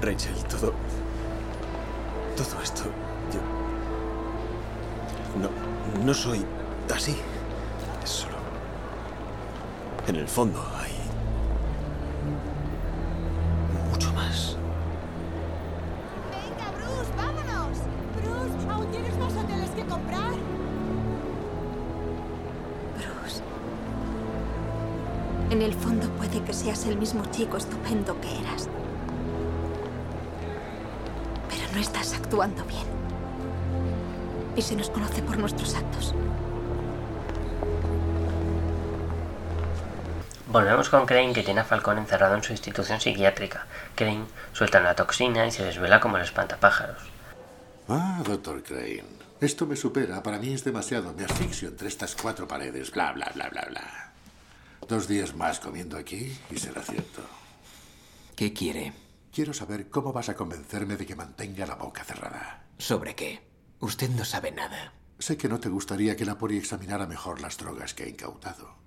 Rachel, 0.00 0.36
todo... 0.44 0.72
Todo 2.36 2.62
esto... 2.62 2.82
Yo... 3.32 3.40
No, 5.40 6.04
no 6.04 6.14
soy 6.14 6.44
así. 6.94 7.16
Es 8.02 8.10
solo... 8.10 8.35
En 10.06 10.14
el 10.14 10.28
fondo 10.28 10.62
hay... 10.78 10.92
Mucho 13.90 14.12
más. 14.12 14.56
Venga, 16.30 16.70
Bruce, 16.76 17.10
vámonos. 17.16 17.78
Bruce, 18.14 18.70
aún 18.70 18.86
tienes 18.92 19.18
más 19.18 19.32
hoteles 19.32 19.70
que 19.70 19.84
comprar. 19.84 20.30
Bruce. 22.94 23.42
En 25.50 25.62
el 25.62 25.74
fondo 25.74 26.08
puede 26.10 26.40
que 26.40 26.52
seas 26.52 26.86
el 26.86 26.98
mismo 26.98 27.24
chico 27.32 27.56
estupendo 27.56 28.20
que 28.20 28.38
eras. 28.38 28.68
Pero 31.48 31.72
no 31.74 31.80
estás 31.80 32.14
actuando 32.14 32.64
bien. 32.64 32.86
Y 34.54 34.62
se 34.62 34.76
nos 34.76 34.88
conoce 34.88 35.20
por 35.22 35.36
nuestros 35.36 35.74
actos. 35.74 36.14
Volvemos 40.56 40.88
con 40.88 41.04
Crane 41.04 41.34
que 41.34 41.42
tiene 41.42 41.60
a 41.60 41.64
Falcón 41.64 41.98
encerrado 41.98 42.34
en 42.34 42.42
su 42.42 42.50
institución 42.50 42.98
psiquiátrica. 42.98 43.66
Crane 43.94 44.24
suelta 44.54 44.80
una 44.80 44.94
toxina 44.94 45.46
y 45.46 45.50
se 45.50 45.62
desvela 45.62 46.00
como 46.00 46.16
el 46.16 46.22
espantapájaros. 46.22 47.02
Ah, 47.90 48.22
doctor 48.24 48.62
Crane. 48.62 49.04
Esto 49.38 49.66
me 49.66 49.76
supera. 49.76 50.22
Para 50.22 50.38
mí 50.38 50.54
es 50.54 50.64
demasiado. 50.64 51.12
Me 51.12 51.26
asfixio 51.26 51.68
entre 51.68 51.88
estas 51.88 52.16
cuatro 52.16 52.48
paredes. 52.48 52.90
Bla, 52.90 53.12
bla, 53.12 53.30
bla, 53.34 53.50
bla, 53.50 53.66
bla. 53.68 54.12
Dos 54.88 55.06
días 55.06 55.34
más 55.34 55.60
comiendo 55.60 55.98
aquí 55.98 56.34
y 56.50 56.58
será 56.58 56.80
cierto. 56.80 57.20
¿Qué 58.34 58.54
quiere? 58.54 58.94
Quiero 59.34 59.52
saber 59.52 59.90
cómo 59.90 60.14
vas 60.14 60.30
a 60.30 60.36
convencerme 60.36 60.96
de 60.96 61.04
que 61.04 61.16
mantenga 61.16 61.66
la 61.66 61.74
boca 61.74 62.02
cerrada. 62.02 62.62
¿Sobre 62.78 63.14
qué? 63.14 63.42
Usted 63.80 64.08
no 64.08 64.24
sabe 64.24 64.52
nada. 64.52 64.94
Sé 65.18 65.36
que 65.36 65.50
no 65.50 65.60
te 65.60 65.68
gustaría 65.68 66.16
que 66.16 66.24
la 66.24 66.38
poli 66.38 66.56
examinara 66.56 67.06
mejor 67.06 67.42
las 67.42 67.58
drogas 67.58 67.92
que 67.92 68.04
ha 68.04 68.08
incautado. 68.08 68.85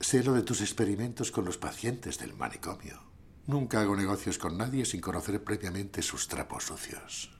Sé 0.00 0.22
lo 0.22 0.32
de 0.32 0.42
tus 0.42 0.60
experimentos 0.60 1.32
con 1.32 1.44
los 1.44 1.58
pacientes 1.58 2.18
del 2.18 2.34
manicomio. 2.34 3.02
Nunca 3.46 3.80
hago 3.80 3.96
negocios 3.96 4.38
con 4.38 4.56
nadie 4.56 4.84
sin 4.84 5.00
conocer 5.00 5.42
previamente 5.42 6.02
sus 6.02 6.28
trapos 6.28 6.64
sucios. 6.64 7.34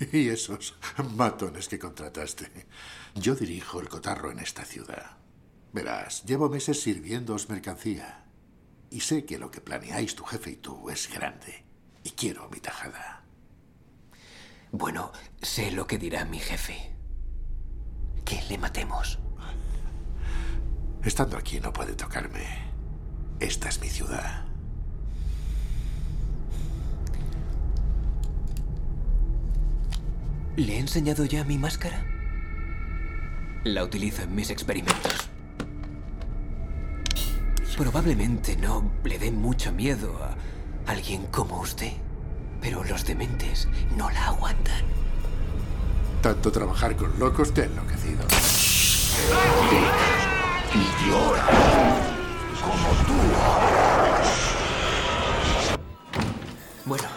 Y 0.12 0.28
esos 0.28 0.74
matones 1.14 1.68
que 1.68 1.78
contrataste. 1.78 2.66
Yo 3.14 3.36
dirijo 3.36 3.80
el 3.80 3.88
cotarro 3.88 4.32
en 4.32 4.40
esta 4.40 4.64
ciudad. 4.64 5.18
Verás, 5.72 6.24
llevo 6.24 6.48
meses 6.48 6.82
sirviéndoos 6.82 7.48
mercancía. 7.48 8.24
Y 8.90 9.00
sé 9.00 9.24
que 9.24 9.38
lo 9.38 9.50
que 9.50 9.60
planeáis 9.60 10.16
tu 10.16 10.24
jefe 10.24 10.50
y 10.50 10.56
tú 10.56 10.90
es 10.90 11.08
grande. 11.08 11.64
Y 12.02 12.10
quiero 12.10 12.48
mi 12.50 12.58
tajada. 12.58 13.24
Bueno, 14.72 15.12
sé 15.40 15.70
lo 15.70 15.86
que 15.86 15.98
dirá 15.98 16.24
mi 16.24 16.40
jefe. 16.40 16.92
Que 18.24 18.42
le 18.48 18.58
matemos. 18.58 19.18
Estando 21.04 21.36
aquí 21.36 21.58
no 21.58 21.72
puede 21.72 21.94
tocarme. 21.94 22.46
Esta 23.40 23.68
es 23.68 23.80
mi 23.80 23.88
ciudad. 23.88 24.44
¿Le 30.54 30.76
he 30.76 30.78
enseñado 30.78 31.24
ya 31.24 31.42
mi 31.44 31.58
máscara? 31.58 32.04
La 33.64 33.82
utilizo 33.82 34.22
en 34.22 34.34
mis 34.34 34.50
experimentos. 34.50 35.28
Probablemente 37.76 38.56
no 38.56 38.92
le 39.02 39.18
dé 39.18 39.32
mucho 39.32 39.72
miedo 39.72 40.16
a 40.22 40.36
alguien 40.90 41.26
como 41.26 41.60
usted, 41.60 41.94
pero 42.60 42.84
los 42.84 43.04
dementes 43.04 43.66
no 43.96 44.08
la 44.10 44.26
aguantan. 44.26 44.84
Tanto 46.22 46.52
trabajar 46.52 46.94
con 46.96 47.18
locos 47.18 47.52
te 47.52 47.62
ha 47.62 47.64
enloquecido. 47.64 48.22
Y 50.74 51.06
llora. 51.06 51.44
Como 52.62 52.88
tú. 53.06 53.12
Bueno, 56.86 57.08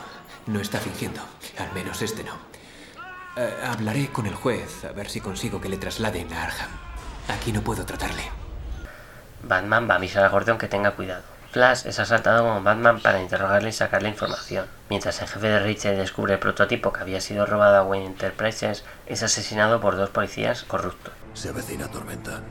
no 0.48 0.60
está 0.60 0.80
fingiendo. 0.80 1.22
Al 1.58 1.72
menos 1.74 2.02
este 2.02 2.24
no. 2.24 2.34
Eh, 3.38 3.54
hablaré 3.66 4.10
con 4.12 4.26
el 4.26 4.36
juez 4.36 4.84
a 4.84 4.92
ver 4.92 5.10
si 5.10 5.22
consigo 5.22 5.62
que 5.62 5.70
le 5.70 5.78
trasladen 5.78 6.34
a 6.34 6.44
Arkham. 6.44 6.70
Aquí 7.30 7.54
no 7.54 7.62
puedo 7.62 7.86
tratarle. 7.86 8.24
Batman 9.44 9.90
va 9.90 9.94
a 9.94 9.98
avisar 9.98 10.26
a 10.26 10.30
Gordon 10.30 10.58
que 10.58 10.68
tenga 10.68 10.92
cuidado. 10.92 11.24
Flash 11.52 11.86
es 11.86 12.00
asaltado 12.00 12.44
como 12.44 12.62
Batman 12.62 13.00
para 13.00 13.22
interrogarle 13.22 13.70
y 13.70 13.72
sacarle 13.72 14.10
información. 14.10 14.66
Mientras 14.90 15.22
el 15.22 15.30
jefe 15.30 15.48
de 15.48 15.60
Rachel 15.60 15.98
descubre 15.98 16.34
el 16.34 16.40
prototipo 16.40 16.92
que 16.92 17.00
había 17.00 17.22
sido 17.22 17.46
robado 17.46 17.78
a 17.78 17.84
Wayne 17.84 18.08
Enterprises, 18.08 18.84
es 19.06 19.24
asesinado 19.24 19.80
por 19.80 19.96
dos 19.96 20.10
policías 20.10 20.64
corruptos. 20.64 21.14
Se 21.34 21.50
avecina 21.50 21.88
tormenta. 21.88 22.42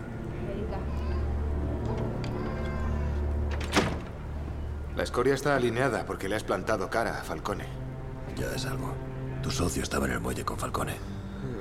La 4.96 5.02
escoria 5.02 5.34
está 5.34 5.56
alineada 5.56 6.06
porque 6.06 6.28
le 6.28 6.36
has 6.36 6.44
plantado 6.44 6.88
cara 6.88 7.18
a 7.18 7.24
Falcone. 7.24 7.66
Ya 8.36 8.52
es 8.54 8.64
algo. 8.64 8.94
Tu 9.42 9.50
socio 9.50 9.82
estaba 9.82 10.06
en 10.06 10.12
el 10.12 10.20
muelle 10.20 10.44
con 10.44 10.56
Falcone. 10.56 10.94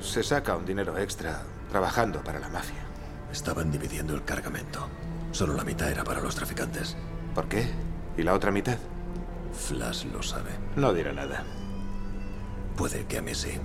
Se 0.02 0.22
saca 0.22 0.56
un 0.56 0.66
dinero 0.66 0.98
extra 1.00 1.42
trabajando 1.72 2.24
para 2.24 2.40
la 2.40 2.50
mafia. 2.50 2.86
Estaban 3.32 3.72
dividiendo 3.72 4.14
el 4.14 4.24
cargamento. 4.24 4.88
Solo 5.32 5.56
la 5.56 5.64
mitad 5.64 5.90
era 5.90 6.04
para 6.04 6.22
los 6.22 6.36
traficantes. 6.36 6.96
¿Por 7.34 7.48
qué? 7.48 7.68
¿Y 8.18 8.22
la 8.22 8.36
otra 8.36 8.52
mitad? 8.52 8.78
Flash 9.52 10.06
lo 10.06 10.22
sabe. 10.22 10.52
No 10.76 10.94
dirá 10.94 11.12
nada. 11.12 11.44
Puede 12.78 13.06
que 13.06 13.18
a 13.18 13.24
mí 13.24 13.34
sí. 13.34 13.60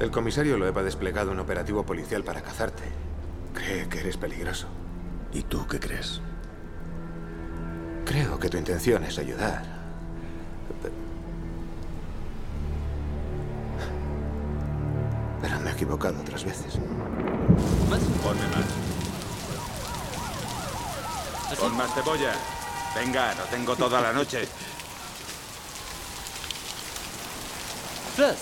El 0.00 0.10
comisario 0.10 0.56
Loeb 0.56 0.78
ha 0.78 0.82
desplegado 0.82 1.30
un 1.30 1.40
operativo 1.40 1.84
policial 1.84 2.24
para 2.24 2.40
cazarte. 2.40 2.84
Cree 3.52 3.86
que 3.88 4.00
eres 4.00 4.16
peligroso. 4.16 4.66
¿Y 5.32 5.42
tú 5.42 5.66
qué 5.66 5.78
crees? 5.78 6.22
Creo 8.04 8.38
que 8.38 8.48
tu 8.48 8.56
intención 8.56 9.02
es 9.04 9.18
ayudar. 9.18 9.62
Pero 15.40 15.60
me 15.60 15.70
he 15.70 15.72
equivocado 15.72 16.20
otras 16.20 16.44
veces. 16.44 16.78
Más, 17.90 18.00
ponme 18.22 18.46
más. 18.48 18.66
Pon 21.58 21.76
más 21.76 21.92
cebolla. 21.94 22.32
Venga, 22.94 23.34
no 23.34 23.44
tengo 23.44 23.76
toda 23.76 24.00
la 24.00 24.12
noche. 24.12 24.48
Flash, 28.16 28.38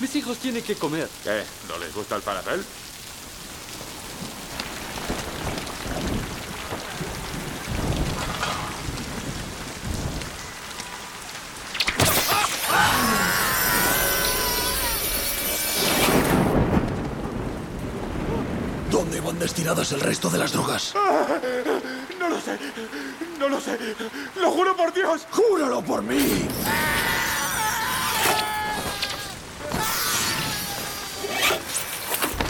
mis 0.00 0.16
hijos 0.16 0.38
tienen 0.38 0.62
que 0.62 0.74
comer. 0.76 1.08
¿Qué? 1.22 1.44
¿No 1.68 1.78
les 1.78 1.94
gusta 1.94 2.16
el 2.16 2.22
falafel? 2.22 2.64
¿Dónde 19.12 19.26
van 19.26 19.38
destinadas 19.38 19.92
el 19.92 20.00
resto 20.00 20.30
de 20.30 20.38
las 20.38 20.52
drogas? 20.52 20.94
No 22.18 22.30
lo 22.30 22.40
sé. 22.40 22.58
No 23.38 23.46
lo 23.46 23.60
sé. 23.60 23.78
Lo 24.40 24.50
juro 24.50 24.74
por 24.74 24.90
Dios. 24.94 25.26
¡Júralo 25.30 25.82
por 25.82 26.02
mí! 26.02 26.48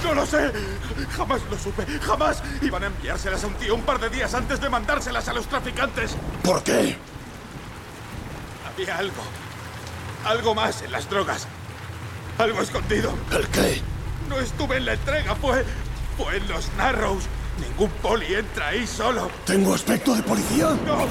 No 0.05 0.15
lo 0.15 0.25
sé. 0.25 0.53
Jamás 1.17 1.41
lo 1.51 1.59
supe. 1.59 1.85
Jamás. 1.99 2.41
Iban 2.61 2.85
a 2.85 2.87
enviárselas 2.87 3.43
a 3.43 3.49
un 3.49 3.55
tío 3.55 3.75
un 3.75 3.83
par 3.83 3.99
de 3.99 4.09
días 4.11 4.33
antes 4.33 4.61
de 4.61 4.69
mandárselas 4.69 5.27
a 5.27 5.33
los 5.33 5.49
traficantes. 5.49 6.15
¿Por 6.45 6.63
qué? 6.63 6.97
Había 8.73 8.99
algo. 8.99 9.23
Algo 10.25 10.55
más 10.55 10.83
en 10.83 10.93
las 10.93 11.11
drogas. 11.11 11.49
Algo 12.39 12.63
escondido. 12.63 13.13
¿El 13.33 13.49
qué? 13.49 13.83
No 14.29 14.39
estuve 14.39 14.77
en 14.77 14.85
la 14.85 14.93
entrega. 14.93 15.35
Fue. 15.35 15.65
Fue 16.17 16.37
en 16.37 16.49
los 16.49 16.73
Narrows. 16.77 17.25
Ningún 17.61 17.91
poli 18.03 18.35
entra 18.35 18.69
ahí 18.69 18.87
solo. 18.87 19.31
¿Tengo 19.45 19.75
aspecto 19.75 20.15
de 20.15 20.23
policía? 20.23 20.71
¡No! 20.87 21.07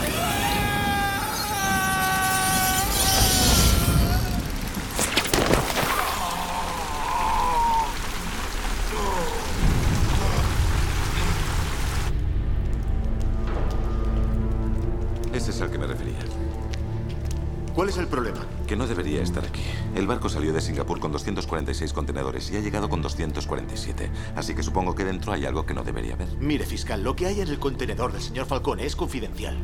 De 20.62 20.68
Singapur 20.68 21.00
con 21.00 21.12
246 21.12 21.92
contenedores 21.94 22.52
y 22.52 22.58
ha 22.58 22.60
llegado 22.60 22.88
con 22.90 23.02
247. 23.02 24.12
Así 24.36 24.54
que 24.54 24.64
supongo 24.64 24.96
que 24.96 25.04
dentro 25.04 25.34
hay 25.34 25.46
algo 25.46 25.66
que 25.66 25.74
no 25.74 25.84
debería 25.84 26.14
haber. 26.14 26.28
Mire, 26.40 26.66
fiscal, 26.66 27.04
lo 27.04 27.16
que 27.16 27.26
hay 27.26 27.42
en 27.42 27.48
el 27.48 27.60
contenedor 27.60 28.14
del 28.14 28.22
señor 28.22 28.46
Falcone 28.46 28.86
es 28.86 28.96
confidencial. 28.96 29.58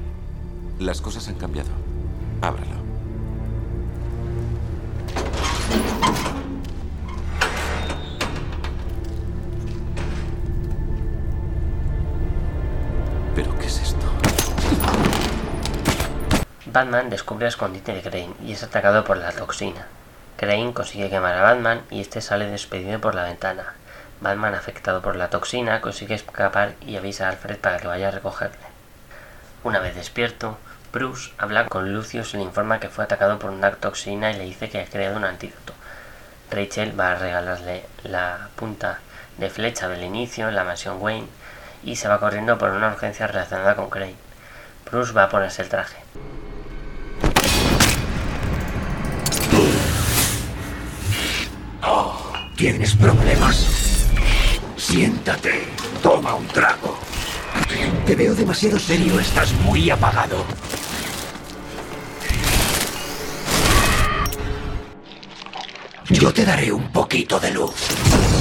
Las 0.80 1.02
cosas 1.02 1.28
han 1.28 1.36
cambiado. 1.36 1.70
Ábralo. 2.42 2.88
¿Pero 13.36 13.58
qué 13.60 13.68
es 13.68 13.82
esto? 13.82 14.06
Batman 16.74 17.10
descubre 17.10 17.46
el 17.46 17.50
escondite 17.50 17.94
de 17.94 18.02
Crane 18.02 18.34
y 18.44 18.54
es 18.54 18.64
atacado 18.64 19.04
por 19.04 19.18
la 19.18 19.32
toxina. 19.32 19.88
Crane 20.38 20.72
consigue 20.72 21.10
quemar 21.10 21.34
a 21.34 21.42
Batman 21.42 21.82
y 21.90 22.00
este 22.00 22.22
sale 22.22 22.46
despedido 22.46 23.02
por 23.02 23.16
la 23.16 23.24
ventana. 23.24 23.74
Batman, 24.22 24.54
afectado 24.54 25.02
por 25.02 25.16
la 25.16 25.32
toxina, 25.32 25.82
consigue 25.82 26.14
escapar 26.14 26.76
y 26.86 26.96
avisa 26.96 27.26
a 27.26 27.30
Alfred 27.32 27.58
para 27.58 27.80
que 27.80 27.88
vaya 27.88 28.10
a 28.10 28.12
recogerle. 28.12 28.68
Una 29.64 29.80
vez 29.80 29.96
despierto, 29.96 30.60
Bruce 30.94 31.32
habla 31.40 31.66
con 31.66 31.92
Lucius 31.92 32.36
y 32.36 32.38
le 32.38 32.44
informa 32.44 32.80
que 32.80 32.90
fue 32.90 33.04
atacado 33.04 33.40
por 33.40 33.50
una 33.50 33.72
toxina 33.72 34.30
y 34.30 34.36
le 34.36 34.44
dice 34.44 34.70
que 34.70 34.80
ha 34.80 34.86
creado 34.86 35.18
un 35.18 35.26
antídoto. 35.26 35.74
Rachel 36.52 36.98
va 36.98 37.14
a 37.14 37.16
regalarle 37.16 37.84
la 38.04 38.50
punta 38.56 39.00
de 39.40 39.50
flecha 39.50 39.90
del 39.90 40.04
inicio 40.04 40.50
en 40.50 40.56
la 40.56 40.64
mansión 40.64 41.02
Wayne 41.02 41.28
y 41.84 41.96
se 41.96 42.08
va 42.08 42.20
corriendo 42.20 42.60
por 42.60 42.70
una 42.70 42.90
urgencia 42.90 43.26
relacionada 43.26 43.76
con 43.76 43.90
Crane. 43.90 44.16
Bruce 44.86 45.14
va 45.14 45.24
a 45.24 45.30
ponerse 45.30 45.64
el 45.64 45.70
traje. 45.70 46.07
¿Tienes 52.56 52.96
problemas? 52.96 54.08
Siéntate. 54.78 55.68
Toma 56.02 56.34
un 56.36 56.48
trago. 56.48 56.98
Te 58.06 58.16
veo 58.16 58.34
demasiado 58.34 58.80
serio. 58.80 59.20
Estás 59.20 59.54
muy 59.64 59.90
apagado. 59.90 60.44
Yo 66.10 66.34
te 66.34 66.46
daré 66.46 66.72
un 66.72 66.92
poquito 66.92 67.40
de 67.40 67.52
luz. 67.52 68.37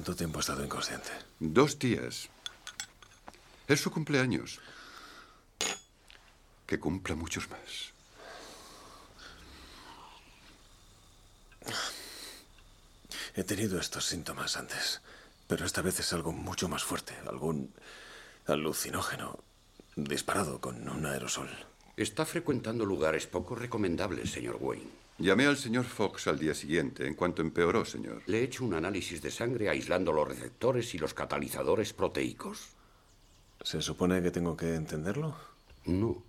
¿Cuánto 0.00 0.16
tiempo 0.16 0.38
ha 0.38 0.40
estado 0.40 0.64
inconsciente? 0.64 1.10
Dos 1.40 1.78
días. 1.78 2.30
Es 3.68 3.82
su 3.82 3.90
cumpleaños. 3.90 4.58
Que 6.66 6.80
cumpla 6.80 7.14
muchos 7.14 7.50
más. 7.50 7.92
He 13.34 13.44
tenido 13.44 13.78
estos 13.78 14.06
síntomas 14.06 14.56
antes, 14.56 15.02
pero 15.46 15.66
esta 15.66 15.82
vez 15.82 16.00
es 16.00 16.14
algo 16.14 16.32
mucho 16.32 16.66
más 16.66 16.82
fuerte, 16.82 17.14
algún 17.28 17.74
alucinógeno 18.46 19.38
disparado 19.96 20.62
con 20.62 20.88
un 20.88 21.04
aerosol. 21.04 21.50
Está 21.98 22.24
frecuentando 22.24 22.86
lugares 22.86 23.26
poco 23.26 23.54
recomendables, 23.54 24.30
señor 24.30 24.56
Wayne. 24.60 24.99
Llamé 25.20 25.44
al 25.44 25.58
señor 25.58 25.84
Fox 25.84 26.28
al 26.28 26.38
día 26.38 26.54
siguiente, 26.54 27.06
en 27.06 27.12
cuanto 27.12 27.42
empeoró, 27.42 27.84
señor. 27.84 28.22
Le 28.24 28.38
he 28.38 28.42
hecho 28.44 28.64
un 28.64 28.72
análisis 28.72 29.20
de 29.20 29.30
sangre 29.30 29.68
aislando 29.68 30.12
los 30.12 30.26
receptores 30.26 30.94
y 30.94 30.98
los 30.98 31.12
catalizadores 31.12 31.92
proteicos. 31.92 32.70
¿Se 33.62 33.82
supone 33.82 34.22
que 34.22 34.30
tengo 34.30 34.56
que 34.56 34.74
entenderlo? 34.74 35.36
No. 35.84 36.22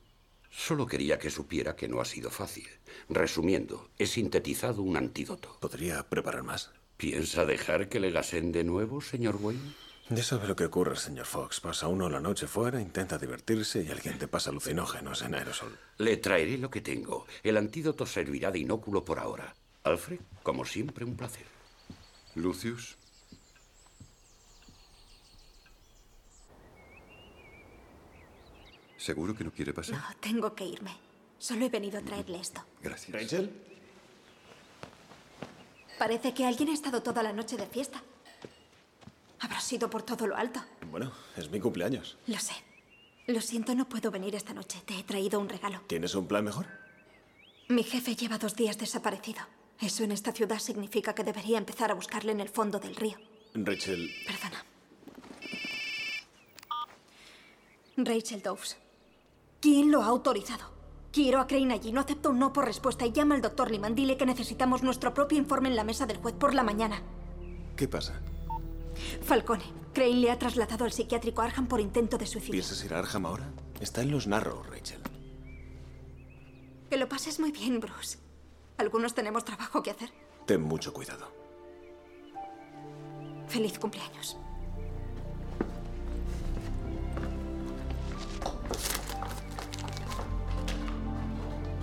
Solo 0.49 0.85
quería 0.87 1.17
que 1.17 1.29
supiera 1.29 1.77
que 1.77 1.87
no 1.87 2.01
ha 2.01 2.05
sido 2.05 2.29
fácil. 2.29 2.67
Resumiendo, 3.07 3.89
he 3.97 4.05
sintetizado 4.05 4.81
un 4.81 4.97
antídoto. 4.97 5.57
¿Podría 5.61 6.03
preparar 6.09 6.43
más? 6.43 6.71
¿Piensa 6.97 7.45
dejar 7.45 7.87
que 7.87 8.01
le 8.01 8.11
gasen 8.11 8.51
de 8.51 8.65
nuevo, 8.65 8.99
señor 8.99 9.37
Wayne? 9.37 9.73
Ya 10.13 10.23
sabe 10.23 10.45
lo 10.45 10.57
que 10.57 10.65
ocurre, 10.65 10.97
señor 10.97 11.25
Fox. 11.25 11.61
Pasa 11.61 11.87
uno 11.87 12.09
la 12.09 12.19
noche 12.19 12.45
fuera, 12.45 12.81
intenta 12.81 13.17
divertirse 13.17 13.81
y 13.81 13.91
alguien 13.91 14.19
te 14.19 14.27
pasa 14.27 14.49
alucinógenos 14.49 15.21
en 15.21 15.35
aerosol. 15.35 15.79
Le 15.99 16.17
traeré 16.17 16.57
lo 16.57 16.69
que 16.69 16.81
tengo. 16.81 17.25
El 17.43 17.55
antídoto 17.55 18.05
servirá 18.05 18.51
de 18.51 18.59
inóculo 18.59 19.05
por 19.05 19.19
ahora. 19.19 19.55
Alfred, 19.83 20.19
como 20.43 20.65
siempre, 20.65 21.05
un 21.05 21.15
placer. 21.15 21.45
Lucius. 22.35 22.97
¿Seguro 28.97 29.33
que 29.33 29.45
no 29.45 29.51
quiere 29.51 29.73
pasar? 29.73 29.95
No, 29.95 30.03
tengo 30.19 30.53
que 30.53 30.65
irme. 30.65 30.91
Solo 31.39 31.65
he 31.65 31.69
venido 31.69 31.99
a 31.99 32.01
traerle 32.01 32.41
esto. 32.41 32.61
Gracias. 32.81 33.13
¿Rachel? 33.13 33.49
Parece 35.97 36.33
que 36.33 36.45
alguien 36.45 36.67
ha 36.67 36.73
estado 36.73 37.01
toda 37.01 37.23
la 37.23 37.31
noche 37.31 37.55
de 37.55 37.65
fiesta. 37.65 38.03
Habrá 39.41 39.59
sido 39.59 39.89
por 39.89 40.03
todo 40.03 40.27
lo 40.27 40.35
alto. 40.37 40.61
Bueno, 40.89 41.11
es 41.35 41.49
mi 41.49 41.59
cumpleaños. 41.59 42.17
Lo 42.27 42.37
sé. 42.39 42.53
Lo 43.27 43.41
siento, 43.41 43.73
no 43.75 43.89
puedo 43.89 44.11
venir 44.11 44.35
esta 44.35 44.53
noche. 44.53 44.81
Te 44.85 44.97
he 44.99 45.03
traído 45.03 45.39
un 45.39 45.49
regalo. 45.49 45.81
¿Tienes 45.87 46.15
un 46.15 46.27
plan 46.27 46.43
mejor? 46.45 46.67
Mi 47.67 47.83
jefe 47.83 48.15
lleva 48.15 48.37
dos 48.37 48.55
días 48.55 48.77
desaparecido. 48.77 49.41
Eso 49.79 50.03
en 50.03 50.11
esta 50.11 50.31
ciudad 50.31 50.59
significa 50.59 51.15
que 51.15 51.23
debería 51.23 51.57
empezar 51.57 51.89
a 51.91 51.95
buscarle 51.95 52.31
en 52.31 52.39
el 52.39 52.49
fondo 52.49 52.79
del 52.79 52.95
río. 52.95 53.17
Rachel, 53.55 54.11
Perdona. 54.27 54.63
Rachel 57.97 58.41
Dawes. 58.41 58.77
¿Quién 59.59 59.91
lo 59.91 60.01
ha 60.03 60.07
autorizado? 60.07 60.71
Quiero 61.11 61.39
a 61.39 61.47
Crane 61.47 61.73
allí. 61.73 61.91
No 61.91 62.01
acepto 62.01 62.29
un 62.29 62.39
no 62.39 62.53
por 62.53 62.65
respuesta 62.65 63.05
y 63.05 63.11
llama 63.11 63.35
al 63.35 63.41
doctor 63.41 63.71
Liman. 63.71 63.95
Dile 63.95 64.17
que 64.17 64.25
necesitamos 64.25 64.83
nuestro 64.83 65.13
propio 65.13 65.37
informe 65.37 65.69
en 65.69 65.75
la 65.75 65.83
mesa 65.83 66.05
del 66.05 66.17
juez 66.17 66.35
por 66.35 66.53
la 66.53 66.63
mañana. 66.63 67.01
¿qué 67.75 67.87
pasa? 67.87 68.21
Falcone. 69.21 69.63
Crane 69.93 70.13
le 70.13 70.31
ha 70.31 70.39
trasladado 70.39 70.85
al 70.85 70.91
psiquiátrico 70.91 71.41
Arham 71.41 71.67
por 71.67 71.79
intento 71.81 72.17
de 72.17 72.25
suicidio. 72.25 72.53
¿Piensas 72.53 72.83
ir 72.85 72.93
a 72.93 72.99
Arkham 72.99 73.25
ahora? 73.25 73.49
Está 73.79 74.01
en 74.01 74.11
los 74.11 74.27
Narrows, 74.27 74.67
Rachel. 74.67 75.01
Que 76.89 76.97
lo 76.97 77.09
pases 77.09 77.39
muy 77.39 77.51
bien, 77.51 77.79
Bruce. 77.79 78.17
Algunos 78.77 79.13
tenemos 79.13 79.43
trabajo 79.45 79.83
que 79.83 79.91
hacer. 79.91 80.11
Ten 80.45 80.61
mucho 80.61 80.93
cuidado. 80.93 81.31
Feliz 83.47 83.77
cumpleaños. 83.79 84.37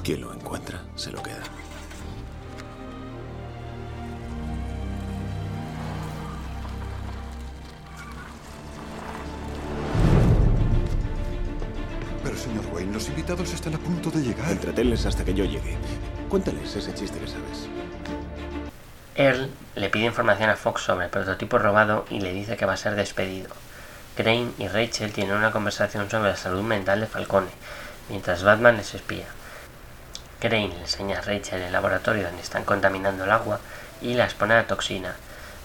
Quien 0.02 0.22
lo 0.22 0.32
encuentra, 0.32 0.82
se 0.96 1.10
lo 1.12 1.22
queda. 1.22 1.44
Invitados 13.28 13.52
están 13.52 13.74
a 13.74 13.78
punto 13.78 14.10
de 14.10 14.22
llegar. 14.22 14.50
Entretenles 14.50 15.04
hasta 15.04 15.22
que 15.22 15.34
yo 15.34 15.44
llegue. 15.44 15.76
Cuéntales 16.30 16.74
ese 16.74 16.94
chiste 16.94 17.18
que 17.18 17.26
sabes. 17.26 17.68
Earl 19.16 19.50
le 19.74 19.90
pide 19.90 20.06
información 20.06 20.48
a 20.48 20.56
Fox 20.56 20.80
sobre 20.80 21.04
el 21.04 21.10
prototipo 21.10 21.58
robado 21.58 22.06
y 22.08 22.20
le 22.20 22.32
dice 22.32 22.56
que 22.56 22.64
va 22.64 22.72
a 22.72 22.78
ser 22.78 22.94
despedido. 22.94 23.50
Crane 24.16 24.52
y 24.56 24.66
Rachel 24.68 25.12
tienen 25.12 25.36
una 25.36 25.50
conversación 25.50 26.08
sobre 26.08 26.30
la 26.30 26.36
salud 26.36 26.62
mental 26.62 27.00
de 27.00 27.06
Falcone, 27.06 27.50
mientras 28.08 28.44
Batman 28.44 28.78
les 28.78 28.94
espía. 28.94 29.26
Crane 30.40 30.68
le 30.68 30.80
enseña 30.80 31.18
a 31.18 31.20
Rachel 31.20 31.60
el 31.60 31.72
laboratorio 31.72 32.24
donde 32.24 32.40
están 32.40 32.64
contaminando 32.64 33.24
el 33.24 33.30
agua 33.30 33.60
y 34.00 34.14
la 34.14 34.24
expone 34.24 34.54
a 34.54 34.62
la 34.62 34.66
toxina. 34.66 35.16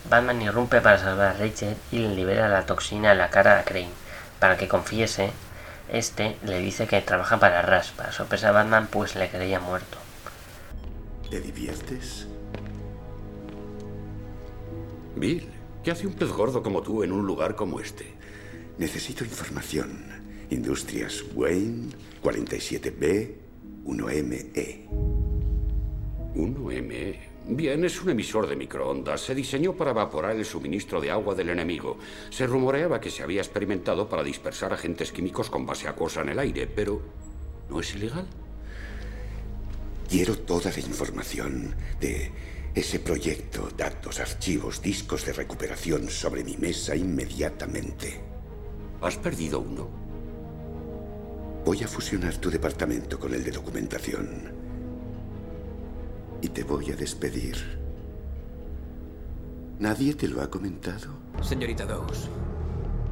Batman 0.09 0.41
irrumpe 0.41 0.81
para 0.81 0.97
salvar 0.97 1.27
a 1.27 1.39
Rachel 1.39 1.77
y 1.93 1.99
le 1.99 2.13
libera 2.13 2.49
la 2.49 2.65
toxina 2.65 3.13
en 3.13 3.19
la 3.19 3.29
cara 3.29 3.57
a 3.57 3.63
Crane. 3.63 3.93
Para 4.39 4.57
que 4.57 4.67
confiese, 4.67 5.31
este 5.89 6.37
le 6.45 6.59
dice 6.59 6.87
que 6.87 7.01
trabaja 7.01 7.39
para 7.39 7.61
Rush. 7.61 7.91
Para 7.91 8.11
sorpresa 8.11 8.47
de 8.47 8.53
Batman, 8.53 8.87
pues 8.91 9.15
le 9.15 9.29
creía 9.29 9.59
muerto. 9.59 9.97
¿Te 11.29 11.39
diviertes? 11.39 12.27
Bill, 15.15 15.47
¿qué 15.83 15.91
hace 15.91 16.07
un 16.07 16.13
pez 16.13 16.29
gordo 16.29 16.63
como 16.63 16.81
tú 16.81 17.03
en 17.03 17.11
un 17.11 17.25
lugar 17.25 17.55
como 17.55 17.79
este? 17.79 18.13
Necesito 18.77 19.23
información. 19.23 20.23
Industrias 20.49 21.23
Wayne, 21.33 21.89
47B, 22.21 23.35
1ME. 23.85 24.87
1ME. 26.35 27.32
Bien, 27.45 27.83
es 27.83 28.01
un 28.01 28.09
emisor 28.09 28.47
de 28.47 28.55
microondas. 28.55 29.19
Se 29.19 29.35
diseñó 29.35 29.73
para 29.73 29.91
evaporar 29.91 30.35
el 30.35 30.45
suministro 30.45 31.01
de 31.01 31.11
agua 31.11 31.35
del 31.35 31.49
enemigo. 31.49 31.97
Se 32.29 32.47
rumoreaba 32.47 33.01
que 33.01 33.09
se 33.09 33.21
había 33.21 33.41
experimentado 33.41 34.07
para 34.07 34.23
dispersar 34.23 34.71
agentes 34.71 35.11
químicos 35.11 35.49
con 35.49 35.65
base 35.65 35.89
acuosa 35.89 36.21
en 36.21 36.29
el 36.29 36.39
aire, 36.39 36.67
pero 36.67 37.01
¿no 37.69 37.81
es 37.81 37.93
ilegal? 37.95 38.25
Quiero 40.07 40.37
toda 40.37 40.71
la 40.71 40.79
información 40.79 41.75
de 41.99 42.31
ese 42.73 42.99
proyecto, 42.99 43.69
datos, 43.75 44.21
archivos, 44.21 44.81
discos 44.81 45.25
de 45.25 45.33
recuperación 45.33 46.09
sobre 46.09 46.45
mi 46.45 46.55
mesa 46.55 46.95
inmediatamente. 46.95 48.21
¿Has 49.01 49.17
perdido 49.17 49.59
uno? 49.59 49.89
Voy 51.65 51.83
a 51.83 51.87
fusionar 51.89 52.37
tu 52.37 52.49
departamento 52.49 53.19
con 53.19 53.33
el 53.33 53.43
de 53.43 53.51
documentación. 53.51 54.52
Y 56.43 56.49
te 56.49 56.65
voy 56.65 56.91
a 56.91 56.95
despedir. 56.97 57.55
¿Nadie 59.79 60.13
te 60.13 60.27
lo 60.27 60.41
ha 60.41 60.49
comentado? 60.49 61.07
Señorita 61.41 61.85
Dawes, 61.85 62.27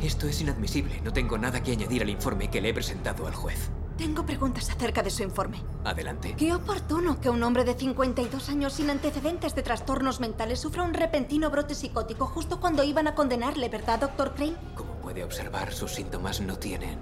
esto 0.02 0.28
es 0.28 0.42
inadmisible. 0.42 1.00
No 1.00 1.14
tengo 1.14 1.38
nada 1.38 1.64
que 1.64 1.72
añadir 1.72 2.02
al 2.02 2.10
informe 2.10 2.50
que 2.50 2.60
le 2.60 2.68
he 2.68 2.74
presentado 2.74 3.26
al 3.28 3.34
juez. 3.34 3.70
Tengo 3.98 4.26
preguntas 4.26 4.70
acerca 4.70 5.02
de 5.02 5.12
su 5.12 5.24
informe. 5.24 5.64
Adelante. 5.86 6.36
Qué 6.38 6.54
oportuno 6.54 7.22
que 7.22 7.30
un 7.30 7.42
hombre 7.42 7.64
de 7.64 7.74
52 7.74 8.50
años 8.50 8.74
sin 8.74 8.90
antecedentes 8.90 9.56
de 9.56 9.64
trastornos 9.64 10.20
mentales 10.20 10.60
sufra 10.60 10.84
un 10.84 10.94
repentino 10.94 11.50
brote 11.50 11.74
psicótico 11.74 12.26
justo 12.26 12.60
cuando 12.60 12.84
iban 12.84 13.08
a 13.08 13.16
condenarle, 13.16 13.70
¿verdad, 13.70 14.02
doctor 14.02 14.34
Crane? 14.36 14.58
Como 14.76 14.96
puede 14.96 15.24
observar, 15.24 15.72
sus 15.72 15.94
síntomas 15.94 16.42
no 16.42 16.60
tienen 16.60 17.00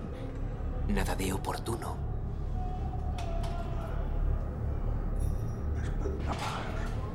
nada 0.90 1.16
de 1.16 1.34
oportuno. 1.34 2.09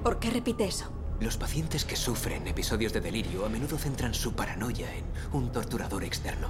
¿Por 0.03 0.19
qué 0.19 0.31
repite 0.31 0.65
eso? 0.65 0.91
Los 1.21 1.37
pacientes 1.37 1.85
que 1.85 1.97
sufren 1.97 2.47
episodios 2.47 2.93
de 2.93 3.01
delirio 3.01 3.47
a 3.47 3.49
menudo 3.49 3.79
centran 3.79 4.15
su 4.15 4.35
paranoia 4.35 4.95
en 4.95 5.05
un 5.33 5.53
torturador 5.53 6.05
externo. 6.05 6.49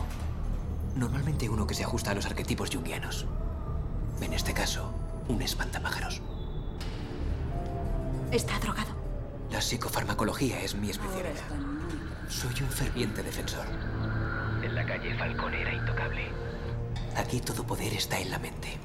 Normalmente 0.97 1.49
uno 1.49 1.67
que 1.67 1.75
se 1.75 1.85
ajusta 1.85 2.11
a 2.11 2.15
los 2.15 2.27
arquetipos 2.27 2.71
junguianos. 2.71 3.27
En 4.21 4.33
este 4.33 4.55
caso, 4.55 4.91
un 5.29 5.43
espantapájaros. 5.43 6.23
¿Está 8.33 8.59
drogado? 8.59 8.93
La 9.51 9.61
psicofarmacología 9.61 10.61
es 10.61 10.75
mi 10.75 10.91
especialidad. 10.91 11.35
Soy 12.29 12.55
un 12.63 12.71
ferviente 12.71 13.23
defensor. 13.23 13.67
En 14.63 14.75
la 14.75 14.85
calle 14.87 15.17
Falcone 15.17 15.61
era 15.61 15.75
intocable. 15.75 16.23
Aquí 17.17 17.41
todo 17.41 17.65
poder 17.65 17.93
está 17.93 18.19
en 18.19 18.31
la 18.31 18.39
mente. 18.39 18.79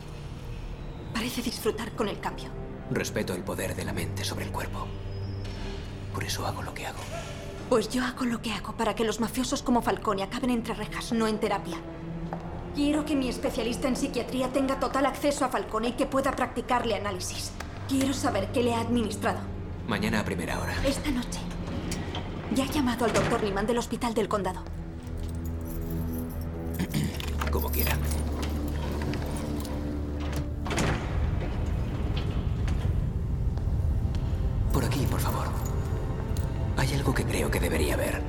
Parece 1.13 1.41
disfrutar 1.41 1.91
con 1.93 2.09
el 2.09 2.19
cambio. 2.19 2.49
Respeto 2.91 3.33
el 3.33 3.43
poder 3.43 3.75
de 3.75 3.85
la 3.85 3.93
mente 3.93 4.23
sobre 4.23 4.45
el 4.45 4.51
cuerpo. 4.51 4.87
Por 6.13 6.23
eso 6.23 6.45
hago 6.45 6.63
lo 6.63 6.73
que 6.73 6.87
hago. 6.87 6.99
Pues 7.69 7.89
yo 7.89 8.03
hago 8.03 8.25
lo 8.25 8.41
que 8.41 8.51
hago 8.51 8.73
para 8.73 8.95
que 8.95 9.03
los 9.03 9.19
mafiosos 9.19 9.61
como 9.61 9.81
Falcone 9.81 10.23
acaben 10.23 10.49
entre 10.49 10.73
rejas, 10.73 11.11
no 11.11 11.27
en 11.27 11.39
terapia. 11.39 11.77
Quiero 12.73 13.05
que 13.05 13.15
mi 13.15 13.29
especialista 13.29 13.87
en 13.87 13.95
psiquiatría 13.95 14.51
tenga 14.51 14.79
total 14.79 15.05
acceso 15.05 15.45
a 15.45 15.49
Falcone 15.49 15.89
y 15.89 15.91
que 15.93 16.07
pueda 16.07 16.31
practicarle 16.31 16.95
análisis. 16.95 17.51
Quiero 17.87 18.13
saber 18.13 18.51
qué 18.51 18.63
le 18.63 18.73
ha 18.73 18.79
administrado. 18.79 19.39
Mañana 19.87 20.21
a 20.21 20.25
primera 20.25 20.59
hora. 20.59 20.73
Esta 20.85 21.11
noche. 21.11 21.39
Ya 22.55 22.63
ha 22.63 22.67
llamado 22.67 23.05
al 23.05 23.13
doctor 23.13 23.43
Liman 23.43 23.67
del 23.67 23.77
Hospital 23.77 24.13
del 24.13 24.27
Condado. 24.27 24.63
Como 27.51 27.69
quiera. 27.69 27.97
Creo 37.39 37.51
que 37.51 37.59
debería 37.61 37.95
ver. 37.95 38.28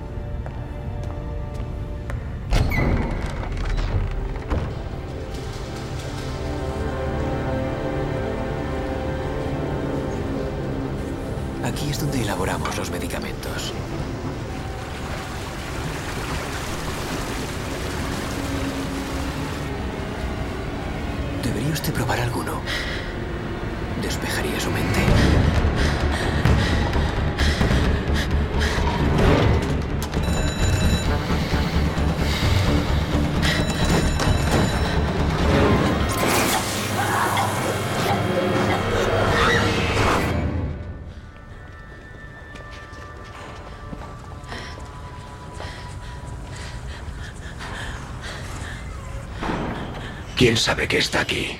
¿Quién 50.40 50.56
sabe 50.56 50.88
que 50.88 50.96
está 50.96 51.20
aquí? 51.20 51.54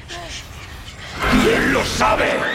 ¿Quién 1.45 1.75
lo 1.75 1.85
sabe? 1.85 2.50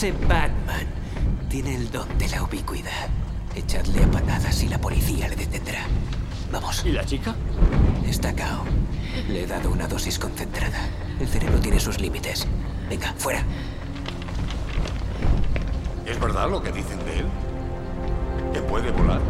Ese 0.00 0.12
Batman 0.12 0.86
tiene 1.50 1.74
el 1.74 1.90
don 1.90 2.08
de 2.16 2.26
la 2.30 2.42
ubicuidad. 2.42 3.10
Echadle 3.54 4.02
a 4.02 4.10
patadas 4.10 4.62
y 4.62 4.68
la 4.68 4.80
policía 4.80 5.28
le 5.28 5.36
detendrá. 5.36 5.80
Vamos. 6.50 6.82
¿Y 6.86 6.92
la 6.92 7.04
chica? 7.04 7.36
Está 8.06 8.32
cao. 8.32 8.64
Le 9.28 9.42
he 9.42 9.46
dado 9.46 9.70
una 9.70 9.86
dosis 9.86 10.18
concentrada. 10.18 10.88
El 11.20 11.28
cerebro 11.28 11.60
tiene 11.60 11.78
sus 11.78 12.00
límites. 12.00 12.46
Venga, 12.88 13.12
fuera. 13.18 13.44
¿Es 16.06 16.18
verdad 16.18 16.48
lo 16.48 16.62
que 16.62 16.72
dicen 16.72 16.98
de 17.04 17.18
él? 17.18 17.26
¿Que 18.54 18.62
puede 18.62 18.90
volar? 18.92 19.20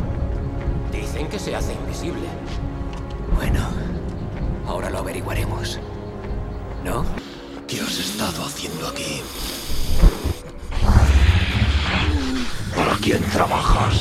Dicen 0.92 1.26
que 1.26 1.40
se 1.40 1.56
hace 1.56 1.72
invisible. 1.72 2.28
Bueno, 3.34 3.66
ahora 4.68 4.88
lo 4.88 4.98
averiguaremos. 4.98 5.80
¿No? 6.84 7.04
¿Qué 7.66 7.80
has 7.80 7.98
estado 7.98 8.44
haciendo 8.44 8.86
aquí? 8.86 9.20
¿Para 13.00 13.12
quién 13.12 13.30
trabajas? 13.30 13.99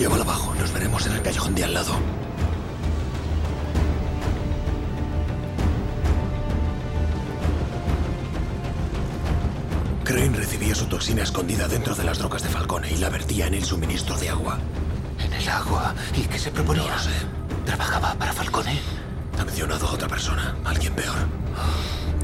Llévala 0.00 0.22
abajo, 0.22 0.54
nos 0.54 0.72
veremos 0.72 1.06
en 1.06 1.12
el 1.12 1.20
callejón 1.20 1.54
de 1.54 1.62
al 1.62 1.74
lado. 1.74 1.92
Crane 10.02 10.38
recibía 10.38 10.74
su 10.74 10.86
toxina 10.86 11.22
escondida 11.22 11.68
dentro 11.68 11.94
de 11.94 12.04
las 12.04 12.16
drogas 12.16 12.42
de 12.42 12.48
Falcone 12.48 12.90
y 12.90 12.96
la 12.96 13.10
vertía 13.10 13.46
en 13.46 13.52
el 13.52 13.62
suministro 13.62 14.16
de 14.16 14.30
agua. 14.30 14.58
¿En 15.18 15.34
El 15.34 15.46
agua. 15.50 15.94
¿Y 16.16 16.22
qué 16.22 16.38
se 16.38 16.50
proponía? 16.50 16.84
No 16.84 16.88
lo 16.88 16.98
sé. 16.98 17.10
¿Trabajaba 17.66 18.14
para 18.14 18.32
Falcone? 18.32 18.80
Ha 19.38 19.44
mencionado 19.44 19.86
a 19.86 19.92
otra 19.92 20.08
persona, 20.08 20.56
alguien 20.64 20.94
peor. 20.94 21.14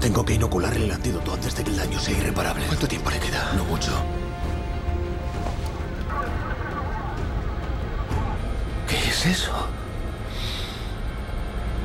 Tengo 0.01 0.25
que 0.25 0.33
inocularle 0.33 0.87
el 0.87 0.93
antídoto 0.93 1.35
antes 1.35 1.55
de 1.55 1.63
que 1.63 1.71
el 1.73 1.77
daño 1.77 2.01
sea 2.01 2.17
irreparable. 2.17 2.65
¿Cuánto 2.69 2.89
tiempo 2.89 3.11
le 3.11 3.19
queda? 3.19 3.53
No 3.55 3.67
mucho. 3.67 3.93
Es 9.27 9.41
eso? 9.41 9.53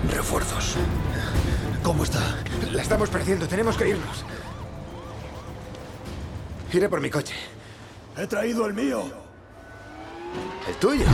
Refuerzos. 0.09 0.75
¿Cómo 1.83 2.03
está? 2.03 2.19
La 2.71 2.81
estamos 2.81 3.09
perdiendo, 3.09 3.47
tenemos 3.47 3.77
que 3.77 3.89
irnos. 3.89 4.25
Iré 6.71 6.87
por 6.89 7.01
mi 7.01 7.09
coche. 7.09 7.35
He 8.17 8.27
traído 8.27 8.65
el 8.67 8.73
mío. 8.73 9.03
¿El 10.67 10.75
tuyo? 10.75 11.05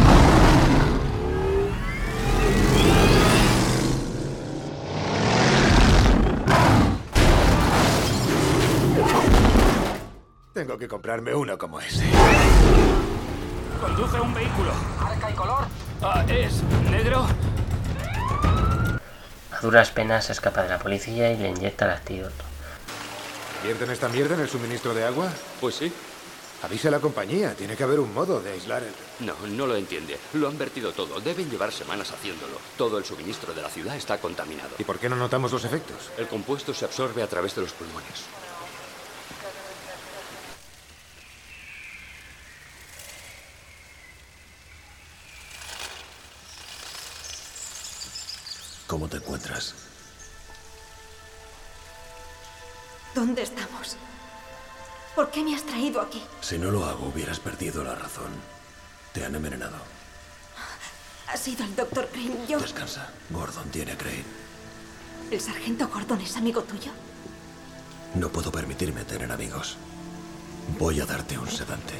Tengo 10.53 10.77
que 10.77 10.87
comprarme 10.87 11.33
uno 11.33 11.57
como 11.57 11.79
ese. 11.79 12.03
Conduce 13.79 14.19
un 14.19 14.33
vehículo. 14.33 14.71
Marca 14.99 15.29
y 15.29 15.33
color. 15.33 15.86
Ah, 16.01 16.23
¿Es 16.29 16.61
negro? 16.91 17.25
A 19.51 19.59
duras 19.61 19.89
penas 19.89 20.25
se 20.25 20.33
escapa 20.33 20.61
de 20.63 20.69
la 20.69 20.77
policía 20.79 21.31
y 21.31 21.37
le 21.37 21.49
inyecta 21.49 21.85
el 21.85 21.91
antídoto. 21.91 22.43
¿Vierten 23.63 23.89
esta 23.89 24.07
mierda 24.07 24.35
en 24.35 24.41
el 24.41 24.49
suministro 24.49 24.93
de 24.93 25.03
agua? 25.05 25.29
Pues 25.59 25.75
sí. 25.75 25.91
Avisa 26.61 26.87
a 26.89 26.91
la 26.91 26.99
compañía. 26.99 27.53
Tiene 27.55 27.75
que 27.75 27.83
haber 27.83 27.99
un 27.99 28.13
modo 28.13 28.39
de 28.39 28.51
aislar 28.51 28.83
el... 28.83 29.25
No, 29.25 29.33
no 29.47 29.65
lo 29.65 29.75
entiende. 29.75 30.17
Lo 30.33 30.47
han 30.47 30.57
vertido 30.57 30.91
todo. 30.91 31.19
Deben 31.19 31.49
llevar 31.49 31.71
semanas 31.71 32.11
haciéndolo. 32.11 32.59
Todo 32.77 32.97
el 32.99 33.05
suministro 33.05 33.53
de 33.53 33.61
la 33.61 33.69
ciudad 33.69 33.95
está 33.95 34.19
contaminado. 34.19 34.69
¿Y 34.77 34.83
por 34.83 34.99
qué 34.99 35.09
no 35.09 35.15
notamos 35.15 35.51
los 35.51 35.65
efectos? 35.65 36.11
El 36.17 36.27
compuesto 36.27 36.73
se 36.73 36.85
absorbe 36.85 37.23
a 37.23 37.27
través 37.27 37.55
de 37.55 37.61
los 37.61 37.73
pulmones. 37.73 38.25
¿Cómo 48.87 49.09
te 49.09 49.17
encuentras? 49.17 49.75
¿Dónde 53.13 53.41
estamos? 53.41 53.97
¿Por 55.13 55.29
qué 55.29 55.43
me 55.43 55.55
has 55.55 55.63
traído 55.63 55.99
aquí? 55.99 56.23
Si 56.41 56.57
no 56.57 56.71
lo 56.71 56.85
hago, 56.85 57.07
hubieras 57.07 57.39
perdido 57.39 57.83
la 57.83 57.95
razón. 57.95 58.31
Te 59.13 59.25
han 59.25 59.35
envenenado. 59.35 59.75
Ha 61.27 61.35
sido 61.35 61.65
el 61.65 61.75
doctor 61.75 62.07
Crane. 62.07 62.47
Yo... 62.47 62.59
Descansa. 62.59 63.09
Gordon 63.29 63.69
tiene 63.69 63.91
a 63.91 63.97
Crane. 63.97 64.23
¿El 65.31 65.41
sargento 65.41 65.89
Gordon 65.89 66.21
es 66.21 66.37
amigo 66.37 66.61
tuyo? 66.63 66.91
No 68.15 68.29
puedo 68.29 68.51
permitirme 68.51 69.03
tener 69.03 69.29
amigos. 69.31 69.75
Voy 70.79 71.01
a 71.01 71.05
darte 71.05 71.37
un 71.37 71.49
sedante. 71.49 71.95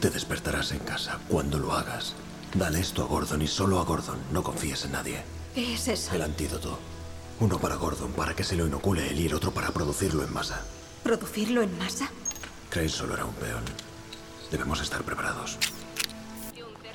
Te 0.00 0.10
despertarás 0.10 0.72
en 0.72 0.80
casa. 0.80 1.20
Cuando 1.28 1.58
lo 1.58 1.72
hagas, 1.72 2.14
dale 2.54 2.80
esto 2.80 3.04
a 3.04 3.06
Gordon 3.06 3.42
y 3.42 3.46
solo 3.46 3.78
a 3.78 3.84
Gordon. 3.84 4.18
No 4.32 4.42
confíes 4.42 4.84
en 4.84 4.92
nadie. 4.92 5.22
¿Qué 5.54 5.74
es 5.74 5.88
eso? 5.88 6.14
El 6.14 6.22
antídoto. 6.22 6.78
Uno 7.40 7.58
para 7.58 7.76
Gordon, 7.76 8.12
para 8.12 8.34
que 8.34 8.44
se 8.44 8.56
lo 8.56 8.66
inocule 8.66 9.08
él, 9.10 9.20
y 9.20 9.26
el 9.26 9.34
otro 9.34 9.50
para 9.50 9.70
producirlo 9.70 10.24
en 10.24 10.32
masa. 10.32 10.64
¿Producirlo 11.02 11.62
en 11.62 11.76
masa? 11.78 12.08
Crane 12.70 12.88
solo 12.88 13.14
era 13.14 13.24
un 13.24 13.34
peón. 13.34 13.64
Debemos 14.50 14.80
estar 14.80 15.02
preparados. 15.02 15.58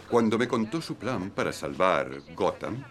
Cuando 0.10 0.38
me 0.38 0.47
contó 0.47 0.82
su 0.82 0.95
plan 0.95 1.30
para 1.30 1.51
salvar 1.51 2.22
Gotham, 2.34 2.84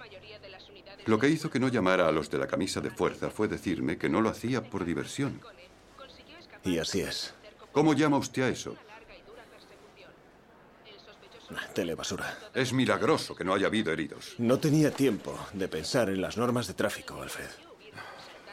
lo 1.07 1.19
que 1.19 1.29
hizo 1.29 1.51
que 1.51 1.59
no 1.59 1.69
llamara 1.69 2.07
a 2.07 2.13
los 2.13 2.31
de 2.31 2.39
la 2.39 2.47
camisa 2.47 2.81
de 2.81 2.91
fuerza 2.91 3.31
fue 3.31 3.49
decirme 3.49 3.97
que 3.97 4.09
no 4.09 4.21
lo 4.21 4.29
hacía 4.29 4.63
por 4.63 4.85
diversión. 4.85 5.41
Y 6.63 6.79
así 6.79 7.01
es. 7.01 7.33
¿Cómo 7.73 7.95
llama 7.95 8.19
usted 8.19 8.43
a 8.43 8.49
eso? 8.49 8.77
Telebasura. 11.75 12.39
Es 12.55 12.73
milagroso 12.73 13.35
que 13.35 13.45
no 13.45 13.55
haya 13.55 13.67
habido 13.67 13.93
heridos. 13.93 14.35
No 14.39 14.59
tenía 14.59 14.91
tiempo 14.91 15.39
de 15.53 15.69
pensar 15.69 16.09
en 16.11 16.21
las 16.21 16.37
normas 16.37 16.67
de 16.67 16.75
tráfico, 16.75 17.21
Alfred. 17.21 17.51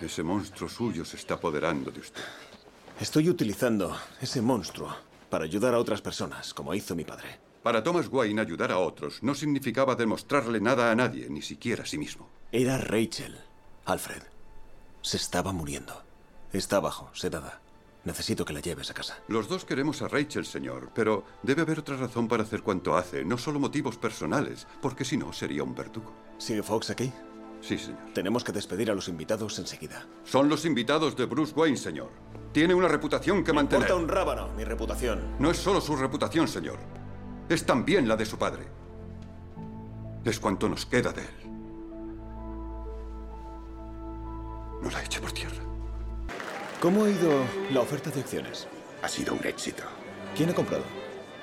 Ese 0.02 0.24
monstruo 0.24 0.70
suyo 0.70 1.06
se 1.06 1.18
está 1.18 1.36
apoderando 1.36 1.91
de 1.91 2.00
usted. 2.02 2.24
Estoy 3.00 3.30
utilizando 3.30 3.98
ese 4.22 4.41
monstruo 4.41 4.94
para 5.30 5.46
ayudar 5.46 5.74
a 5.74 5.80
otras 5.80 6.02
personas, 6.02 6.54
como 6.54 6.74
hizo 6.74 6.96
mi 6.96 7.06
padre. 7.06 7.39
Para 7.64 7.82
Thomas 7.82 8.08
Wayne, 8.10 8.41
ayudar 8.41 8.72
a 8.72 8.78
otros 8.78 9.24
no 9.24 9.34
significaba 9.34 9.96
demostrarle 9.96 10.60
nada 10.60 10.91
a 10.91 10.96
nadie, 10.96 11.30
ni 11.30 11.41
siquiera 11.41 11.84
a 11.84 11.86
sí 11.86 11.98
mismo. 11.98 12.30
Era 12.52 12.78
Rachel, 12.78 13.38
Alfred. 13.86 14.22
Se 15.02 15.18
estaba 15.18 15.54
muriendo. 15.54 16.04
Está 16.52 16.78
abajo, 16.78 17.10
sedada. 17.14 17.62
Necesito 18.06 18.43
que 18.43 18.51
la 18.54 18.60
lleves 18.60 18.89
a 18.91 18.93
casa. 18.93 19.18
Los 19.30 19.47
dos 19.47 19.64
queremos 19.64 20.01
a 20.01 20.10
Rachel, 20.10 20.45
señor, 20.45 20.89
pero 20.93 21.24
debe 21.41 21.62
haber 21.62 21.80
otra 21.80 21.95
razón 21.95 22.28
para 22.28 22.43
hacer 22.43 22.62
cuanto 22.62 22.97
hace, 22.97 23.24
no 23.24 23.38
solo 23.38 23.60
motivos 23.60 23.97
personales, 23.97 24.68
porque 24.82 25.06
si 25.06 25.16
no 25.18 25.32
sería 25.32 25.64
un 25.64 25.74
verdugo. 25.74 26.12
¿Sigue 26.38 26.64
Fox 26.64 26.89
aquí? 26.89 27.12
Sí, 27.62 27.78
señor. 27.78 27.99
Tenemos 28.14 28.43
que 28.43 28.51
despedir 28.51 28.91
a 28.91 28.95
los 28.95 29.08
invitados 29.08 29.58
enseguida. 29.58 30.06
Son 30.26 30.49
los 30.49 30.66
invitados 30.66 31.16
de 31.16 31.26
Bruce 31.26 31.54
Wayne, 31.56 31.78
señor. 31.78 32.10
Tiene 32.51 32.74
una 32.74 32.89
reputación 32.89 33.41
que 33.41 33.54
Me 33.54 33.58
mantener. 33.58 33.84
importa 33.88 34.04
un 34.04 34.10
rábano, 34.10 34.49
mi 34.54 34.66
reputación. 34.66 35.36
No 35.39 35.49
es 35.49 35.58
solo 35.58 35.80
su 35.80 35.95
reputación, 35.95 36.49
señor. 36.49 36.80
Es 37.47 37.66
también 37.66 38.08
la 38.10 38.18
de 38.18 38.26
su 38.26 38.38
padre. 38.38 38.68
Es 40.26 40.39
cuanto 40.41 40.68
nos 40.68 40.86
queda 40.86 41.14
de 41.14 41.22
él. 41.22 41.51
No 44.82 44.89
la 44.91 45.01
eche 45.01 45.22
por 45.22 45.32
tierra. 45.32 45.64
¿Cómo 46.84 47.05
ha 47.05 47.09
ido 47.09 47.45
la 47.71 47.79
oferta 47.79 48.09
de 48.09 48.19
acciones? 48.19 48.67
Ha 49.01 49.07
sido 49.07 49.36
un 49.36 49.47
éxito. 49.47 49.84
¿Quién 50.36 50.49
ha 50.49 50.53
comprado? 50.53 50.84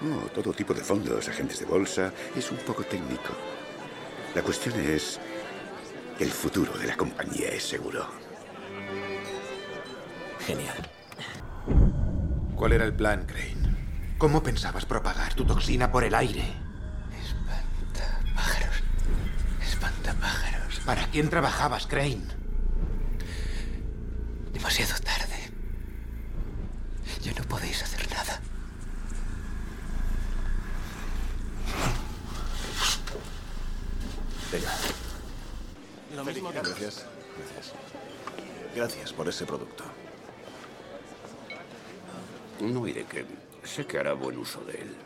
Oh, 0.02 0.26
todo 0.34 0.52
tipo 0.52 0.74
de 0.74 0.82
fondos, 0.82 1.30
agentes 1.30 1.60
de 1.60 1.64
bolsa. 1.64 2.12
Es 2.36 2.50
un 2.50 2.58
poco 2.58 2.84
técnico. 2.84 3.32
La 4.34 4.42
cuestión 4.42 4.78
es... 4.78 5.18
El 6.18 6.30
futuro 6.30 6.76
de 6.76 6.88
la 6.88 6.94
compañía 6.94 7.48
es 7.48 7.62
seguro. 7.62 8.06
Genial. 10.46 10.90
¿Cuál 12.54 12.72
era 12.74 12.84
el 12.84 12.92
plan, 12.92 13.24
Crane? 13.24 13.76
¿Cómo 14.18 14.42
pensabas 14.42 14.84
propagar 14.84 15.32
tu 15.32 15.46
toxina 15.46 15.90
por 15.90 16.04
el 16.04 16.14
aire? 16.16 16.44
Pájaros. 18.34 18.82
Espantapájaros. 19.62 20.80
¿Para 20.80 21.06
quién 21.06 21.30
trabajabas, 21.30 21.86
Crane? 21.86 22.26
Demasiado 24.52 24.92
tarde. 25.02 25.29
Ya 27.22 27.32
no 27.34 27.42
podéis 27.44 27.82
hacer 27.82 28.08
nada. 28.10 28.40
Venga. 34.52 34.72
Lo 36.16 36.24
mismo 36.24 36.50
que 36.50 36.58
Gracias. 36.60 37.04
Gracias. 37.36 37.74
Gracias 38.74 39.12
por 39.12 39.28
ese 39.28 39.46
producto. 39.46 39.84
No 42.60 42.86
iré 42.86 43.04
que 43.04 43.24
sé 43.64 43.86
que 43.86 43.98
hará 43.98 44.12
buen 44.14 44.38
uso 44.38 44.60
de 44.62 44.72
él. 44.72 44.96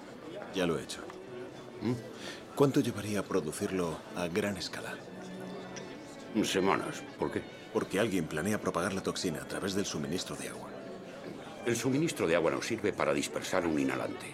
Ya 0.55 0.67
lo 0.67 0.79
he 0.79 0.83
hecho. 0.83 1.01
¿Cuánto 2.55 2.81
llevaría 2.81 3.23
producirlo 3.23 3.99
a 4.17 4.29
gran 4.29 4.57
escala? 4.57 4.95
Semanas. 6.45 7.03
¿Por 7.19 7.31
qué? 7.31 7.43
Porque 7.73 8.01
alguien 8.01 8.27
planea 8.27 8.61
propagar 8.61 8.93
la 8.93 9.03
toxina 9.03 9.43
a 9.43 9.49
través 9.49 9.75
del 9.75 9.85
suministro 9.85 10.37
de 10.37 10.49
agua. 10.49 10.74
El 11.67 11.77
suministro 11.77 12.27
de 12.27 12.37
agua 12.37 12.51
nos 12.51 12.67
sirve 12.67 12.93
para 12.93 13.15
dispersar 13.15 13.67
un 13.67 13.79
inhalante. 13.79 14.27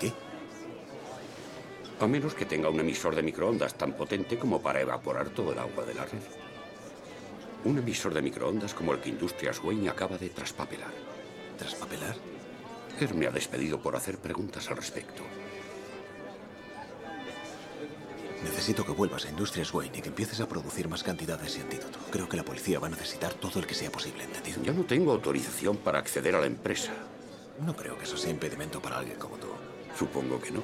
¿Qué? 0.00 0.10
A 2.00 2.06
menos 2.06 2.34
que 2.34 2.46
tenga 2.46 2.70
un 2.70 2.80
emisor 2.80 3.14
de 3.14 3.22
microondas 3.22 3.74
tan 3.74 3.92
potente 3.92 4.38
como 4.38 4.62
para 4.62 4.80
evaporar 4.80 5.28
todo 5.30 5.52
el 5.52 5.58
agua 5.58 5.84
de 5.84 5.94
la 5.94 6.06
red. 6.06 6.22
Un 7.64 7.78
emisor 7.78 8.14
de 8.14 8.22
microondas 8.22 8.72
como 8.72 8.94
el 8.94 9.00
que 9.00 9.10
Industrias 9.10 9.62
Wayne 9.62 9.90
acaba 9.90 10.16
de 10.16 10.30
traspapelar. 10.30 10.92
¿Traspapelar? 11.58 12.16
Él 12.98 13.14
me 13.14 13.26
ha 13.26 13.30
despedido 13.30 13.78
por 13.78 13.96
hacer 13.96 14.16
preguntas 14.16 14.70
al 14.70 14.78
respecto. 14.78 15.22
Necesito 18.42 18.84
que 18.84 18.92
vuelvas 18.92 19.24
a 19.24 19.30
Industrias 19.30 19.72
Wayne 19.72 19.98
y 19.98 20.02
que 20.02 20.08
empieces 20.08 20.40
a 20.40 20.48
producir 20.48 20.88
más 20.88 21.02
cantidades 21.02 21.56
y 21.56 21.60
antídoto. 21.60 21.98
Creo 22.10 22.28
que 22.28 22.36
la 22.36 22.44
policía 22.44 22.78
va 22.78 22.86
a 22.86 22.90
necesitar 22.90 23.34
todo 23.34 23.58
el 23.58 23.66
que 23.66 23.74
sea 23.74 23.90
posible, 23.90 24.24
¿entendido? 24.24 24.62
Yo 24.62 24.72
no 24.72 24.84
tengo 24.84 25.12
autorización 25.12 25.76
para 25.76 25.98
acceder 25.98 26.34
a 26.34 26.40
la 26.40 26.46
empresa. 26.46 26.92
No 27.64 27.74
creo 27.74 27.98
que 27.98 28.04
eso 28.04 28.16
sea 28.16 28.30
impedimento 28.30 28.80
para 28.80 28.98
alguien 28.98 29.18
como 29.18 29.36
tú. 29.36 29.48
Supongo 29.98 30.40
que 30.40 30.50
no. 30.50 30.62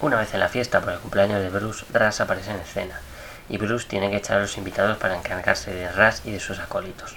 Una 0.00 0.16
vez 0.16 0.32
en 0.32 0.40
la 0.40 0.48
fiesta 0.48 0.80
por 0.80 0.92
el 0.92 1.00
cumpleaños 1.00 1.42
de 1.42 1.50
Bruce, 1.50 1.84
Ras 1.92 2.20
aparece 2.20 2.52
en 2.52 2.60
escena, 2.60 3.00
y 3.48 3.58
Bruce 3.58 3.88
tiene 3.88 4.10
que 4.10 4.16
echar 4.16 4.38
a 4.38 4.42
los 4.42 4.56
invitados 4.56 4.96
para 4.96 5.16
encargarse 5.16 5.74
de 5.74 5.90
Ras 5.90 6.22
y 6.24 6.30
de 6.30 6.40
sus 6.40 6.58
acólitos. 6.58 7.16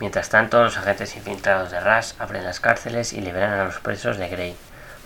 Mientras 0.00 0.28
tanto, 0.28 0.62
los 0.62 0.76
agentes 0.76 1.16
infiltrados 1.16 1.72
de 1.72 1.80
Ras 1.80 2.14
abren 2.18 2.44
las 2.44 2.60
cárceles 2.60 3.12
y 3.12 3.20
liberan 3.20 3.58
a 3.58 3.64
los 3.64 3.80
presos 3.80 4.16
de 4.16 4.28
Grey, 4.28 4.56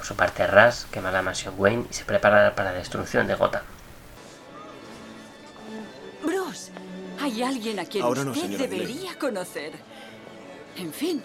Por 0.03 0.09
su 0.09 0.17
parte, 0.17 0.45
Ras 0.49 0.89
quema 0.91 1.13
la 1.13 1.23
mansión 1.23 1.55
Wayne 1.57 1.87
y 1.89 1.95
se 1.95 2.05
prepara 2.05 2.57
para 2.57 2.73
la 2.73 2.79
destrucción 2.79 3.25
de 3.29 3.37
Gotham. 3.37 3.63
Bruce, 6.25 6.73
hay 7.21 7.41
alguien 7.41 7.79
a 7.79 7.85
quien 7.85 8.03
Ahora 8.03 8.23
usted 8.23 8.69
debería 8.69 9.17
conocer. 9.17 9.75
En 10.77 10.93
fin, 10.93 11.23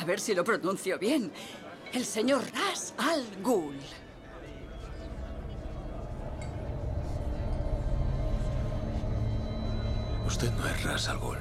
a 0.00 0.04
ver 0.04 0.18
si 0.18 0.34
lo 0.34 0.42
pronuncio 0.42 0.98
bien. 0.98 1.30
El 1.92 2.04
señor 2.04 2.42
Ras 2.52 2.92
Al 2.98 3.24
Ghul. 3.40 3.78
Usted 10.26 10.50
no 10.54 10.66
es 10.66 10.82
Ras 10.82 11.08
Al 11.08 11.18
Ghul. 11.20 11.38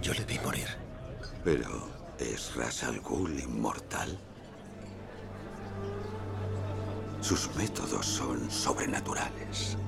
Yo 0.00 0.14
le 0.14 0.24
vi 0.24 0.38
morir. 0.38 0.68
Pero, 1.44 1.90
¿es 2.18 2.56
Ras 2.56 2.84
Al 2.84 3.00
Ghul 3.00 3.38
inmortal? 3.38 4.18
Sus 7.32 7.56
métodos 7.56 8.04
son 8.04 8.50
sobrenaturales. 8.50 9.78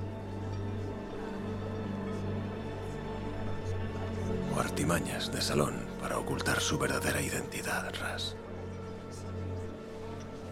O 4.57 4.61
artimañas 4.61 5.31
de 5.31 5.43
salón 5.43 5.75
para 6.01 6.17
ocultar 6.17 6.59
su 6.59 6.79
verdadera 6.79 7.21
identidad, 7.21 7.93
Ras. 8.01 8.35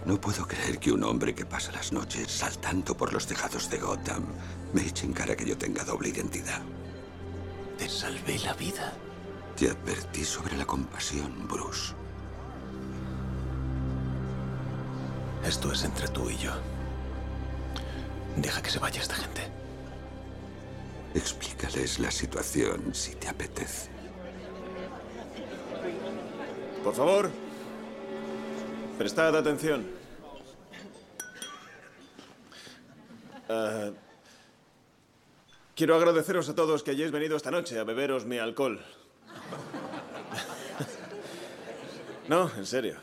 No 0.04 0.20
puedo 0.20 0.46
creer 0.46 0.78
que 0.78 0.92
un 0.92 1.02
hombre 1.04 1.34
que 1.34 1.46
pasa 1.46 1.72
las 1.72 1.94
noches 1.94 2.30
saltando 2.30 2.94
por 2.94 3.14
los 3.14 3.26
tejados 3.26 3.70
de 3.70 3.78
Gotham 3.78 4.26
me 4.74 4.82
eche 4.82 5.06
en 5.06 5.14
cara 5.14 5.34
que 5.34 5.46
yo 5.46 5.56
tenga 5.56 5.84
doble 5.84 6.10
identidad. 6.10 6.60
Te 7.78 7.88
salvé 7.88 8.38
la 8.40 8.52
vida. 8.52 8.92
Te 9.56 9.70
advertí 9.70 10.26
sobre 10.26 10.58
la 10.58 10.66
compasión, 10.66 11.48
Bruce. 11.48 11.94
Esto 15.42 15.72
es 15.72 15.84
entre 15.84 16.06
tú 16.08 16.28
y 16.28 16.36
yo. 16.36 16.52
Deja 18.36 18.62
que 18.62 18.70
se 18.70 18.78
vaya 18.78 19.00
esta 19.00 19.14
gente. 19.14 19.42
Explícales 21.14 21.98
la 21.98 22.10
situación 22.10 22.94
si 22.94 23.14
te 23.16 23.28
apetece. 23.28 23.90
Por 26.82 26.94
favor, 26.94 27.30
prestad 28.98 29.36
atención. 29.36 29.86
Ah, 33.48 33.90
quiero 35.76 35.94
agradeceros 35.94 36.48
a 36.48 36.54
todos 36.54 36.82
que 36.82 36.92
hayáis 36.92 37.10
venido 37.10 37.36
esta 37.36 37.50
noche 37.50 37.78
a 37.78 37.84
beberos 37.84 38.24
mi 38.24 38.38
alcohol. 38.38 38.82
No, 42.28 42.50
en 42.56 42.66
serio. 42.66 42.96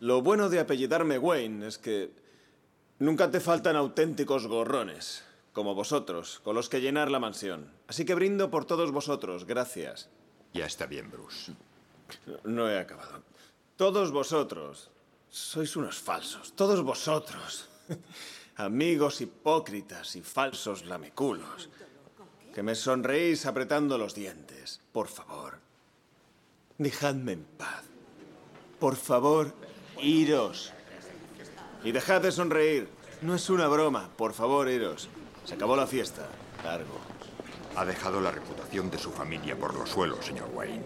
Lo 0.00 0.22
bueno 0.22 0.48
de 0.48 0.60
apellidarme 0.60 1.18
Wayne 1.18 1.66
es 1.66 1.76
que 1.76 2.10
nunca 2.98 3.30
te 3.30 3.40
faltan 3.40 3.76
auténticos 3.76 4.46
gorrones, 4.46 5.24
como 5.52 5.74
vosotros, 5.74 6.40
con 6.44 6.54
los 6.54 6.68
que 6.68 6.80
llenar 6.80 7.10
la 7.10 7.20
mansión. 7.20 7.72
Así 7.86 8.04
que 8.04 8.14
brindo 8.14 8.50
por 8.50 8.64
todos 8.64 8.92
vosotros, 8.92 9.44
gracias. 9.44 10.08
Ya 10.52 10.66
está 10.66 10.86
bien, 10.86 11.10
Bruce. 11.10 11.52
No 12.44 12.70
he 12.70 12.78
acabado. 12.78 13.22
Todos 13.76 14.10
vosotros 14.10 14.90
sois 15.28 15.76
unos 15.76 15.98
falsos. 15.98 16.52
Todos 16.52 16.82
vosotros. 16.82 17.68
Amigos 18.56 19.20
hipócritas 19.20 20.16
y 20.16 20.22
falsos 20.22 20.84
lameculos. 20.84 21.68
Que 22.54 22.62
me 22.62 22.74
sonreís 22.74 23.46
apretando 23.46 23.98
los 23.98 24.14
dientes. 24.14 24.80
Por 24.90 25.06
favor. 25.06 25.58
Dejadme 26.78 27.32
en 27.32 27.44
paz. 27.44 27.84
Por 28.80 28.96
favor, 28.96 29.54
iros. 30.00 30.72
Y 31.84 31.92
dejad 31.92 32.20
de 32.20 32.32
sonreír. 32.32 32.88
No 33.22 33.34
es 33.34 33.48
una 33.50 33.68
broma. 33.68 34.10
Por 34.16 34.32
favor, 34.32 34.68
iros. 34.68 35.08
Se 35.44 35.54
acabó 35.54 35.76
la 35.76 35.86
fiesta. 35.86 36.26
Largo. 36.64 36.98
Ha 37.76 37.84
dejado 37.84 38.20
la 38.20 38.30
reputación 38.30 38.90
de 38.90 38.98
su 38.98 39.10
familia 39.10 39.56
por 39.56 39.74
los 39.74 39.88
suelos, 39.88 40.24
señor 40.24 40.50
Wayne. 40.52 40.84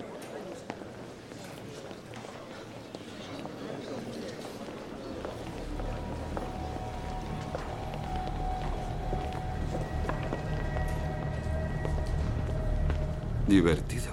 Divertido, 13.47 14.12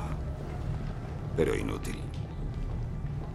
pero 1.38 1.56
inútil. 1.56 2.09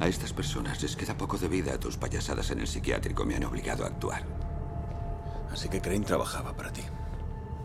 A 0.01 0.09
estas 0.09 0.33
personas 0.33 0.83
les 0.83 0.97
queda 0.97 1.17
poco 1.17 1.39
de 1.39 1.49
vida. 1.49 1.79
Tus 1.79 1.97
payasadas 1.97 2.51
en 2.51 2.61
el 2.61 2.67
psiquiátrico 2.67 3.25
me 3.25 3.37
han 3.37 3.45
obligado 3.45 3.85
a 3.85 3.89
actuar. 3.89 4.25
Así 5.51 5.69
que 5.69 5.81
Crane 5.81 6.05
trabajaba 6.05 6.57
para 6.57 6.73
ti. 6.73 6.83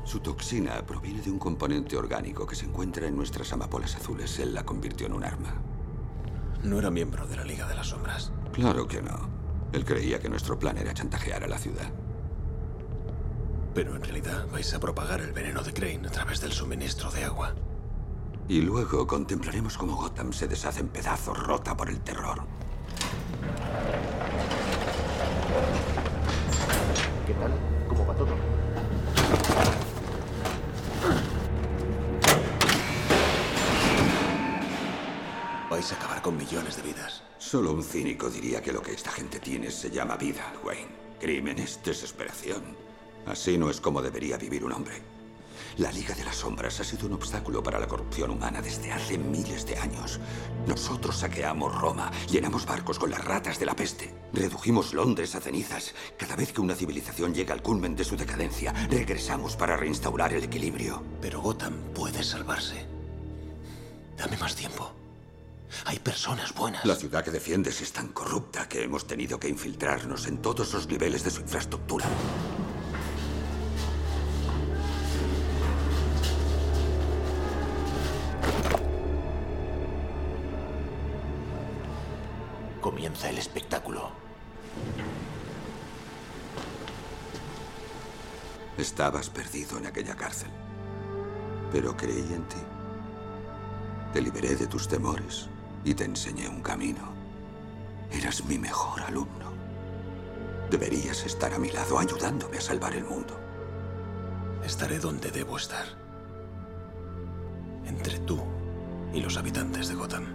Su 0.04 0.20
toxina 0.20 0.86
proviene 0.86 1.22
de 1.22 1.32
un 1.32 1.40
componente 1.40 1.98
orgánico 1.98 2.46
que 2.46 2.56
se 2.56 2.66
encuentra 2.66 3.08
en 3.08 3.16
nuestras 3.16 3.52
amapolas 3.52 3.96
azules. 3.96 4.40
Él 4.40 4.54
la 4.54 4.64
convirtió 4.64 5.08
en 5.08 5.14
un 5.14 5.24
arma. 5.24 5.56
No 6.64 6.80
era 6.80 6.92
miembro 6.92 7.26
de 7.26 7.36
la 7.36 7.44
Liga 7.44 7.68
de 7.68 7.76
las 7.76 7.88
Sombras. 7.88 8.32
Claro 8.54 8.88
que 8.88 9.02
no. 9.02 9.30
Él 9.72 9.86
creía 9.86 10.20
que 10.20 10.30
nuestro 10.30 10.58
plan 10.58 10.78
era 10.78 10.94
chantajear 10.94 11.44
a 11.44 11.48
la 11.48 11.58
ciudad. 11.58 11.92
Pero 13.74 13.96
en 13.96 14.04
realidad 14.04 14.48
vais 14.52 14.74
a 14.74 14.80
propagar 14.80 15.22
el 15.22 15.32
veneno 15.32 15.62
de 15.64 15.74
Crane 15.74 16.08
a 16.08 16.12
través 16.12 16.42
del 16.42 16.52
suministro 16.52 17.12
de 17.12 17.24
agua. 17.24 17.56
Y 18.50 18.62
luego 18.62 19.06
contemplaremos 19.06 19.78
cómo 19.78 19.96
Gotham 19.96 20.34
se 20.34 20.48
deshace 20.48 20.80
en 20.80 20.88
pedazos, 20.88 21.38
rota 21.38 21.78
por 21.78 21.88
el 21.88 22.00
terror. 22.00 22.42
¿Qué 27.28 27.34
tal? 27.36 27.54
¿Cómo 27.88 28.08
va 28.08 28.16
todo? 28.16 28.36
Vais 35.70 35.92
a 35.92 35.96
acabar 35.96 36.22
con 36.24 36.36
millones 36.36 36.76
de 36.76 36.82
vidas. 36.82 37.22
Solo 37.38 37.72
un 37.72 37.84
cínico 37.84 38.32
diría 38.32 38.64
que 38.64 38.74
lo 38.74 38.82
que 38.82 38.94
esta 38.94 39.12
gente 39.12 39.40
tiene 39.40 39.70
se 39.70 39.92
llama 39.92 40.18
vida, 40.18 40.52
Wayne. 40.64 40.90
Crímenes, 41.20 41.80
desesperación. 41.86 42.64
Así 43.28 43.60
no 43.60 43.70
es 43.70 43.80
como 43.80 44.02
debería 44.02 44.38
vivir 44.38 44.66
un 44.66 44.72
hombre. 44.72 45.09
La 45.78 45.92
Liga 45.92 46.16
de 46.16 46.24
las 46.24 46.38
Sombras 46.38 46.80
ha 46.80 46.84
sido 46.84 47.08
un 47.08 47.14
obstáculo 47.14 47.64
para 47.64 47.80
la 47.80 47.88
corrupción 47.88 48.32
humana 48.32 48.62
desde 48.62 48.92
hace 48.92 49.18
miles 49.18 49.66
de 49.66 49.78
años. 49.78 50.20
Nosotros 50.68 51.18
saqueamos 51.18 51.74
Roma, 51.80 52.12
llenamos 52.30 52.66
barcos 52.66 53.00
con 53.00 53.10
las 53.10 53.24
ratas 53.24 53.60
de 53.60 53.66
la 53.66 53.76
peste, 53.76 54.14
redujimos 54.34 54.94
Londres 54.94 55.36
a 55.36 55.42
cenizas. 55.42 55.94
Cada 56.18 56.36
vez 56.36 56.54
que 56.54 56.62
una 56.62 56.76
civilización 56.76 57.34
llega 57.34 57.54
al 57.54 57.62
culmen 57.62 57.96
de 57.96 58.04
su 58.04 58.16
decadencia, 58.16 58.74
regresamos 58.90 59.56
para 59.56 59.78
reinstaurar 59.78 60.34
el 60.34 60.44
equilibrio. 60.44 61.04
Pero 61.22 61.42
Gotham 61.42 61.74
puede 61.94 62.24
salvarse. 62.24 62.86
Dame 64.18 64.38
más 64.38 64.56
tiempo. 64.56 64.92
Hay 65.86 66.00
personas 66.00 66.54
buenas. 66.54 66.84
La 66.86 66.96
ciudad 66.96 67.24
que 67.24 67.32
defiendes 67.32 67.82
es 67.82 67.92
tan 67.94 68.10
corrupta 68.10 68.68
que 68.68 68.84
hemos 68.84 69.08
tenido 69.08 69.40
que 69.40 69.50
infiltrarnos 69.50 70.28
en 70.28 70.42
todos 70.42 70.74
los 70.74 70.88
niveles 70.88 71.24
de 71.24 71.32
su 71.32 71.42
infraestructura. 71.42 72.06
Estabas 89.00 89.30
perdido 89.30 89.78
en 89.78 89.88
aquella 89.88 90.14
cárcel, 90.14 90.50
pero 91.72 91.96
creí 91.96 92.34
en 92.34 92.44
ti. 92.50 92.58
Te 94.12 94.20
liberé 94.20 94.58
de 94.58 94.68
tus 94.68 94.90
temores 94.90 95.48
y 95.86 95.94
te 95.94 96.04
enseñé 96.04 96.50
un 96.50 96.62
camino. 96.62 97.14
Eras 98.12 98.44
mi 98.44 98.58
mejor 98.58 99.00
alumno. 99.04 99.54
Deberías 100.70 101.26
estar 101.26 101.54
a 101.54 101.60
mi 101.60 101.72
lado 101.72 101.98
ayudándome 101.98 102.58
a 102.58 102.62
salvar 102.62 102.94
el 102.94 103.06
mundo. 103.06 103.40
Estaré 104.66 105.00
donde 105.00 105.32
debo 105.32 105.56
estar. 105.56 105.86
Entre 107.86 108.20
tú 108.20 108.38
y 109.14 109.22
los 109.22 109.38
habitantes 109.38 109.88
de 109.88 109.96
Gotham. 109.96 110.26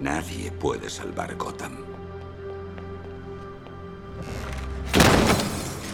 Nadie 0.00 0.50
puede 0.52 0.88
salvar 0.88 1.36
Gotham. 1.36 1.84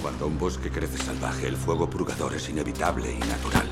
Cuando 0.07 0.29
un 0.29 0.39
bosque 0.39 0.71
crece 0.71 0.99
salvaje, 0.99 1.49
el 1.49 1.57
fuego 1.57 1.91
purgador 1.91 2.33
es 2.33 2.49
inevitable 2.49 3.11
y 3.11 3.19
natural. 3.19 3.69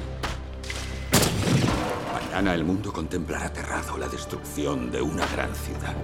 Mañana 2.12 2.54
el 2.54 2.64
mundo 2.64 2.92
contemplará 2.92 3.46
aterrado 3.46 3.96
la 3.96 4.08
destrucción 4.08 4.90
de 4.90 5.00
una 5.00 5.24
gran 5.28 5.54
ciudad. 5.54 5.94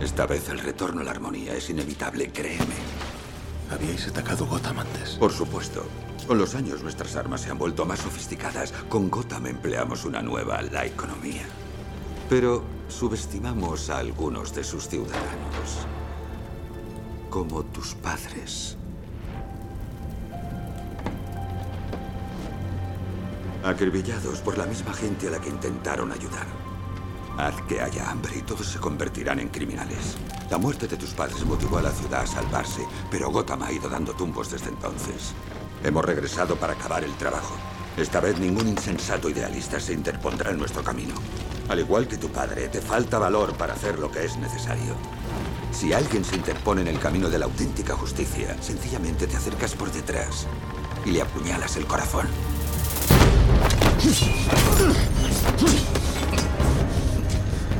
Esta 0.00 0.26
vez 0.26 0.48
el 0.50 0.60
retorno 0.60 1.00
a 1.00 1.04
la 1.04 1.10
armonía 1.10 1.56
es 1.56 1.68
inevitable, 1.70 2.30
créeme. 2.30 2.76
¿Habíais 3.72 4.06
atacado 4.06 4.46
Gotham 4.46 4.78
antes? 4.78 5.16
Por 5.16 5.32
supuesto. 5.32 5.84
Con 6.28 6.38
los 6.38 6.54
años 6.54 6.80
nuestras 6.84 7.16
armas 7.16 7.40
se 7.40 7.50
han 7.50 7.58
vuelto 7.58 7.84
más 7.84 7.98
sofisticadas. 7.98 8.70
Con 8.88 9.10
Gotham 9.10 9.48
empleamos 9.48 10.04
una 10.04 10.22
nueva, 10.22 10.62
la 10.62 10.86
economía. 10.86 11.46
Pero 12.28 12.62
Subestimamos 12.88 13.90
a 13.90 13.98
algunos 13.98 14.54
de 14.54 14.62
sus 14.62 14.88
ciudadanos. 14.88 15.86
Como 17.28 17.64
tus 17.64 17.94
padres. 17.94 18.76
Acribillados 23.62 24.40
por 24.40 24.56
la 24.56 24.64
misma 24.64 24.94
gente 24.94 25.28
a 25.28 25.32
la 25.32 25.38
que 25.38 25.50
intentaron 25.50 26.10
ayudar. 26.10 26.46
Haz 27.36 27.60
que 27.68 27.80
haya 27.80 28.10
hambre 28.10 28.38
y 28.38 28.42
todos 28.42 28.66
se 28.66 28.78
convertirán 28.78 29.38
en 29.38 29.48
criminales. 29.48 30.16
La 30.50 30.56
muerte 30.56 30.88
de 30.88 30.96
tus 30.96 31.10
padres 31.10 31.44
motivó 31.44 31.76
a 31.76 31.82
la 31.82 31.90
ciudad 31.90 32.22
a 32.22 32.26
salvarse, 32.26 32.86
pero 33.10 33.30
Gotham 33.30 33.62
ha 33.62 33.72
ido 33.72 33.90
dando 33.90 34.14
tumbos 34.14 34.50
desde 34.50 34.70
entonces. 34.70 35.34
Hemos 35.84 36.04
regresado 36.04 36.56
para 36.56 36.72
acabar 36.72 37.04
el 37.04 37.12
trabajo. 37.16 37.54
Esta 37.98 38.20
vez 38.20 38.38
ningún 38.38 38.66
insensato 38.66 39.28
idealista 39.28 39.78
se 39.78 39.92
interpondrá 39.92 40.52
en 40.52 40.58
nuestro 40.58 40.82
camino. 40.82 41.14
Al 41.68 41.80
igual 41.80 42.08
que 42.08 42.16
tu 42.16 42.28
padre, 42.28 42.68
te 42.68 42.80
falta 42.80 43.18
valor 43.18 43.54
para 43.58 43.74
hacer 43.74 43.98
lo 43.98 44.10
que 44.10 44.24
es 44.24 44.38
necesario. 44.38 44.94
Si 45.70 45.92
alguien 45.92 46.24
se 46.24 46.36
interpone 46.36 46.80
en 46.80 46.88
el 46.88 46.98
camino 46.98 47.28
de 47.28 47.38
la 47.38 47.44
auténtica 47.44 47.94
justicia, 47.94 48.56
sencillamente 48.62 49.26
te 49.26 49.36
acercas 49.36 49.74
por 49.74 49.92
detrás 49.92 50.46
y 51.04 51.10
le 51.10 51.20
apuñalas 51.20 51.76
el 51.76 51.86
corazón. 51.86 52.26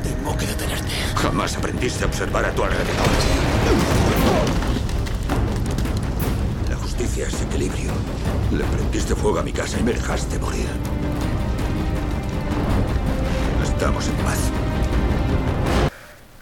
Tengo 0.03 0.37
que 0.37 0.45
detenerte. 0.45 0.91
Jamás 1.15 1.57
aprendiste 1.57 2.03
a 2.03 2.07
observar 2.07 2.45
a 2.45 2.51
tu 2.51 2.63
alrededor. 2.63 3.07
La 6.69 6.75
justicia 6.75 7.25
es 7.25 7.41
equilibrio. 7.41 7.91
Le 8.51 8.63
prendiste 8.65 9.15
fuego 9.15 9.39
a 9.39 9.43
mi 9.43 9.51
casa 9.51 9.79
y 9.79 9.83
me 9.83 9.93
dejaste 9.93 10.37
morir. 10.37 10.67
Estamos 13.63 14.07
en 14.07 14.15
paz. 14.17 14.37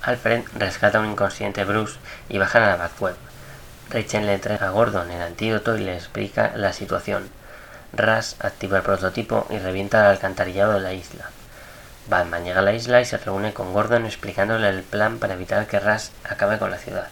Alfred 0.02 0.44
rescata 0.56 0.98
a 0.98 1.02
un 1.02 1.12
inconsciente 1.12 1.64
Bruce 1.64 2.00
y 2.28 2.38
bajan 2.38 2.64
a 2.64 2.68
la 2.68 2.76
Batweb. 2.76 3.16
Rachel 3.90 4.26
le 4.26 4.34
entrega 4.34 4.68
a 4.68 4.72
Gordon 4.72 5.10
el 5.10 5.22
antídoto 5.22 5.78
y 5.78 5.86
le 5.86 5.96
explica 5.96 6.52
la 6.58 6.74
situación. 6.74 7.39
Ras 7.94 8.36
activa 8.40 8.78
el 8.78 8.84
prototipo 8.84 9.48
y 9.50 9.58
revienta 9.58 10.00
el 10.02 10.12
alcantarillado 10.12 10.74
de 10.74 10.80
la 10.82 10.94
isla. 10.94 11.30
Batman 12.08 12.44
llega 12.44 12.60
a 12.60 12.64
la 12.64 12.74
isla 12.74 13.02
y 13.02 13.06
se 13.06 13.18
reúne 13.18 13.54
con 13.54 13.74
Gordon 13.74 14.06
explicándole 14.06 14.70
el 14.70 14.84
plan 14.84 15.20
para 15.20 15.34
evitar 15.34 15.68
que 15.68 15.80
Ras 15.80 16.12
acabe 16.24 16.58
con 16.58 16.72
la 16.72 16.78
ciudad. 16.78 17.08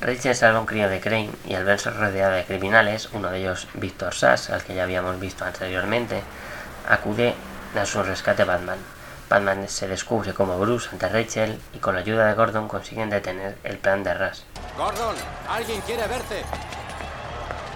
Rachel 0.00 0.34
salva 0.36 0.58
a 0.58 0.60
un 0.60 0.66
crío 0.66 0.88
de 0.90 1.00
Crane 1.00 1.30
y 1.46 1.54
al 1.54 1.64
verse 1.64 1.90
rodeada 1.90 2.36
de 2.36 2.44
criminales, 2.44 3.08
uno 3.12 3.30
de 3.30 3.38
ellos 3.38 3.66
Victor 3.74 4.14
Sass, 4.14 4.50
al 4.50 4.62
que 4.62 4.74
ya 4.74 4.82
habíamos 4.82 5.18
visto 5.18 5.44
anteriormente, 5.44 6.22
acude 6.88 7.34
a 7.74 7.86
su 7.86 8.02
rescate 8.02 8.44
Batman. 8.44 8.78
Batman 9.28 9.68
se 9.68 9.88
descubre 9.88 10.34
como 10.34 10.58
Bruce 10.58 10.88
ante 10.92 11.08
Rachel 11.08 11.60
y 11.72 11.78
con 11.78 11.94
la 11.94 12.00
ayuda 12.00 12.26
de 12.26 12.34
Gordon 12.34 12.68
consiguen 12.68 13.10
detener 13.10 13.56
el 13.64 13.78
plan 13.78 14.04
de 14.04 14.14
Ras. 14.14 14.44
Gordon, 14.76 15.16
alguien 15.48 15.80
quiere 15.80 16.06
verte. 16.06 16.44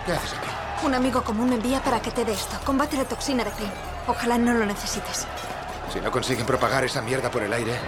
¿Qué 0.07 0.13
haces 0.13 0.33
aquí? 0.33 0.49
Un 0.87 0.95
amigo 0.95 1.23
común 1.23 1.51
me 1.51 1.57
envía 1.57 1.83
para 1.83 2.01
que 2.01 2.11
te 2.11 2.25
dé 2.25 2.33
esto. 2.33 2.59
Combate 2.65 2.97
la 2.97 3.05
toxina 3.05 3.45
de 3.45 3.51
Crane. 3.51 3.73
Ojalá 4.07 4.39
no 4.39 4.55
lo 4.55 4.65
necesites. 4.65 5.27
Si 5.93 6.01
no 6.01 6.11
consiguen 6.11 6.47
propagar 6.47 6.85
esa 6.85 7.03
mierda 7.03 7.31
por 7.31 7.43
el 7.43 7.53
aire. 7.53 7.79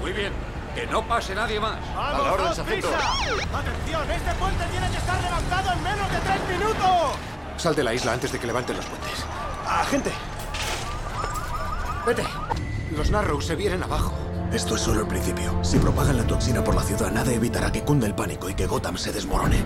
Muy 0.00 0.12
bien. 0.12 0.32
Que 0.74 0.86
no 0.86 1.06
pase 1.06 1.34
nadie 1.34 1.60
más. 1.60 1.76
A 1.96 2.12
la 2.12 2.32
orden, 2.32 2.54
sargento. 2.54 2.88
¡Atención! 2.88 4.10
¡Este 4.10 4.34
puente 4.34 4.64
tiene 4.70 4.90
que 4.90 4.96
estar 4.96 5.22
levantado 5.22 5.72
en 5.72 5.82
menos 5.82 6.10
de 6.10 6.18
tres 6.18 6.58
minutos! 6.58 7.16
Sal 7.56 7.74
de 7.74 7.84
la 7.84 7.94
isla 7.94 8.12
antes 8.12 8.32
de 8.32 8.38
que 8.38 8.46
levanten 8.46 8.76
los 8.76 8.86
puentes. 8.86 9.24
¡Agente! 9.66 10.12
Vete. 12.06 12.24
Los 12.92 13.10
Narrows 13.10 13.46
se 13.46 13.56
vienen 13.56 13.82
abajo. 13.82 14.14
Esto 14.52 14.76
es 14.76 14.80
solo 14.80 15.02
el 15.02 15.06
principio. 15.06 15.62
Si 15.62 15.78
propagan 15.78 16.16
la 16.16 16.26
toxina 16.26 16.64
por 16.64 16.74
la 16.74 16.82
ciudad, 16.82 17.12
nada 17.12 17.32
evitará 17.32 17.70
que 17.70 17.82
cunda 17.82 18.06
el 18.06 18.14
pánico 18.14 18.48
y 18.48 18.54
que 18.54 18.66
Gotham 18.66 18.96
se 18.96 19.12
desmorone. 19.12 19.62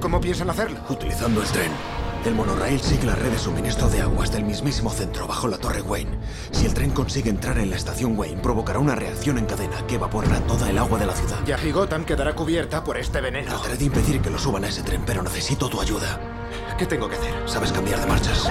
¿Cómo 0.00 0.20
piensan 0.20 0.50
hacerlo? 0.50 0.78
Utilizando 0.90 1.40
el 1.42 1.48
tren. 1.48 1.72
El 2.24 2.34
monorail 2.34 2.78
sigue 2.80 3.06
la 3.06 3.14
red 3.14 3.30
de 3.30 3.38
suministro 3.38 3.88
de 3.88 4.02
agua 4.02 4.24
hasta 4.24 4.36
el 4.36 4.44
mismísimo 4.44 4.90
centro, 4.90 5.26
bajo 5.26 5.48
la 5.48 5.56
torre 5.56 5.80
Wayne. 5.80 6.18
Si 6.50 6.66
el 6.66 6.74
tren 6.74 6.90
consigue 6.90 7.30
entrar 7.30 7.56
en 7.56 7.70
la 7.70 7.76
estación 7.76 8.18
Wayne, 8.18 8.42
provocará 8.42 8.78
una 8.78 8.94
reacción 8.94 9.38
en 9.38 9.46
cadena 9.46 9.86
que 9.86 9.94
evaporará 9.94 10.40
toda 10.40 10.68
el 10.68 10.76
agua 10.76 10.98
de 10.98 11.06
la 11.06 11.14
ciudad. 11.14 11.38
Ya 11.46 11.58
y 11.64 11.72
Gotham 11.72 12.04
quedará 12.04 12.34
cubierta 12.34 12.84
por 12.84 12.98
este 12.98 13.22
veneno. 13.22 13.48
Trataré 13.48 13.78
de 13.78 13.86
impedir 13.86 14.20
que 14.20 14.28
lo 14.28 14.38
suban 14.38 14.64
a 14.64 14.68
ese 14.68 14.82
tren, 14.82 15.02
pero 15.06 15.22
necesito 15.22 15.70
tu 15.70 15.80
ayuda. 15.80 16.20
¿Qué 16.76 16.84
tengo 16.84 17.08
que 17.08 17.16
hacer? 17.16 17.32
¿Sabes 17.46 17.72
cambiar 17.72 18.00
de 18.00 18.06
marchas? 18.06 18.46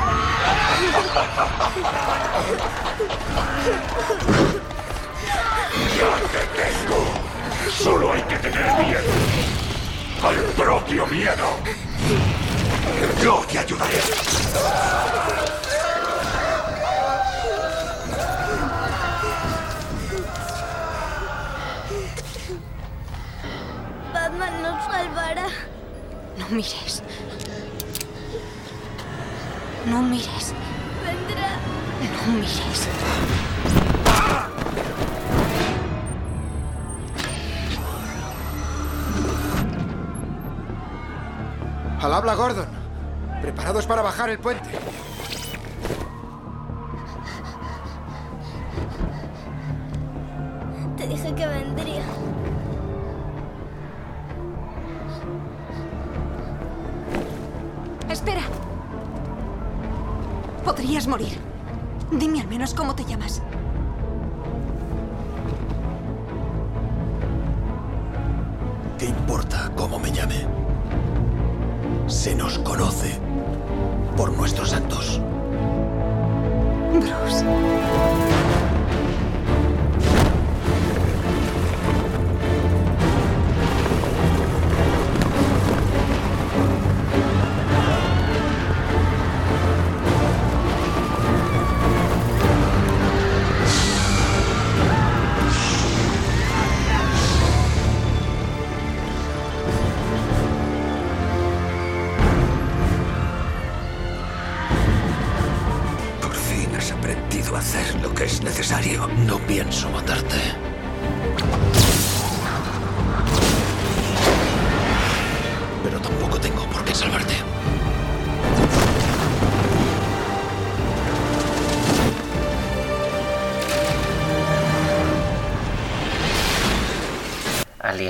¡Ya 5.99 6.15
te 6.31 6.39
tengo! 6.61 7.03
Solo 7.69 8.13
hay 8.13 8.21
que 8.21 8.37
tener 8.37 8.65
miedo. 8.85 9.11
Al 10.23 10.35
propio 10.55 11.05
miedo. 11.07 11.47
Yo 13.21 13.43
te 13.51 13.59
ayudaré. 13.59 13.99
Batman 24.13 24.63
nos 24.63 24.85
salvará. 24.85 25.47
No 26.37 26.47
mires. 26.49 27.03
No 29.85 30.01
mires. 30.01 30.53
Vendrá. 31.03 31.49
No 32.25 32.33
mires. 32.35 33.48
Al 42.01 42.13
habla 42.13 42.33
Gordon. 42.33 42.67
Preparados 43.41 43.85
para 43.85 44.01
bajar 44.01 44.29
el 44.29 44.39
puente. 44.39 44.69
Te 50.95 51.07
dije 51.07 51.35
que 51.35 51.45
vendría. 51.45 52.03
Espera. 58.09 58.41
Podrías 60.63 61.05
morir. 61.07 61.37
Dime 62.11 62.39
al 62.39 62.47
menos 62.47 62.73
cómo 62.73 62.95
te 62.95 63.03
llamas. 63.03 63.41
¿Qué 68.97 69.05
importa 69.05 69.69
cómo 69.75 69.99
me 69.99 70.11
llame? 70.11 70.68
Se 72.09 72.33
nos 72.33 72.57
conoce 72.59 73.19
por 74.17 74.33
nuestros 74.33 74.73
actos. 74.73 75.21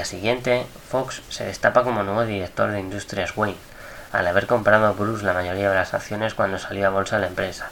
Siguiente, 0.10 0.66
Fox 0.90 1.22
se 1.30 1.46
destapa 1.46 1.84
como 1.84 2.02
nuevo 2.02 2.26
director 2.26 2.72
de 2.72 2.80
Industrias 2.80 3.38
Wayne, 3.38 3.60
al 4.12 4.26
haber 4.26 4.48
comprado 4.48 4.88
a 4.88 4.92
Bruce 4.92 5.24
la 5.24 5.34
mayoría 5.34 5.70
de 5.70 5.76
las 5.76 5.94
acciones 5.94 6.34
cuando 6.34 6.58
salió 6.58 6.88
a 6.88 6.90
bolsa 6.90 7.20
la 7.20 7.28
empresa. 7.28 7.70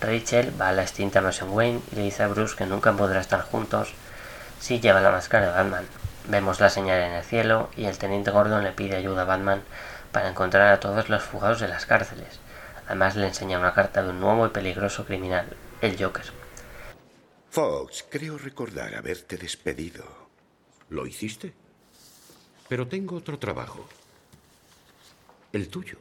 Rachel 0.00 0.52
va 0.60 0.68
a 0.68 0.72
la 0.72 0.82
extinta 0.82 1.20
mansión 1.20 1.50
Wayne 1.50 1.80
y 1.90 1.96
le 1.96 2.02
dice 2.02 2.22
a 2.22 2.28
Bruce 2.28 2.54
que 2.56 2.66
nunca 2.66 2.92
podrá 2.92 3.20
estar 3.20 3.40
juntos 3.42 3.92
si 4.60 4.78
lleva 4.78 5.00
la 5.00 5.10
máscara 5.10 5.46
de 5.46 5.52
Batman. 5.52 5.84
Vemos 6.28 6.60
la 6.60 6.70
señal 6.70 7.02
en 7.02 7.12
el 7.12 7.24
cielo 7.24 7.70
y 7.76 7.86
el 7.86 7.98
teniente 7.98 8.30
Gordon 8.30 8.62
le 8.62 8.70
pide 8.70 8.96
ayuda 8.96 9.22
a 9.22 9.26
Batman 9.26 9.62
para 10.12 10.28
encontrar 10.28 10.72
a 10.72 10.78
todos 10.78 11.08
los 11.08 11.24
fugados 11.24 11.58
de 11.58 11.68
las 11.68 11.86
cárceles. 11.86 12.38
Además 12.86 13.16
le 13.16 13.26
enseña 13.26 13.58
una 13.58 13.74
carta 13.74 14.02
de 14.02 14.10
un 14.10 14.20
nuevo 14.20 14.46
y 14.46 14.50
peligroso 14.50 15.04
criminal, 15.04 15.46
el 15.80 16.02
Joker. 16.02 16.26
Fox, 17.50 18.04
creo 18.08 18.38
recordar 18.38 18.94
haberte 18.94 19.36
despedido. 19.36 20.04
¿Lo 20.88 21.06
hiciste? 21.06 21.63
Pero 22.74 22.88
tengo 22.88 23.14
otro 23.14 23.38
trabajo. 23.38 23.86
El 25.52 25.68
tuyo. 25.68 25.96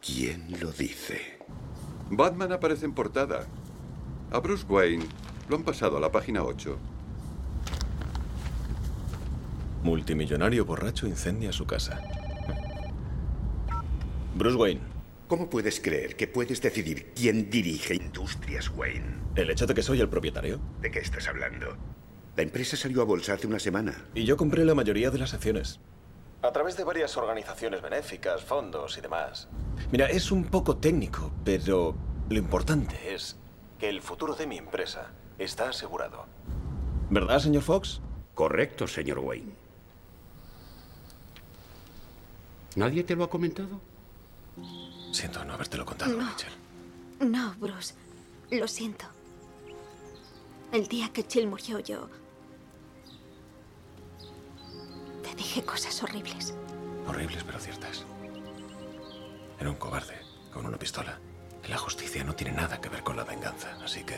¿Quién 0.00 0.58
lo 0.58 0.72
dice? 0.72 1.38
Batman 2.08 2.52
aparece 2.52 2.86
en 2.86 2.94
portada. 2.94 3.46
A 4.30 4.38
Bruce 4.38 4.64
Wayne 4.66 5.04
lo 5.50 5.56
han 5.56 5.64
pasado 5.64 5.98
a 5.98 6.00
la 6.00 6.10
página 6.10 6.42
8. 6.42 6.78
Multimillonario 9.82 10.64
borracho 10.64 11.06
incendia 11.06 11.52
su 11.52 11.66
casa. 11.66 12.00
Bruce 14.34 14.56
Wayne. 14.56 14.80
¿Cómo 15.26 15.50
puedes 15.50 15.78
creer 15.78 16.16
que 16.16 16.26
puedes 16.26 16.62
decidir 16.62 17.12
quién 17.14 17.50
dirige 17.50 17.96
Industrias 17.96 18.70
Wayne? 18.70 19.18
¿El 19.34 19.50
hecho 19.50 19.66
de 19.66 19.74
que 19.74 19.82
soy 19.82 20.00
el 20.00 20.08
propietario? 20.08 20.58
¿De 20.80 20.90
qué 20.90 21.00
estás 21.00 21.28
hablando? 21.28 21.76
La 22.38 22.44
empresa 22.44 22.76
salió 22.76 23.02
a 23.02 23.04
bolsa 23.04 23.32
hace 23.32 23.48
una 23.48 23.58
semana. 23.58 24.04
Y 24.14 24.22
yo 24.22 24.36
compré 24.36 24.64
la 24.64 24.76
mayoría 24.76 25.10
de 25.10 25.18
las 25.18 25.34
acciones. 25.34 25.80
A 26.40 26.52
través 26.52 26.76
de 26.76 26.84
varias 26.84 27.16
organizaciones 27.16 27.82
benéficas, 27.82 28.44
fondos 28.44 28.96
y 28.96 29.00
demás. 29.00 29.48
Mira, 29.90 30.06
es 30.06 30.30
un 30.30 30.44
poco 30.44 30.76
técnico, 30.76 31.32
pero 31.44 31.96
lo 32.28 32.38
importante 32.38 33.12
es 33.12 33.34
que 33.80 33.88
el 33.88 34.00
futuro 34.02 34.36
de 34.36 34.46
mi 34.46 34.56
empresa 34.56 35.10
está 35.36 35.70
asegurado. 35.70 36.26
¿Verdad, 37.10 37.40
señor 37.40 37.64
Fox? 37.64 38.00
Correcto, 38.36 38.86
señor 38.86 39.18
Wayne. 39.18 39.54
¿Nadie 42.76 43.02
te 43.02 43.16
lo 43.16 43.24
ha 43.24 43.30
comentado? 43.30 43.80
Siento 45.10 45.44
no 45.44 45.54
habértelo 45.54 45.84
contado, 45.84 46.12
No. 46.16 46.24
Rachel. 46.24 46.52
No, 47.18 47.56
Bruce. 47.58 47.94
Lo 48.52 48.68
siento. 48.68 49.06
El 50.70 50.86
día 50.86 51.08
que 51.12 51.26
Chill 51.26 51.48
murió 51.48 51.80
yo... 51.80 52.08
Te 55.28 55.34
dije 55.34 55.62
cosas 55.62 56.02
horribles. 56.02 56.54
Horribles 57.06 57.44
pero 57.44 57.58
ciertas. 57.58 58.04
Era 59.60 59.68
un 59.68 59.76
cobarde, 59.76 60.18
con 60.52 60.64
una 60.64 60.78
pistola. 60.78 61.18
La 61.68 61.76
justicia 61.76 62.24
no 62.24 62.34
tiene 62.34 62.54
nada 62.56 62.80
que 62.80 62.88
ver 62.88 63.02
con 63.02 63.16
la 63.16 63.24
venganza, 63.24 63.76
así 63.84 64.04
que 64.04 64.16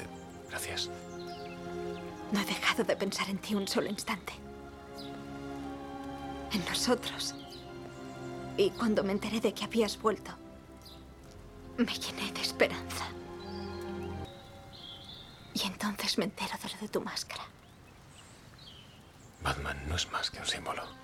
gracias. 0.49 0.89
No 2.31 2.41
he 2.41 2.45
dejado 2.45 2.85
de 2.85 2.95
pensar 2.95 3.29
en 3.29 3.39
ti 3.39 3.57
un 3.57 3.67
solo 3.67 3.89
instante. 3.89 4.35
En 6.53 6.65
nosotros. 6.67 7.35
Y 8.57 8.71
cuando 8.71 9.03
me 9.03 9.13
enteré 9.13 9.41
de 9.41 9.53
que 9.53 9.65
habías 9.65 10.01
vuelto, 10.01 10.31
me 11.77 11.93
llené 11.93 12.31
de 12.33 12.41
esperanza. 12.41 13.07
Y 15.55 15.67
entonces 15.67 16.19
me 16.19 16.27
entero 16.27 16.55
de 16.63 16.69
lo 16.69 16.81
de 16.81 16.89
tu 16.89 17.01
máscara. 17.01 17.43
Batman 19.43 19.83
no 19.89 19.97
es 19.97 20.11
más 20.13 20.31
que 20.31 20.39
un 20.39 20.47
símbolo. 20.47 21.00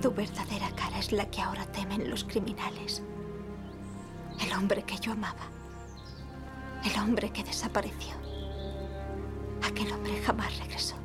Tu 0.00 0.10
verdadera 0.10 0.70
cara 0.74 0.98
es 0.98 1.12
la 1.12 1.26
que 1.26 1.42
ahora 1.42 1.66
temen 1.66 2.08
los 2.08 2.24
criminales. 2.24 3.02
El 4.40 4.50
hombre 4.54 4.82
que 4.82 4.96
yo 4.96 5.12
amaba. 5.12 5.44
El 6.82 6.98
hombre 6.98 7.30
que 7.30 7.44
desapareció. 7.44 8.14
Aquel 9.62 9.92
hombre 9.92 10.18
jamás 10.22 10.58
regresó. 10.58 10.96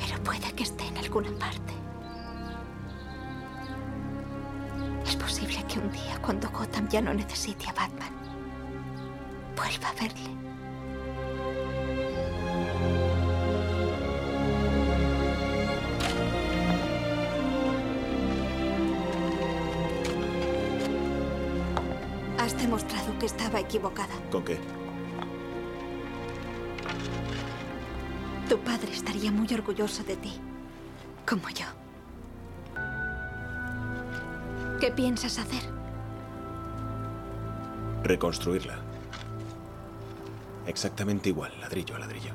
Pero 0.00 0.20
puede 0.24 0.52
que 0.52 0.64
esté 0.64 0.84
en 0.88 0.96
alguna 0.96 1.30
parte. 1.38 1.72
Es 5.06 5.14
posible 5.14 5.64
que 5.68 5.78
un 5.78 5.92
día, 5.92 6.18
cuando 6.20 6.50
Gotham 6.50 6.88
ya 6.88 7.00
no 7.00 7.14
necesite 7.14 7.68
a 7.68 7.72
Batman, 7.72 8.10
vuelva 9.54 9.90
a 9.90 9.94
verle. 9.94 10.45
Equivocada. 23.66 24.14
¿Con 24.30 24.44
qué? 24.44 24.58
Tu 28.48 28.58
padre 28.58 28.92
estaría 28.92 29.32
muy 29.32 29.52
orgulloso 29.52 30.04
de 30.04 30.16
ti, 30.16 30.32
como 31.28 31.48
yo. 31.50 31.66
¿Qué 34.80 34.90
piensas 34.92 35.38
hacer? 35.38 35.62
Reconstruirla. 38.04 38.78
Exactamente 40.66 41.30
igual, 41.30 41.52
ladrillo 41.60 41.96
a 41.96 41.98
ladrillo. 41.98 42.32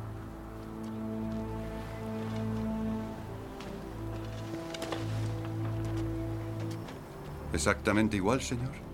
¿Exactamente 7.54 8.16
igual, 8.18 8.42
señor? 8.42 8.91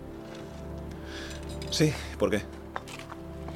Sí, 1.78 1.94
¿por 2.18 2.28
qué? 2.28 2.42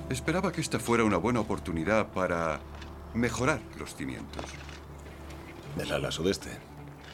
Esperaba 0.08 0.52
que 0.52 0.60
esta 0.60 0.78
fuera 0.78 1.02
una 1.02 1.16
buena 1.16 1.40
oportunidad 1.40 2.12
para 2.12 2.60
mejorar 3.14 3.58
los 3.80 3.96
cimientos. 3.96 4.44
Del 5.76 5.90
ala 5.90 6.12
sudeste. 6.12 6.50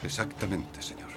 Exactamente, 0.03 0.83
señor. 0.83 1.09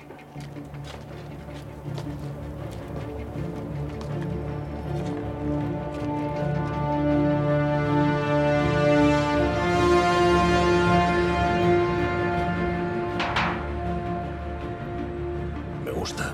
Me 15.84 15.90
gusta. 15.90 16.32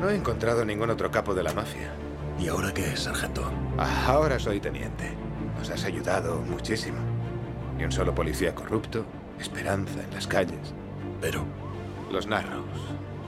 No 0.00 0.10
he 0.10 0.16
encontrado 0.16 0.64
ningún 0.64 0.90
otro 0.90 1.12
capo 1.12 1.32
de 1.32 1.44
la 1.44 1.52
mafia. 1.52 1.92
¿Y 2.42 2.48
ahora 2.48 2.74
qué 2.74 2.92
es, 2.92 3.00
sargento? 3.04 3.52
Ah, 3.78 4.06
Ahora 4.08 4.36
soy 4.36 4.58
teniente. 4.58 5.12
Nos 5.56 5.70
has 5.70 5.84
ayudado 5.84 6.40
muchísimo. 6.40 6.98
Ni 7.78 7.84
un 7.84 7.92
solo 7.92 8.12
policía 8.16 8.52
corrupto, 8.52 9.04
esperanza 9.38 10.02
en 10.02 10.12
las 10.12 10.26
calles. 10.26 10.74
Pero... 11.20 11.44
Los 12.10 12.26
Narrows, 12.26 12.66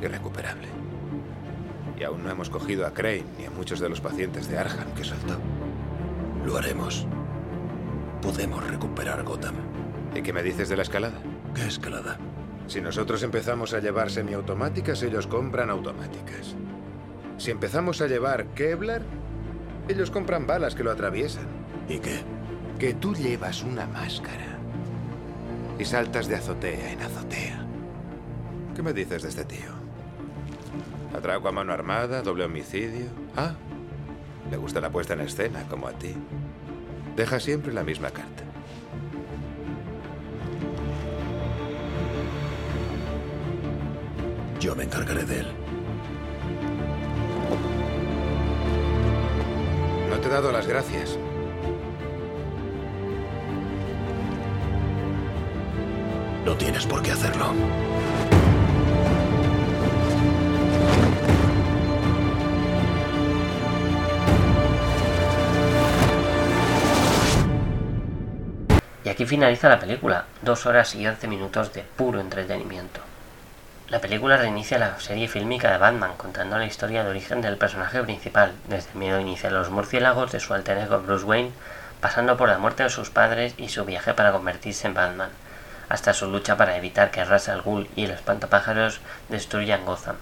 irrecuperable. 0.02 0.66
Y 1.96 2.02
aún 2.02 2.24
no 2.24 2.30
hemos 2.30 2.50
cogido 2.50 2.86
a 2.86 2.92
Crane 2.92 3.24
ni 3.38 3.46
a 3.46 3.50
muchos 3.50 3.78
de 3.78 3.88
los 3.88 4.00
pacientes 4.00 4.48
de 4.48 4.58
Arkham 4.58 4.92
que 4.96 5.04
soltó. 5.04 5.36
Lo 6.44 6.56
haremos. 6.56 7.06
Podemos 8.20 8.66
recuperar 8.68 9.22
Gotham. 9.22 9.54
¿Y 10.14 10.22
qué 10.22 10.32
me 10.32 10.42
dices 10.42 10.68
de 10.68 10.76
la 10.76 10.82
escalada? 10.82 11.20
¿Qué 11.54 11.64
escalada? 11.66 12.18
Si 12.66 12.80
nosotros 12.80 13.22
empezamos 13.22 13.74
a 13.74 13.78
llevar 13.78 14.10
semiautomáticas, 14.10 15.02
ellos 15.04 15.28
compran 15.28 15.70
automáticas. 15.70 16.56
Si 17.44 17.50
empezamos 17.50 18.00
a 18.00 18.06
llevar 18.06 18.46
Kevlar, 18.54 19.02
ellos 19.86 20.10
compran 20.10 20.46
balas 20.46 20.74
que 20.74 20.82
lo 20.82 20.90
atraviesan. 20.90 21.44
¿Y 21.90 21.98
qué? 21.98 22.22
Que 22.78 22.94
tú 22.94 23.14
llevas 23.14 23.62
una 23.62 23.86
máscara 23.86 24.56
y 25.78 25.84
saltas 25.84 26.26
de 26.26 26.36
azotea 26.36 26.92
en 26.92 27.02
azotea. 27.02 27.66
¿Qué 28.74 28.82
me 28.82 28.94
dices 28.94 29.24
de 29.24 29.28
este 29.28 29.44
tío? 29.44 29.72
Atraco 31.14 31.48
a 31.48 31.52
mano 31.52 31.74
armada, 31.74 32.22
doble 32.22 32.46
homicidio. 32.46 33.08
Ah, 33.36 33.52
le 34.50 34.56
gusta 34.56 34.80
la 34.80 34.88
puesta 34.88 35.12
en 35.12 35.20
escena, 35.20 35.64
como 35.68 35.86
a 35.86 35.92
ti. 35.92 36.14
Deja 37.14 37.38
siempre 37.40 37.74
la 37.74 37.84
misma 37.84 38.08
carta. 38.08 38.42
Yo 44.58 44.74
me 44.74 44.84
encargaré 44.84 45.24
de 45.24 45.40
él. 45.40 45.63
Te 50.24 50.30
he 50.30 50.32
dado 50.32 50.50
las 50.50 50.66
gracias. 50.66 51.18
No 56.46 56.56
tienes 56.56 56.86
por 56.86 57.02
qué 57.02 57.10
hacerlo. 57.10 57.52
Y 69.04 69.08
aquí 69.10 69.26
finaliza 69.26 69.68
la 69.68 69.78
película, 69.78 70.24
dos 70.40 70.64
horas 70.64 70.94
y 70.94 71.06
11 71.06 71.28
minutos 71.28 71.74
de 71.74 71.82
puro 71.82 72.18
entretenimiento. 72.18 73.13
La 73.90 74.00
película 74.00 74.38
reinicia 74.38 74.78
la 74.78 74.98
serie 74.98 75.28
fílmica 75.28 75.70
de 75.70 75.76
Batman, 75.76 76.14
contando 76.16 76.56
la 76.56 76.64
historia 76.64 77.04
de 77.04 77.10
origen 77.10 77.42
del 77.42 77.58
personaje 77.58 78.02
principal, 78.02 78.52
desde 78.66 78.90
el 78.92 78.96
miedo 78.96 79.20
inicial 79.20 79.54
a 79.54 79.58
los 79.58 79.68
murciélagos 79.68 80.32
de 80.32 80.40
su 80.40 80.54
alter 80.54 80.78
ego 80.78 81.00
Bruce 81.00 81.26
Wayne, 81.26 81.52
pasando 82.00 82.38
por 82.38 82.48
la 82.48 82.56
muerte 82.56 82.82
de 82.82 82.88
sus 82.88 83.10
padres 83.10 83.52
y 83.58 83.68
su 83.68 83.84
viaje 83.84 84.14
para 84.14 84.32
convertirse 84.32 84.86
en 84.86 84.94
Batman, 84.94 85.28
hasta 85.90 86.14
su 86.14 86.30
lucha 86.30 86.56
para 86.56 86.78
evitar 86.78 87.10
que 87.10 87.26
Ra's 87.26 87.50
al 87.50 87.60
Ghul 87.60 87.86
y 87.94 88.04
el 88.04 88.12
espantapájaros 88.12 89.00
destruyan 89.28 89.84
Gotham. 89.84 90.16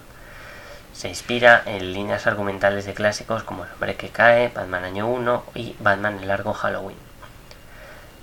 Se 0.91 1.07
inspira 1.07 1.63
en 1.65 1.93
líneas 1.93 2.27
argumentales 2.27 2.83
de 2.83 2.93
clásicos 2.93 3.43
como 3.43 3.63
El 3.63 3.71
hombre 3.71 3.95
que 3.95 4.09
cae, 4.09 4.49
Batman 4.49 4.83
Año 4.83 5.07
1 5.07 5.43
y 5.55 5.77
Batman 5.79 6.19
el 6.19 6.27
largo 6.27 6.53
Halloween. 6.53 7.12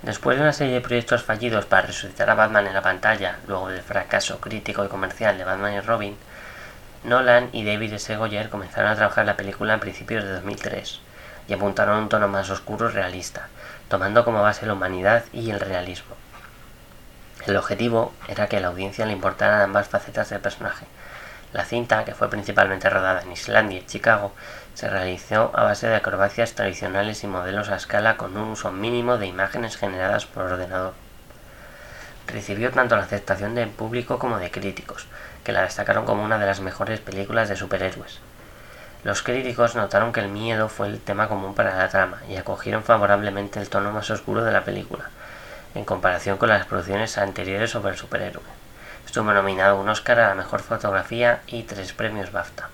Después 0.03 0.35
de 0.35 0.41
una 0.41 0.53
serie 0.53 0.73
de 0.73 0.81
proyectos 0.81 1.23
fallidos 1.23 1.65
para 1.65 1.85
resucitar 1.85 2.27
a 2.27 2.33
Batman 2.33 2.65
en 2.65 2.73
la 2.73 2.81
pantalla, 2.81 3.37
luego 3.47 3.69
del 3.69 3.83
fracaso 3.83 4.41
crítico 4.41 4.83
y 4.83 4.87
comercial 4.87 5.37
de 5.37 5.43
Batman 5.43 5.73
y 5.73 5.79
Robin, 5.79 6.17
Nolan 7.03 7.49
y 7.51 7.63
David 7.63 7.93
S. 7.93 8.15
Goyer 8.15 8.49
comenzaron 8.49 8.89
a 8.89 8.95
trabajar 8.95 9.27
la 9.27 9.37
película 9.37 9.75
en 9.75 9.79
principios 9.79 10.23
de 10.23 10.31
2003 10.31 11.01
y 11.47 11.53
apuntaron 11.53 11.99
un 11.99 12.09
tono 12.09 12.27
más 12.27 12.49
oscuro 12.49 12.89
y 12.89 12.93
realista, 12.93 13.49
tomando 13.89 14.25
como 14.25 14.41
base 14.41 14.65
la 14.65 14.73
humanidad 14.73 15.23
y 15.33 15.51
el 15.51 15.59
realismo. 15.59 16.15
El 17.45 17.55
objetivo 17.55 18.11
era 18.27 18.47
que 18.47 18.57
a 18.57 18.59
la 18.59 18.69
audiencia 18.69 19.05
le 19.05 19.13
importaran 19.13 19.61
ambas 19.61 19.87
facetas 19.87 20.29
del 20.31 20.41
personaje. 20.41 20.87
La 21.53 21.65
cinta, 21.65 22.05
que 22.05 22.15
fue 22.15 22.27
principalmente 22.27 22.89
rodada 22.89 23.21
en 23.21 23.31
Islandia 23.31 23.79
y 23.79 23.85
Chicago, 23.85 24.33
se 24.81 24.89
realizó 24.89 25.51
a 25.53 25.61
base 25.61 25.87
de 25.87 25.95
acrobacias 25.95 26.55
tradicionales 26.55 27.23
y 27.23 27.27
modelos 27.27 27.69
a 27.69 27.75
escala 27.75 28.17
con 28.17 28.35
un 28.35 28.49
uso 28.49 28.71
mínimo 28.71 29.19
de 29.19 29.27
imágenes 29.27 29.77
generadas 29.77 30.25
por 30.25 30.45
ordenador. 30.45 30.95
Recibió 32.25 32.71
tanto 32.71 32.95
la 32.95 33.03
aceptación 33.03 33.53
del 33.53 33.69
público 33.69 34.17
como 34.17 34.39
de 34.39 34.49
críticos, 34.49 35.05
que 35.43 35.51
la 35.51 35.61
destacaron 35.61 36.03
como 36.05 36.23
una 36.23 36.39
de 36.39 36.47
las 36.47 36.61
mejores 36.61 36.99
películas 36.99 37.47
de 37.47 37.57
superhéroes. 37.57 38.21
Los 39.03 39.21
críticos 39.21 39.75
notaron 39.75 40.11
que 40.11 40.21
el 40.21 40.29
miedo 40.29 40.67
fue 40.67 40.87
el 40.87 40.99
tema 40.99 41.27
común 41.27 41.53
para 41.53 41.77
la 41.77 41.89
trama 41.89 42.23
y 42.27 42.37
acogieron 42.37 42.81
favorablemente 42.81 43.59
el 43.59 43.69
tono 43.69 43.91
más 43.91 44.09
oscuro 44.09 44.43
de 44.43 44.51
la 44.51 44.65
película, 44.65 45.11
en 45.75 45.85
comparación 45.85 46.39
con 46.39 46.49
las 46.49 46.65
producciones 46.65 47.19
anteriores 47.19 47.69
sobre 47.69 47.91
el 47.91 47.99
superhéroe. 47.99 48.41
Estuvo 49.05 49.31
nominado 49.31 49.79
un 49.79 49.89
Oscar 49.89 50.19
a 50.21 50.29
la 50.29 50.33
mejor 50.33 50.61
fotografía 50.61 51.41
y 51.45 51.61
tres 51.61 51.93
premios 51.93 52.31
BAFTA. 52.31 52.69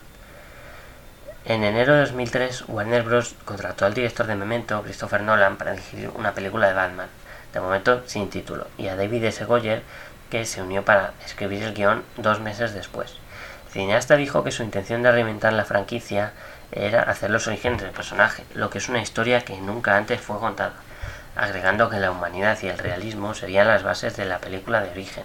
En 1.50 1.64
enero 1.64 1.94
de 1.94 2.02
2003, 2.02 2.66
Warner 2.68 3.04
Bros. 3.04 3.34
contrató 3.46 3.86
al 3.86 3.94
director 3.94 4.28
de 4.28 4.36
Memento, 4.36 4.82
Christopher 4.82 5.22
Nolan, 5.22 5.56
para 5.56 5.72
dirigir 5.72 6.12
una 6.14 6.34
película 6.34 6.68
de 6.68 6.74
Batman, 6.74 7.08
de 7.54 7.62
momento 7.62 8.04
sin 8.06 8.30
título, 8.30 8.68
y 8.78 8.90
a 8.90 8.98
David 8.98 9.24
S. 9.24 9.46
Goyer, 9.46 9.82
que 10.30 10.44
se 10.44 10.62
unió 10.62 10.84
para 10.84 11.14
escribir 11.26 11.64
el 11.64 11.74
guion 11.74 12.04
dos 12.18 12.42
meses 12.42 12.74
después. 12.74 13.16
El 13.68 13.72
cineasta 13.72 14.18
dijo 14.18 14.44
que 14.44 14.52
su 14.52 14.62
intención 14.62 15.04
de 15.04 15.12
reinventar 15.14 15.54
la 15.54 15.64
franquicia 15.64 16.34
era 16.74 17.04
hacer 17.04 17.30
los 17.30 17.48
orígenes 17.48 17.82
del 17.82 17.92
personaje, 17.92 18.44
lo 18.54 18.70
que 18.70 18.80
es 18.80 18.90
una 18.90 19.02
historia 19.02 19.46
que 19.46 19.56
nunca 19.56 19.96
antes 19.96 20.20
fue 20.20 20.40
contada, 20.40 20.74
agregando 21.38 21.90
que 21.90 22.02
la 22.02 22.12
humanidad 22.12 22.58
y 22.62 22.68
el 22.68 22.78
realismo 22.78 23.34
serían 23.34 23.68
las 23.68 23.84
bases 23.84 24.18
de 24.18 24.26
la 24.26 24.40
película 24.40 24.82
de 24.82 24.92
origen, 24.92 25.24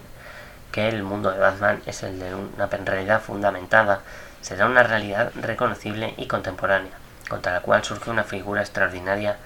que 0.71 0.89
el 0.89 1.03
mundo 1.03 1.33
de 1.33 1.41
Batman 1.41 1.83
es 1.85 2.05
el 2.05 2.21
de 2.21 2.33
una 2.33 2.69
realidad 2.69 3.21
fundamentada 3.21 4.03
será 4.43 4.67
una 4.67 4.83
realidad 4.83 5.33
reconocible 5.35 6.15
y 6.19 6.27
contemporánea, 6.27 6.93
contra 7.29 7.53
la 7.53 7.61
cual 7.61 7.83
surge 7.83 8.11
una 8.11 8.25
figura 8.25 8.61
extraordinaria 8.61 9.39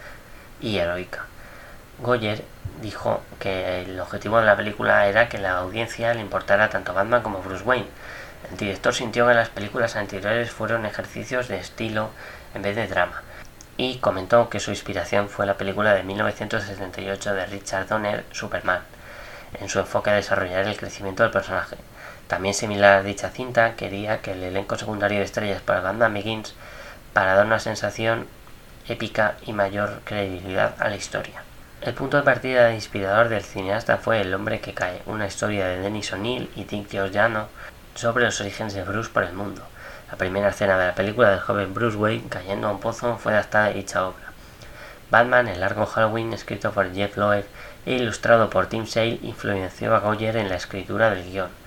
y 0.60 0.78
heroica. 0.78 1.27
Goyer 1.98 2.43
dijo 2.82 3.23
que 3.39 3.82
el 3.82 3.98
objetivo 4.01 4.39
de 4.39 4.47
la 4.47 4.56
película 4.56 5.06
era 5.06 5.28
que 5.28 5.39
la 5.39 5.59
audiencia 5.59 6.12
le 6.12 6.20
importara 6.20 6.68
tanto 6.68 6.93
Batman 6.93 7.23
como 7.23 7.43
Bruce 7.43 7.64
Wayne. 7.64 7.89
El 8.51 8.56
director 8.56 8.94
sintió 8.94 9.27
que 9.27 9.35
las 9.35 9.48
películas 9.48 9.97
anteriores 9.97 10.51
fueron 10.51 10.85
ejercicios 10.85 11.48
de 11.48 11.59
estilo 11.59 12.10
en 12.55 12.62
vez 12.62 12.77
de 12.77 12.86
drama, 12.86 13.23
y 13.77 13.98
comentó 13.98 14.48
que 14.48 14.60
su 14.60 14.70
inspiración 14.70 15.28
fue 15.28 15.47
la 15.47 15.56
película 15.56 15.94
de 15.94 16.02
1978 16.02 17.35
de 17.35 17.47
Richard 17.47 17.89
Donner, 17.89 18.24
Superman, 18.31 18.81
en 19.60 19.68
su 19.68 19.78
enfoque 19.78 20.10
a 20.10 20.14
desarrollar 20.14 20.66
el 20.66 20.77
crecimiento 20.77 21.23
del 21.23 21.32
personaje. 21.32 21.77
También 22.28 22.55
similar 22.55 22.98
a 22.98 23.03
dicha 23.03 23.31
cinta, 23.31 23.77
quería 23.77 24.20
que 24.20 24.32
el 24.32 24.43
elenco 24.43 24.77
secundario 24.77 25.19
de 25.19 25.24
estrellas 25.24 25.62
para 25.62 25.81
Batman 25.81 26.15
Begins 26.15 26.55
para 27.12 27.35
dar 27.35 27.47
una 27.47 27.61
sensación 27.61 28.27
épica 28.89 29.36
y 29.47 29.53
mayor 29.53 30.01
credibilidad 30.05 30.74
a 30.81 30.89
la 30.89 30.97
historia. 30.97 31.43
El 31.81 31.94
punto 31.94 32.16
de 32.16 32.24
partida 32.24 32.73
inspirador 32.73 33.28
del 33.28 33.44
cineasta 33.44 33.98
fue 33.98 34.20
El 34.20 34.35
hombre 34.35 34.61
que 34.61 34.74
cae, 34.74 35.03
una 35.07 35.27
historia 35.27 35.66
de 35.66 35.78
Dennis 35.78 36.12
O'Neill 36.12 36.51
y 36.57 36.65
Dick 36.65 36.89
Giordano 36.89 37.48
sobre 37.94 38.24
los 38.24 38.40
orígenes 38.40 38.74
de 38.74 38.82
Bruce 38.82 39.11
por 39.11 39.23
el 39.23 39.32
mundo. 39.32 39.62
La 40.11 40.16
primera 40.16 40.48
escena 40.48 40.78
de 40.78 40.86
la 40.86 40.94
película 40.94 41.31
del 41.31 41.40
joven 41.40 41.74
Bruce 41.74 41.97
Wayne 41.97 42.28
cayendo 42.28 42.66
a 42.66 42.73
un 42.73 42.81
pozo 42.81 43.19
fue 43.19 43.32
adaptada 43.32 43.69
de 43.69 43.74
dicha 43.74 44.07
obra. 44.07 44.32
Batman, 45.11 45.47
el 45.47 45.61
largo 45.61 45.86
Halloween, 45.86 46.32
escrito 46.32 46.73
por 46.73 46.93
Jeff 46.93 47.16
Loeb 47.16 47.47
e 47.85 47.93
ilustrado 47.93 48.51
por 48.51 48.66
Tim 48.66 48.86
Sale, 48.86 49.20
influenció 49.23 49.94
a 49.94 50.01
Goyer 50.01 50.36
en 50.36 50.48
la 50.48 50.57
escritura 50.57 51.11
del 51.11 51.24
guion 51.31 51.65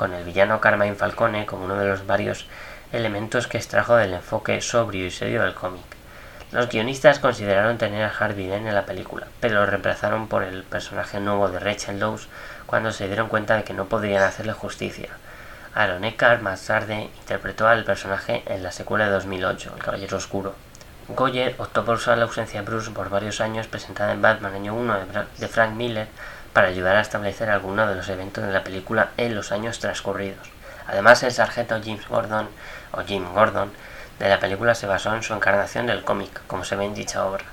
con 0.00 0.14
el 0.14 0.24
villano 0.24 0.62
Carmine 0.62 0.94
Falcone 0.94 1.44
como 1.44 1.66
uno 1.66 1.76
de 1.76 1.86
los 1.86 2.06
varios 2.06 2.46
elementos 2.90 3.46
que 3.46 3.58
extrajo 3.58 3.96
del 3.96 4.14
enfoque 4.14 4.62
sobrio 4.62 5.04
y 5.04 5.10
serio 5.10 5.42
del 5.42 5.52
cómic. 5.52 5.84
Los 6.52 6.70
guionistas 6.70 7.18
consideraron 7.18 7.76
tener 7.76 8.04
a 8.04 8.08
Harvey 8.08 8.46
Dent 8.46 8.66
en 8.66 8.74
la 8.74 8.86
película, 8.86 9.26
pero 9.40 9.56
lo 9.56 9.66
reemplazaron 9.66 10.26
por 10.26 10.42
el 10.42 10.62
personaje 10.62 11.20
nuevo 11.20 11.50
de 11.50 11.58
Rachel 11.58 12.00
Dawes 12.00 12.28
cuando 12.64 12.92
se 12.92 13.08
dieron 13.08 13.28
cuenta 13.28 13.58
de 13.58 13.64
que 13.64 13.74
no 13.74 13.90
podrían 13.90 14.22
hacerle 14.22 14.54
justicia. 14.54 15.10
Aaron 15.74 16.02
Eckhart 16.04 16.40
más 16.40 16.64
tarde 16.64 17.10
interpretó 17.18 17.68
al 17.68 17.84
personaje 17.84 18.42
en 18.46 18.62
la 18.62 18.72
secuela 18.72 19.04
de 19.04 19.10
2008, 19.10 19.74
El 19.76 19.82
Caballero 19.82 20.16
Oscuro. 20.16 20.54
Goyer 21.08 21.56
optó 21.58 21.84
por 21.84 21.96
usar 21.96 22.16
la 22.16 22.24
ausencia 22.24 22.60
de 22.60 22.66
Bruce 22.66 22.90
por 22.90 23.10
varios 23.10 23.42
años 23.42 23.66
presentada 23.66 24.12
en 24.12 24.22
Batman 24.22 24.54
año 24.54 24.74
1 24.74 24.96
de 25.36 25.48
Frank 25.48 25.72
Miller 25.72 26.08
para 26.52 26.68
ayudar 26.68 26.96
a 26.96 27.00
establecer 27.00 27.50
algunos 27.50 27.88
de 27.88 27.94
los 27.94 28.08
eventos 28.08 28.44
de 28.44 28.52
la 28.52 28.64
película 28.64 29.10
en 29.16 29.34
los 29.34 29.52
años 29.52 29.78
transcurridos. 29.78 30.50
Además, 30.86 31.22
el 31.22 31.32
sargento 31.32 31.80
James 31.82 32.08
Gordon, 32.08 32.48
o 32.92 33.02
Jim 33.02 33.24
Gordon, 33.32 33.70
de 34.18 34.28
la 34.28 34.40
película 34.40 34.74
se 34.74 34.86
basó 34.86 35.14
en 35.14 35.22
su 35.22 35.32
encarnación 35.32 35.86
del 35.86 36.04
cómic, 36.04 36.42
como 36.46 36.64
se 36.64 36.76
ve 36.76 36.84
en 36.84 36.94
dicha 36.94 37.24
obra. 37.24 37.44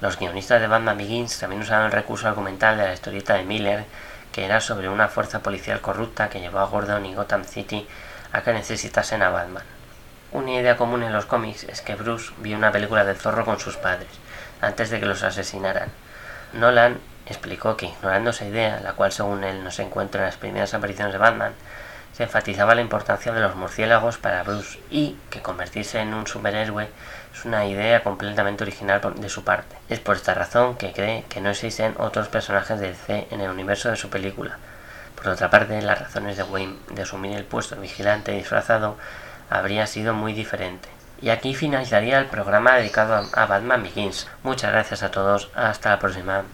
Los 0.00 0.18
guionistas 0.18 0.60
de 0.60 0.68
Batman 0.68 0.96
Begins 0.96 1.38
también 1.38 1.62
usaron 1.62 1.86
el 1.86 1.92
recurso 1.92 2.28
argumental 2.28 2.76
de 2.76 2.84
la 2.84 2.94
historieta 2.94 3.34
de 3.34 3.42
Miller, 3.42 3.84
que 4.32 4.44
era 4.44 4.60
sobre 4.60 4.88
una 4.88 5.08
fuerza 5.08 5.40
policial 5.40 5.80
corrupta 5.80 6.28
que 6.28 6.40
llevó 6.40 6.60
a 6.60 6.66
Gordon 6.66 7.04
y 7.04 7.14
Gotham 7.14 7.44
City 7.44 7.86
a 8.32 8.42
que 8.42 8.52
necesitasen 8.52 9.22
a 9.22 9.30
Batman. 9.30 9.64
Una 10.30 10.52
idea 10.52 10.76
común 10.76 11.02
en 11.02 11.12
los 11.12 11.26
cómics 11.26 11.64
es 11.64 11.80
que 11.80 11.94
Bruce 11.94 12.32
vio 12.38 12.56
una 12.56 12.70
película 12.70 13.04
del 13.04 13.16
zorro 13.16 13.44
con 13.44 13.58
sus 13.58 13.76
padres, 13.76 14.08
antes 14.60 14.90
de 14.90 15.00
que 15.00 15.06
los 15.06 15.22
asesinaran. 15.22 15.90
Nolan 16.52 17.00
explicó 17.28 17.76
que 17.76 17.86
ignorando 17.86 18.30
esa 18.30 18.44
idea, 18.44 18.80
la 18.80 18.92
cual 18.92 19.12
según 19.12 19.44
él 19.44 19.62
no 19.62 19.70
se 19.70 19.82
encuentra 19.82 20.22
en 20.22 20.26
las 20.26 20.36
primeras 20.36 20.74
apariciones 20.74 21.12
de 21.12 21.18
Batman, 21.18 21.52
se 22.12 22.24
enfatizaba 22.24 22.74
la 22.74 22.80
importancia 22.80 23.32
de 23.32 23.40
los 23.40 23.54
murciélagos 23.54 24.18
para 24.18 24.42
Bruce 24.42 24.80
y 24.90 25.16
que 25.30 25.40
convertirse 25.40 26.00
en 26.00 26.14
un 26.14 26.26
superhéroe 26.26 26.88
es 27.32 27.44
una 27.44 27.66
idea 27.66 28.02
completamente 28.02 28.64
original 28.64 29.00
de 29.16 29.28
su 29.28 29.44
parte. 29.44 29.76
Es 29.88 30.00
por 30.00 30.16
esta 30.16 30.34
razón 30.34 30.76
que 30.76 30.92
cree 30.92 31.24
que 31.28 31.40
no 31.40 31.50
existen 31.50 31.94
otros 31.98 32.28
personajes 32.28 32.80
de 32.80 32.88
DC 32.88 33.28
en 33.30 33.40
el 33.40 33.50
universo 33.50 33.90
de 33.90 33.96
su 33.96 34.10
película. 34.10 34.58
Por 35.14 35.28
otra 35.28 35.50
parte, 35.50 35.80
las 35.82 36.00
razones 36.00 36.36
de 36.36 36.42
Wayne 36.42 36.76
de 36.90 37.02
asumir 37.02 37.36
el 37.36 37.44
puesto 37.44 37.74
de 37.74 37.82
vigilante 37.82 38.32
disfrazado 38.32 38.96
habría 39.50 39.86
sido 39.86 40.14
muy 40.14 40.32
diferente. 40.32 40.88
Y 41.20 41.30
aquí 41.30 41.54
finalizaría 41.54 42.18
el 42.18 42.26
programa 42.26 42.76
dedicado 42.76 43.28
a 43.32 43.46
Batman 43.46 43.82
Begins. 43.82 44.28
Muchas 44.42 44.72
gracias 44.72 45.02
a 45.02 45.10
todos, 45.10 45.50
hasta 45.54 45.90
la 45.90 45.98
próxima. 45.98 46.44